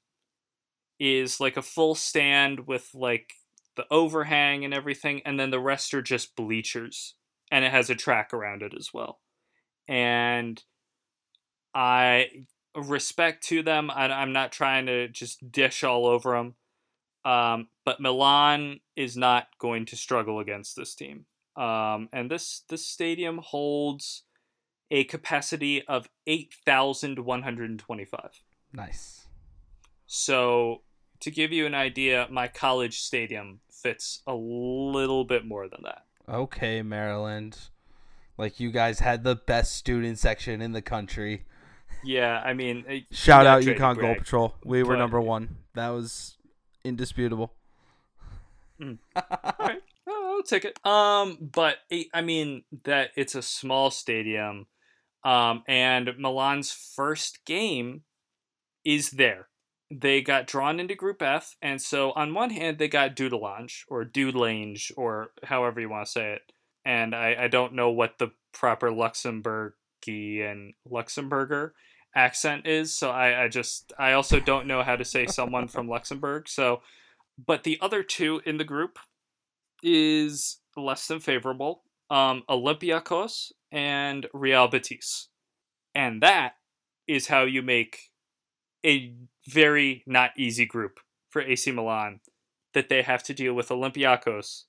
is 1.00 1.40
like 1.40 1.58
a 1.58 1.62
full 1.62 1.96
stand 1.96 2.68
with 2.68 2.90
like 2.94 3.34
the 3.76 3.86
overhang 3.92 4.64
and 4.64 4.74
everything, 4.74 5.22
and 5.26 5.40
then 5.40 5.52
the 5.52 5.60
rest 5.60 5.94
are 5.94 6.02
just 6.02 6.36
bleachers, 6.36 7.16
and 7.52 7.66
it 7.66 7.72
has 7.72 7.90
a 7.90 7.96
track 7.96 8.34
around 8.34 8.62
it 8.62 8.74
as 8.78 8.94
well. 8.94 9.20
And 9.88 10.64
I 11.74 12.46
respect 12.76 13.46
to 13.48 13.64
them. 13.64 13.90
I, 13.92 14.08
I'm 14.08 14.34
not 14.34 14.52
trying 14.52 14.86
to 14.88 15.08
just 15.08 15.52
dish 15.52 15.84
all 15.84 16.06
over 16.06 16.32
them. 16.32 16.56
Um, 17.26 17.70
but 17.86 18.00
Milan 18.00 18.80
is 18.96 19.18
not 19.18 19.48
going 19.60 19.86
to 19.88 19.96
struggle 19.96 20.40
against 20.40 20.76
this 20.76 20.94
team. 20.96 21.26
Um, 21.56 22.10
and 22.12 22.30
this 22.30 22.64
this 22.70 22.86
stadium 22.86 23.40
holds 23.44 24.24
a 24.92 25.04
capacity 25.06 25.84
of 25.88 26.08
8,125. 26.28 28.42
Nice. 28.74 29.28
So, 30.06 30.82
to 31.22 31.32
give 31.32 31.52
you 31.52 31.66
an 31.66 31.74
idea, 31.74 32.28
my 32.30 32.48
college 32.48 33.00
stadium 33.00 33.62
fits 33.72 34.22
a 34.28 34.36
little 34.36 35.24
bit 35.26 35.46
more 35.46 35.68
than 35.68 35.82
that. 35.84 36.04
Okay, 36.30 36.82
Maryland. 36.82 37.58
Like 38.38 38.60
you 38.60 38.72
guys 38.72 39.00
had 39.00 39.24
the 39.24 39.36
best 39.36 39.76
student 39.76 40.20
section 40.20 40.62
in 40.62 40.74
the 40.74 40.82
country. 40.82 41.46
Yeah, 42.04 42.42
I 42.44 42.54
mean, 42.54 42.84
uh, 42.90 42.96
Shout 43.16 43.48
out 43.48 43.64
Yukon 43.64 43.96
Greg. 43.96 44.18
Patrol. 44.20 44.56
We 44.64 44.84
were 44.84 44.96
but- 44.96 45.00
number 45.00 45.22
one. 45.22 45.58
That 45.74 45.90
was 45.90 46.38
indisputable. 46.84 47.54
Alright, 48.82 49.00
oh, 49.16 49.78
I'll 50.36 50.44
take 50.44 50.66
it. 50.66 50.86
Um, 50.86 51.38
but 51.40 51.78
it, 51.90 52.08
I 52.14 52.22
mean 52.22 52.64
that 52.84 53.12
it's 53.16 53.36
a 53.36 53.42
small 53.42 53.90
stadium, 53.90 54.68
um, 55.24 55.64
and 55.68 56.10
Milan's 56.18 56.72
first 56.72 57.46
game 57.46 58.02
is 58.84 59.12
there. 59.12 59.48
They 59.92 60.22
got 60.22 60.48
drawn 60.48 60.80
into 60.80 60.96
Group 60.96 61.22
F, 61.22 61.56
and 61.62 61.82
so 61.82 62.12
on 62.12 62.34
one 62.34 62.50
hand 62.50 62.78
they 62.78 62.88
got 62.88 63.16
Dudelange 63.16 63.84
or 63.88 64.04
Dudelange 64.04 64.92
or 64.98 65.32
however 65.44 65.80
you 65.80 65.90
want 65.90 66.06
to 66.08 66.12
say 66.12 66.34
it, 66.34 66.52
and 66.84 67.16
I, 67.16 67.36
I 67.42 67.48
don't 67.48 67.74
know 67.74 67.90
what 67.90 68.18
the 68.18 68.32
proper 68.52 68.90
Luxembourgian 68.90 70.74
Luxemburger 70.90 71.72
accent 72.16 72.68
is, 72.68 72.96
so 72.96 73.10
I, 73.10 73.46
I 73.46 73.48
just 73.48 73.94
I 73.98 74.14
also 74.14 74.40
don't 74.40 74.68
know 74.68 74.84
how 74.84 74.96
to 74.96 75.06
say 75.06 75.28
someone 75.28 75.68
from 75.68 75.88
Luxembourg, 75.90 76.50
so 76.50 76.82
but 77.44 77.64
the 77.64 77.78
other 77.82 78.04
two 78.04 78.42
in 78.46 78.58
the 78.58 78.64
group 78.64 78.98
is 79.86 80.58
less 80.76 81.08
than 81.08 81.20
favorable. 81.22 81.84
Um, 82.10 82.44
Olympiacos 82.50 83.52
and 83.72 84.28
Real 84.34 84.68
Betis, 84.68 85.30
and 85.94 86.22
that 86.22 86.56
is 87.08 87.28
how 87.28 87.44
you 87.44 87.62
make 87.62 88.00
a 88.86 89.14
very 89.48 90.04
not 90.06 90.32
easy 90.38 90.66
group 90.66 91.00
for 91.30 91.42
AC 91.42 91.72
Milan. 91.72 92.20
That 92.74 92.90
they 92.90 93.04
have 93.04 93.24
to 93.24 93.34
deal 93.34 93.54
with 93.54 93.70
Olympiacos 93.70 94.64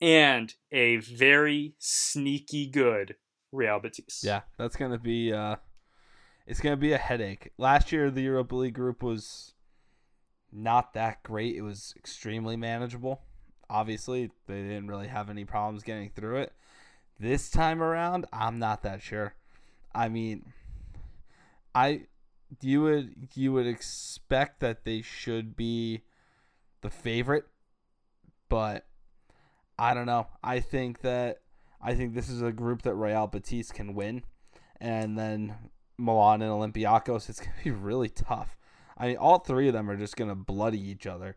and 0.00 0.52
a 0.72 0.96
very 0.96 1.74
sneaky 1.78 2.68
good 2.68 3.14
Real 3.52 3.78
Betis. 3.78 4.22
Yeah, 4.24 4.40
that's 4.58 4.76
gonna 4.76 4.98
be 4.98 5.32
uh 5.32 5.56
it's 6.46 6.60
gonna 6.60 6.76
be 6.76 6.92
a 6.92 6.98
headache. 6.98 7.52
Last 7.56 7.92
year 7.92 8.10
the 8.10 8.22
Europa 8.22 8.56
League 8.56 8.74
group 8.74 9.02
was 9.02 9.54
not 10.52 10.94
that 10.94 11.22
great. 11.22 11.56
It 11.56 11.62
was 11.62 11.94
extremely 11.96 12.56
manageable. 12.56 13.22
Obviously, 13.70 14.30
they 14.46 14.62
didn't 14.62 14.88
really 14.88 15.08
have 15.08 15.30
any 15.30 15.44
problems 15.44 15.82
getting 15.82 16.10
through 16.10 16.38
it. 16.38 16.52
This 17.18 17.50
time 17.50 17.82
around, 17.82 18.26
I'm 18.32 18.58
not 18.58 18.82
that 18.82 19.02
sure. 19.02 19.34
I 19.94 20.08
mean, 20.08 20.52
I 21.74 22.02
you 22.60 22.82
would 22.82 23.28
you 23.34 23.52
would 23.52 23.66
expect 23.66 24.60
that 24.60 24.84
they 24.84 25.02
should 25.02 25.56
be 25.56 26.02
the 26.80 26.90
favorite, 26.90 27.46
but 28.48 28.86
I 29.78 29.94
don't 29.94 30.06
know. 30.06 30.28
I 30.42 30.60
think 30.60 31.00
that 31.00 31.40
I 31.80 31.94
think 31.94 32.14
this 32.14 32.28
is 32.28 32.42
a 32.42 32.52
group 32.52 32.82
that 32.82 32.94
Real 32.94 33.26
Betis 33.26 33.70
can 33.70 33.94
win, 33.94 34.22
and 34.80 35.18
then 35.18 35.54
Milan 35.98 36.42
and 36.42 36.50
Olympiacos. 36.50 37.28
It's 37.28 37.40
gonna 37.40 37.52
be 37.62 37.70
really 37.70 38.08
tough. 38.08 38.56
I 38.96 39.08
mean, 39.08 39.16
all 39.16 39.38
three 39.38 39.68
of 39.68 39.74
them 39.74 39.90
are 39.90 39.96
just 39.96 40.16
gonna 40.16 40.34
bloody 40.34 40.80
each 40.80 41.06
other. 41.06 41.36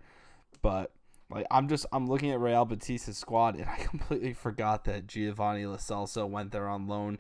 But 0.62 0.92
like, 1.30 1.46
I'm 1.52 1.68
just 1.68 1.86
I'm 1.92 2.08
looking 2.08 2.32
at 2.32 2.40
Real 2.40 2.66
Betis' 2.66 3.18
squad, 3.18 3.56
and 3.56 3.70
I 3.70 3.78
completely 3.78 4.34
forgot 4.34 4.86
that 4.86 5.08
Giovanni 5.08 5.66
Lo 5.66 5.76
Celso 5.76 6.28
went 6.28 6.52
there 6.52 6.68
on 6.68 6.88
loan, 6.88 7.18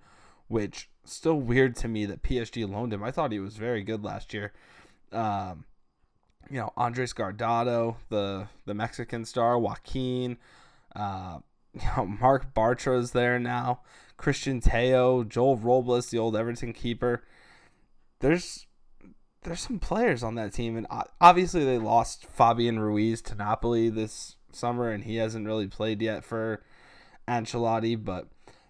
which 0.48 0.90
still 1.04 1.40
weird 1.40 1.76
to 1.78 1.88
me 1.88 2.06
that 2.06 2.24
PSG 2.24 2.70
loaned 2.70 2.94
him. 2.94 3.04
I 3.04 3.12
thought 3.12 3.32
he 3.32 3.40
was 3.40 3.58
very 3.58 3.84
good 3.84 4.04
last 4.04 4.34
year. 4.34 4.54
Um, 5.12 5.66
you 6.50 6.58
know, 6.58 6.72
Andres 6.78 7.14
Guardado, 7.14 7.98
the 8.10 8.48
the 8.66 8.74
Mexican 8.74 9.26
star, 9.26 9.58
Joaquin. 9.60 10.38
Uh, 10.96 11.40
you 11.74 11.88
know, 11.96 12.06
Marc 12.06 12.54
Bartra's 12.54 13.12
there 13.12 13.40
now. 13.40 13.82
Cristian 14.18 14.62
Tello, 14.64 15.24
Joel 15.24 15.58
Robles, 15.58 16.08
the 16.08 16.18
old 16.18 16.36
Everton 16.36 16.74
keeper. 16.74 17.24
There's 18.20 18.67
there's 19.48 19.62
some 19.62 19.80
players 19.80 20.24
on 20.24 20.36
that 20.36 20.54
team, 20.54 20.76
and 20.76 20.86
obviously 21.22 21.64
they 21.64 21.78
lost 21.78 22.26
Fabian 22.26 22.80
Ruiz 22.80 23.22
to 23.24 23.36
Napoli 23.36 23.90
this 23.90 24.36
summer, 24.52 24.92
and 24.92 25.06
he 25.06 25.16
hasn't 25.16 25.46
really 25.46 25.68
played 25.68 26.02
yet 26.02 26.26
for 26.26 26.64
Ancelotti. 27.28 28.04
But 28.04 28.28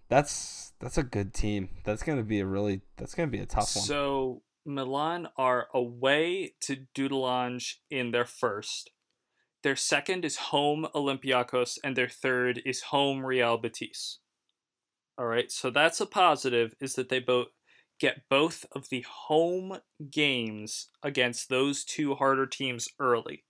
that's 0.07 0.73
that's 0.79 0.97
a 0.97 1.03
good 1.03 1.33
team. 1.33 1.69
That's 1.83 2.03
gonna 2.03 2.23
be 2.23 2.39
a 2.39 2.45
really 2.45 2.81
that's 2.95 3.15
gonna 3.15 3.27
be 3.31 3.39
a 3.39 3.47
tough 3.47 3.75
one. 3.75 3.85
So 3.85 4.43
Milan 4.65 5.29
are 5.35 5.67
away 5.73 6.53
to 6.61 6.85
Dudelange 6.93 7.75
in 7.89 8.11
their 8.11 8.25
first. 8.25 8.91
Their 9.63 9.75
second 9.75 10.23
is 10.23 10.37
home 10.37 10.87
Olympiacos, 10.93 11.79
and 11.83 11.95
their 11.95 12.07
third 12.07 12.61
is 12.65 12.83
home 12.83 13.25
Real 13.25 13.57
Betis. 13.57 14.19
All 15.17 15.25
right, 15.25 15.51
so 15.51 15.71
that's 15.71 15.99
a 15.99 16.05
positive. 16.05 16.75
Is 16.79 16.93
that 16.93 17.09
they 17.09 17.19
both 17.19 17.47
get 17.99 18.29
both 18.29 18.65
of 18.73 18.89
the 18.89 19.05
home 19.09 19.79
games 20.11 20.89
against 21.03 21.49
those 21.49 21.83
two 21.83 22.15
harder 22.15 22.45
teams 22.45 22.87
early. 22.99 23.43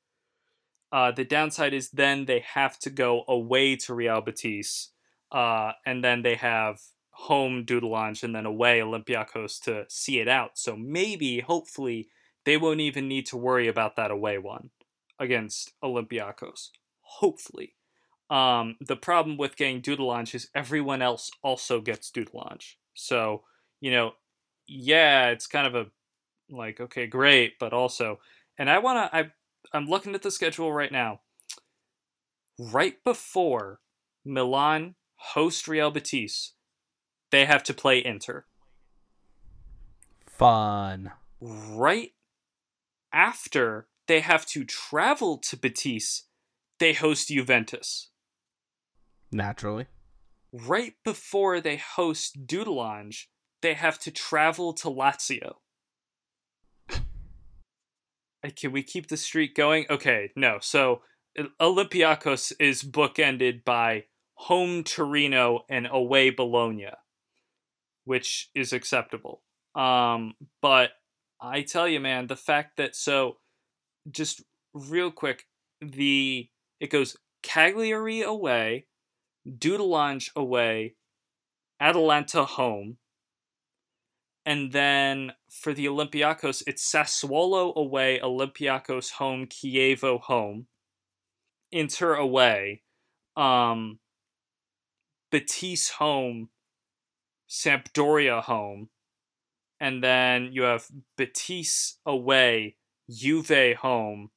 Uh, 0.91 1.11
the 1.11 1.25
downside 1.25 1.73
is 1.73 1.89
then 1.89 2.25
they 2.25 2.39
have 2.53 2.79
to 2.79 2.89
go 2.89 3.23
away 3.27 3.75
to 3.75 3.93
Real 3.93 4.21
Betis, 4.21 4.91
uh, 5.31 5.73
and 5.85 6.03
then 6.03 6.21
they 6.21 6.35
have 6.35 6.79
home 7.09 7.65
Dudelange 7.65 8.23
and 8.23 8.33
then 8.33 8.45
away 8.45 8.79
Olympiacos 8.79 9.59
to 9.61 9.85
see 9.89 10.19
it 10.19 10.27
out. 10.27 10.57
So 10.57 10.77
maybe, 10.77 11.39
hopefully, 11.41 12.07
they 12.45 12.57
won't 12.57 12.79
even 12.79 13.07
need 13.07 13.25
to 13.27 13.37
worry 13.37 13.67
about 13.67 13.95
that 13.97 14.11
away 14.11 14.37
one 14.37 14.69
against 15.19 15.73
Olympiacos. 15.83 16.69
Hopefully. 17.01 17.73
Um, 18.29 18.75
the 18.79 18.95
problem 18.95 19.37
with 19.37 19.57
getting 19.57 19.81
Dudelange 19.81 20.35
is 20.35 20.49
everyone 20.53 21.01
else 21.01 21.31
also 21.41 21.81
gets 21.81 22.11
Dudelange. 22.11 22.75
So, 22.93 23.43
you 23.81 23.91
know, 23.91 24.13
yeah, 24.67 25.29
it's 25.29 25.47
kind 25.47 25.67
of 25.67 25.75
a 25.75 25.87
like, 26.49 26.79
okay, 26.79 27.07
great, 27.07 27.59
but 27.59 27.73
also, 27.73 28.19
and 28.57 28.69
I 28.69 28.79
want 28.79 29.11
to, 29.11 29.17
I, 29.17 29.31
I'm 29.73 29.87
looking 29.87 30.15
at 30.15 30.21
the 30.21 30.31
schedule 30.31 30.71
right 30.71 30.91
now. 30.91 31.21
Right 32.59 33.03
before 33.03 33.79
Milan 34.25 34.95
host 35.15 35.67
Real 35.67 35.91
Betis, 35.91 36.53
they 37.31 37.45
have 37.45 37.63
to 37.63 37.73
play 37.73 38.03
Inter. 38.03 38.45
Fun. 40.25 41.11
Right 41.39 42.13
after 43.11 43.87
they 44.07 44.21
have 44.21 44.45
to 44.47 44.63
travel 44.63 45.37
to 45.37 45.57
Betis, 45.57 46.23
they 46.79 46.93
host 46.93 47.27
Juventus. 47.27 48.09
Naturally. 49.31 49.87
Right 50.53 50.93
before 51.03 51.59
they 51.59 51.77
host 51.77 52.47
Dudelange, 52.47 53.25
they 53.67 53.73
have 53.73 53.99
to 53.99 54.11
travel 54.11 54.71
to 54.71 54.87
Lazio. 54.87 55.55
Can 58.55 58.71
we 58.71 58.81
keep 58.81 59.07
the 59.07 59.17
streak 59.17 59.55
going? 59.55 59.85
Okay, 59.89 60.31
no. 60.37 60.59
So 60.61 61.01
Olympiacos 61.59 62.53
is 62.61 62.81
bookended 62.81 63.65
by 63.65 64.05
home 64.35 64.85
Torino 64.85 65.65
and 65.69 65.85
away 65.91 66.29
Bologna, 66.29 66.91
which 68.05 68.49
is 68.55 68.71
acceptable. 68.71 69.41
Um, 69.75 70.35
but 70.61 70.91
I 71.41 71.63
tell 71.63 71.89
you, 71.89 71.99
man, 71.99 72.27
the 72.27 72.37
fact 72.37 72.77
that 72.77 72.95
so 72.95 73.39
just 74.09 74.43
real 74.73 75.11
quick, 75.11 75.43
the 75.81 76.47
it 76.79 76.89
goes 76.89 77.17
Cagliari 77.43 78.21
away, 78.21 78.87
Dudelange 79.45 80.29
away, 80.37 80.95
Atalanta 81.81 82.45
home, 82.45 82.97
and 84.47 84.71
then 84.71 85.33
for 85.49 85.73
the 85.73 85.87
Olympiacos, 85.87 86.63
it's 86.65 86.89
Sassuolo 86.89 87.75
away, 87.75 88.17
Olympiacos 88.23 89.11
home, 89.11 89.45
Chievo 89.45 90.21
home, 90.21 90.67
Inter 91.69 92.13
away, 92.13 92.83
um, 93.35 93.99
Betis 95.31 95.89
home, 95.89 96.47
Sampdoria 97.49 98.41
home, 98.41 98.87
and 99.81 100.01
then 100.01 100.53
you 100.53 100.61
have 100.61 100.85
Betis 101.17 101.99
away, 102.05 102.77
Juve 103.11 103.75
home, 103.75 104.29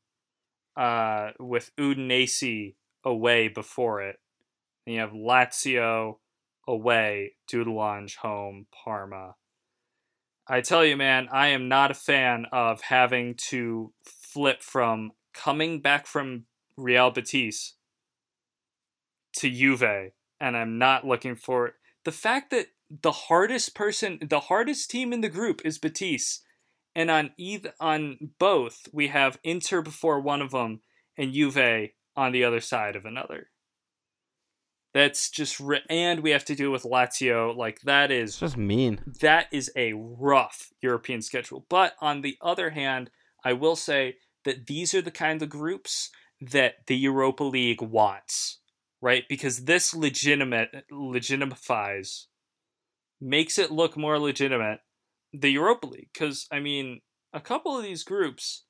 uh, 0.76 1.30
with 1.38 1.70
Udinese 1.78 2.74
away 3.04 3.46
before 3.46 4.02
it. 4.02 4.16
And 4.84 4.94
you 4.94 5.00
have 5.02 5.12
Lazio 5.12 6.16
away, 6.66 7.34
Dudelange 7.48 8.16
home, 8.16 8.66
Parma. 8.72 9.36
I 10.51 10.62
tell 10.62 10.84
you, 10.84 10.96
man, 10.96 11.28
I 11.30 11.46
am 11.48 11.68
not 11.68 11.92
a 11.92 11.94
fan 11.94 12.46
of 12.51 12.80
having 12.80 13.36
to 13.51 13.92
flip 14.05 14.64
from 14.64 15.12
coming 15.32 15.80
back 15.80 16.09
from 16.09 16.46
Real 16.76 17.12
Betis 17.12 17.74
to 19.36 19.48
Juve, 19.48 20.11
and 20.40 20.57
I'm 20.57 20.76
not 20.76 21.07
looking 21.07 21.36
for 21.36 21.68
it. 21.68 21.74
the 22.03 22.11
fact 22.11 22.51
that 22.51 22.66
the 23.03 23.12
hardest 23.12 23.76
person, 23.76 24.18
the 24.28 24.40
hardest 24.40 24.90
team 24.90 25.12
in 25.12 25.20
the 25.20 25.28
group 25.28 25.62
is 25.64 25.78
Betis, 25.78 26.40
and 26.96 27.12
on 27.12 27.30
either 27.36 27.72
on 27.78 28.32
both 28.40 28.88
we 28.92 29.07
have 29.07 29.38
Inter 29.44 29.82
before 29.82 30.18
one 30.18 30.42
of 30.42 30.51
them 30.51 30.80
and 31.16 31.32
Juve 31.32 31.90
on 32.16 32.32
the 32.32 32.42
other 32.42 32.61
side 32.61 32.96
of 32.96 33.05
another. 33.05 33.49
That's 34.93 35.30
just 35.30 35.61
and 35.88 36.20
we 36.20 36.30
have 36.30 36.45
to 36.47 36.55
deal 36.55 36.70
with 36.70 36.82
Lazio. 36.82 37.57
Like 37.57 37.80
that 37.82 38.11
is 38.11 38.30
It's 38.30 38.41
just 38.41 38.57
mean. 38.57 39.01
that 39.20 39.47
is 39.53 39.70
a 39.76 39.93
rough 39.93 40.72
European 40.82 41.22
schedule. 41.22 41.64
But 41.68 41.95
on 42.01 42.22
the 42.22 42.36
other 42.41 42.70
hand, 42.70 43.11
I 43.45 43.53
will 43.53 43.76
say 43.76 44.16
that 44.45 44.66
these 44.66 44.93
are 44.95 45.03
the 45.03 45.11
kind 45.12 45.43
of 45.43 45.49
groups 45.49 46.11
that 46.41 46.86
the 46.86 46.97
Europa 46.97 47.45
League 47.45 47.82
wants, 47.82 48.59
right? 49.01 49.24
Because 49.28 49.64
this 49.66 49.95
legitimate 49.95 50.70
legitimifies 50.91 52.26
makes 53.20 53.59
it 53.59 53.70
look 53.70 53.97
more 53.97 54.18
legitimate 54.18 54.80
the 55.32 55.51
Europa 55.51 55.86
League 55.86 56.12
cuz 56.12 56.49
I 56.51 56.59
mean, 56.59 57.03
a 57.32 57.41
couple 57.41 57.76
of 57.76 57.84
these 57.84 58.03
groups 58.03 58.64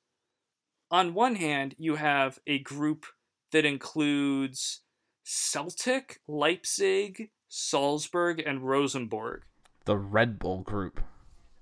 on 0.91 1.13
one 1.13 1.35
hand, 1.35 1.73
you 1.79 1.95
have 1.95 2.37
a 2.45 2.59
group 2.59 3.05
that 3.51 3.65
includes 3.65 4.81
Celtic, 5.23 6.19
Leipzig, 6.27 7.29
Salzburg, 7.47 8.39
and 8.39 8.61
Rosenborg. 8.61 9.43
The 9.85 9.97
Red 9.97 10.39
Bull 10.39 10.61
group. 10.61 11.01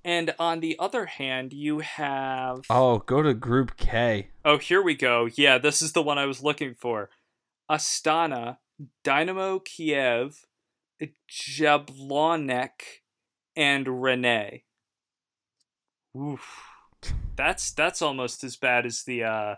And 0.03 0.33
on 0.39 0.61
the 0.61 0.77
other 0.79 1.05
hand, 1.05 1.53
you 1.53 1.79
have. 1.79 2.61
Oh, 2.69 2.99
go 2.99 3.21
to 3.21 3.33
Group 3.33 3.77
K. 3.77 4.29
Oh, 4.45 4.57
here 4.57 4.81
we 4.81 4.95
go. 4.95 5.27
Yeah, 5.35 5.57
this 5.57 5.81
is 5.81 5.91
the 5.91 6.01
one 6.01 6.17
I 6.17 6.25
was 6.25 6.41
looking 6.41 6.73
for. 6.73 7.09
Astana, 7.69 8.57
Dynamo 9.03 9.59
Kiev, 9.59 10.45
Jablonec, 11.29 12.69
and 13.55 14.01
Rennes. 14.01 14.61
Oof. 16.17 16.63
That's 17.35 17.71
that's 17.71 18.01
almost 18.01 18.43
as 18.43 18.57
bad 18.57 18.85
as 18.85 19.03
the 19.03 19.23
uh 19.23 19.55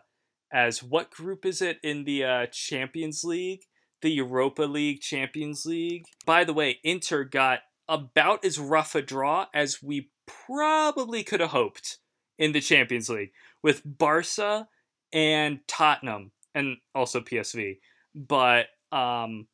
as 0.51 0.83
what 0.83 1.09
group 1.09 1.45
is 1.45 1.61
it 1.61 1.79
in 1.83 2.03
the 2.03 2.23
uh 2.23 2.45
Champions 2.47 3.23
League? 3.23 3.63
The 4.01 4.11
Europa 4.11 4.63
League 4.63 5.01
Champions 5.01 5.65
League. 5.65 6.05
By 6.25 6.43
the 6.43 6.53
way, 6.53 6.79
Inter 6.83 7.23
got 7.23 7.59
about 7.87 8.45
as 8.45 8.59
rough 8.59 8.95
a 8.95 9.01
draw 9.01 9.47
as 9.53 9.83
we 9.83 10.11
probably 10.25 11.23
could 11.23 11.39
have 11.39 11.49
hoped 11.49 11.99
in 12.37 12.51
the 12.51 12.61
Champions 12.61 13.09
League 13.09 13.31
with 13.61 13.81
Barca 13.85 14.67
and 15.13 15.59
Tottenham 15.67 16.31
and 16.55 16.77
also 16.95 17.21
PSV. 17.21 17.79
But 18.15 18.67
um, 18.91 19.47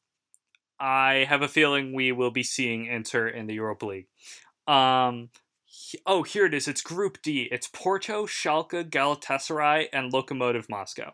I 0.79 1.25
have 1.27 1.41
a 1.41 1.47
feeling 1.47 1.93
we 1.93 2.11
will 2.11 2.31
be 2.31 2.43
seeing 2.43 2.85
Inter 2.85 3.27
in 3.27 3.47
the 3.47 3.55
Europa 3.55 3.85
League. 3.85 4.07
Um, 4.67 5.29
oh, 6.05 6.23
here 6.23 6.45
it 6.45 6.53
is. 6.53 6.67
It's 6.67 6.81
Group 6.81 7.21
D. 7.21 7.47
It's 7.51 7.67
Porto, 7.67 8.25
Schalke, 8.25 8.89
Galatasaray, 8.89 9.87
and 9.93 10.11
Lokomotiv 10.11 10.69
Moscow. 10.69 11.13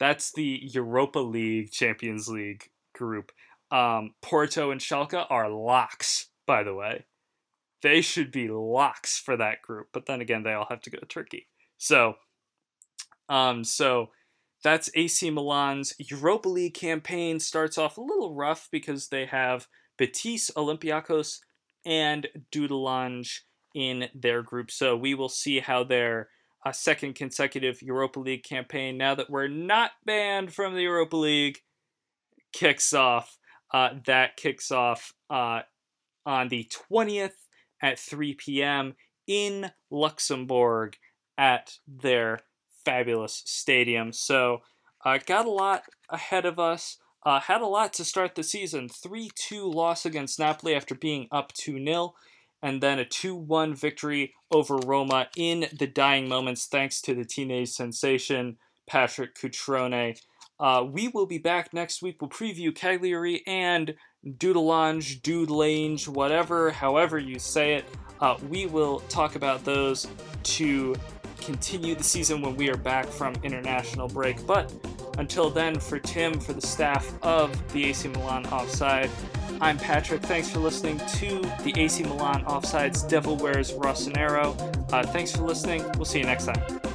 That's 0.00 0.32
the 0.32 0.60
Europa 0.62 1.18
League 1.18 1.70
Champions 1.70 2.26
League 2.26 2.70
group. 2.94 3.30
Um, 3.70 4.14
Porto 4.22 4.70
and 4.70 4.80
Schalke 4.80 5.26
are 5.28 5.50
locks, 5.50 6.30
by 6.46 6.62
the 6.62 6.74
way. 6.74 7.04
They 7.82 8.00
should 8.00 8.32
be 8.32 8.48
locks 8.48 9.18
for 9.18 9.36
that 9.36 9.62
group, 9.62 9.88
but 9.92 10.06
then 10.06 10.20
again, 10.20 10.42
they 10.42 10.54
all 10.54 10.66
have 10.70 10.80
to 10.82 10.90
go 10.90 10.98
to 10.98 11.06
Turkey. 11.06 11.46
So, 11.78 12.14
um, 13.28 13.62
so 13.62 14.10
that's 14.64 14.90
AC 14.94 15.30
Milan's 15.30 15.94
Europa 15.98 16.48
League 16.48 16.74
campaign. 16.74 17.38
Starts 17.38 17.78
off 17.78 17.96
a 17.96 18.02
little 18.02 18.34
rough 18.34 18.68
because 18.72 19.08
they 19.08 19.26
have 19.26 19.66
Betis, 19.96 20.50
Olympiacos, 20.56 21.40
and 21.84 22.26
Dudelange 22.50 23.40
in 23.74 24.08
their 24.14 24.42
group. 24.42 24.70
So 24.70 24.96
we 24.96 25.14
will 25.14 25.28
see 25.28 25.60
how 25.60 25.84
their 25.84 26.28
uh, 26.64 26.72
second 26.72 27.14
consecutive 27.14 27.82
Europa 27.82 28.20
League 28.20 28.42
campaign, 28.42 28.98
now 28.98 29.14
that 29.14 29.30
we're 29.30 29.48
not 29.48 29.92
banned 30.04 30.52
from 30.52 30.74
the 30.74 30.82
Europa 30.82 31.16
League, 31.16 31.58
kicks 32.52 32.92
off. 32.92 33.38
Uh, 33.72 33.90
that 34.06 34.36
kicks 34.36 34.70
off 34.70 35.14
uh, 35.30 35.60
on 36.26 36.48
the 36.48 36.68
20th 36.90 37.32
at 37.80 37.98
3 37.98 38.34
p.m. 38.34 38.94
in 39.26 39.70
Luxembourg 39.90 40.96
at 41.38 41.78
their 41.86 42.40
fabulous 42.84 43.42
stadium. 43.46 44.12
So, 44.12 44.62
uh, 45.04 45.18
got 45.24 45.46
a 45.46 45.50
lot 45.50 45.84
ahead 46.08 46.44
of 46.44 46.58
us. 46.58 46.98
Uh, 47.24 47.40
had 47.40 47.60
a 47.60 47.66
lot 47.66 47.92
to 47.94 48.04
start 48.04 48.34
the 48.34 48.42
season. 48.42 48.88
3 48.88 49.30
2 49.34 49.70
loss 49.70 50.04
against 50.04 50.38
Napoli 50.38 50.74
after 50.74 50.94
being 50.94 51.28
up 51.30 51.52
2 51.52 51.82
0, 51.84 52.14
and 52.62 52.82
then 52.82 52.98
a 52.98 53.04
2 53.04 53.34
1 53.34 53.74
victory 53.74 54.34
over 54.50 54.76
Roma 54.76 55.28
in 55.36 55.66
the 55.78 55.86
dying 55.86 56.28
moments, 56.28 56.66
thanks 56.66 57.00
to 57.02 57.14
the 57.14 57.24
teenage 57.24 57.70
sensation, 57.70 58.56
Patrick 58.86 59.34
Cutrone. 59.34 60.18
Uh, 60.58 60.84
we 60.84 61.08
will 61.08 61.26
be 61.26 61.38
back 61.38 61.72
next 61.72 62.02
week. 62.02 62.20
We'll 62.20 62.28
preview 62.28 62.74
Cagliari 62.74 63.42
and 63.46 63.94
Dudelange, 64.26 65.22
Dudelange, 65.22 66.06
whatever, 66.06 66.70
however 66.70 67.18
you 67.18 67.38
say 67.38 67.74
it. 67.74 67.84
Uh, 68.20 68.36
we 68.50 68.66
will 68.66 69.00
talk 69.08 69.36
about 69.36 69.64
those 69.64 70.06
to 70.42 70.94
continue 71.40 71.94
the 71.94 72.04
season 72.04 72.42
when 72.42 72.56
we 72.56 72.70
are 72.70 72.76
back 72.76 73.06
from 73.06 73.34
international 73.42 74.08
break. 74.08 74.46
But 74.46 74.72
until 75.18 75.50
then, 75.50 75.78
for 75.78 75.98
Tim, 75.98 76.38
for 76.38 76.52
the 76.52 76.60
staff 76.60 77.12
of 77.22 77.50
the 77.72 77.86
AC 77.86 78.08
Milan 78.08 78.46
Offside, 78.46 79.10
I'm 79.60 79.76
Patrick. 79.76 80.22
Thanks 80.22 80.48
for 80.48 80.58
listening 80.58 80.98
to 80.98 81.40
the 81.62 81.72
AC 81.76 82.02
Milan 82.04 82.44
Offside's 82.44 83.02
Devil 83.02 83.36
Wears 83.36 83.72
Rossonero. 83.72 84.54
Uh, 84.92 85.02
thanks 85.04 85.34
for 85.34 85.42
listening. 85.42 85.84
We'll 85.96 86.04
see 86.06 86.18
you 86.20 86.24
next 86.24 86.46
time. 86.46 86.89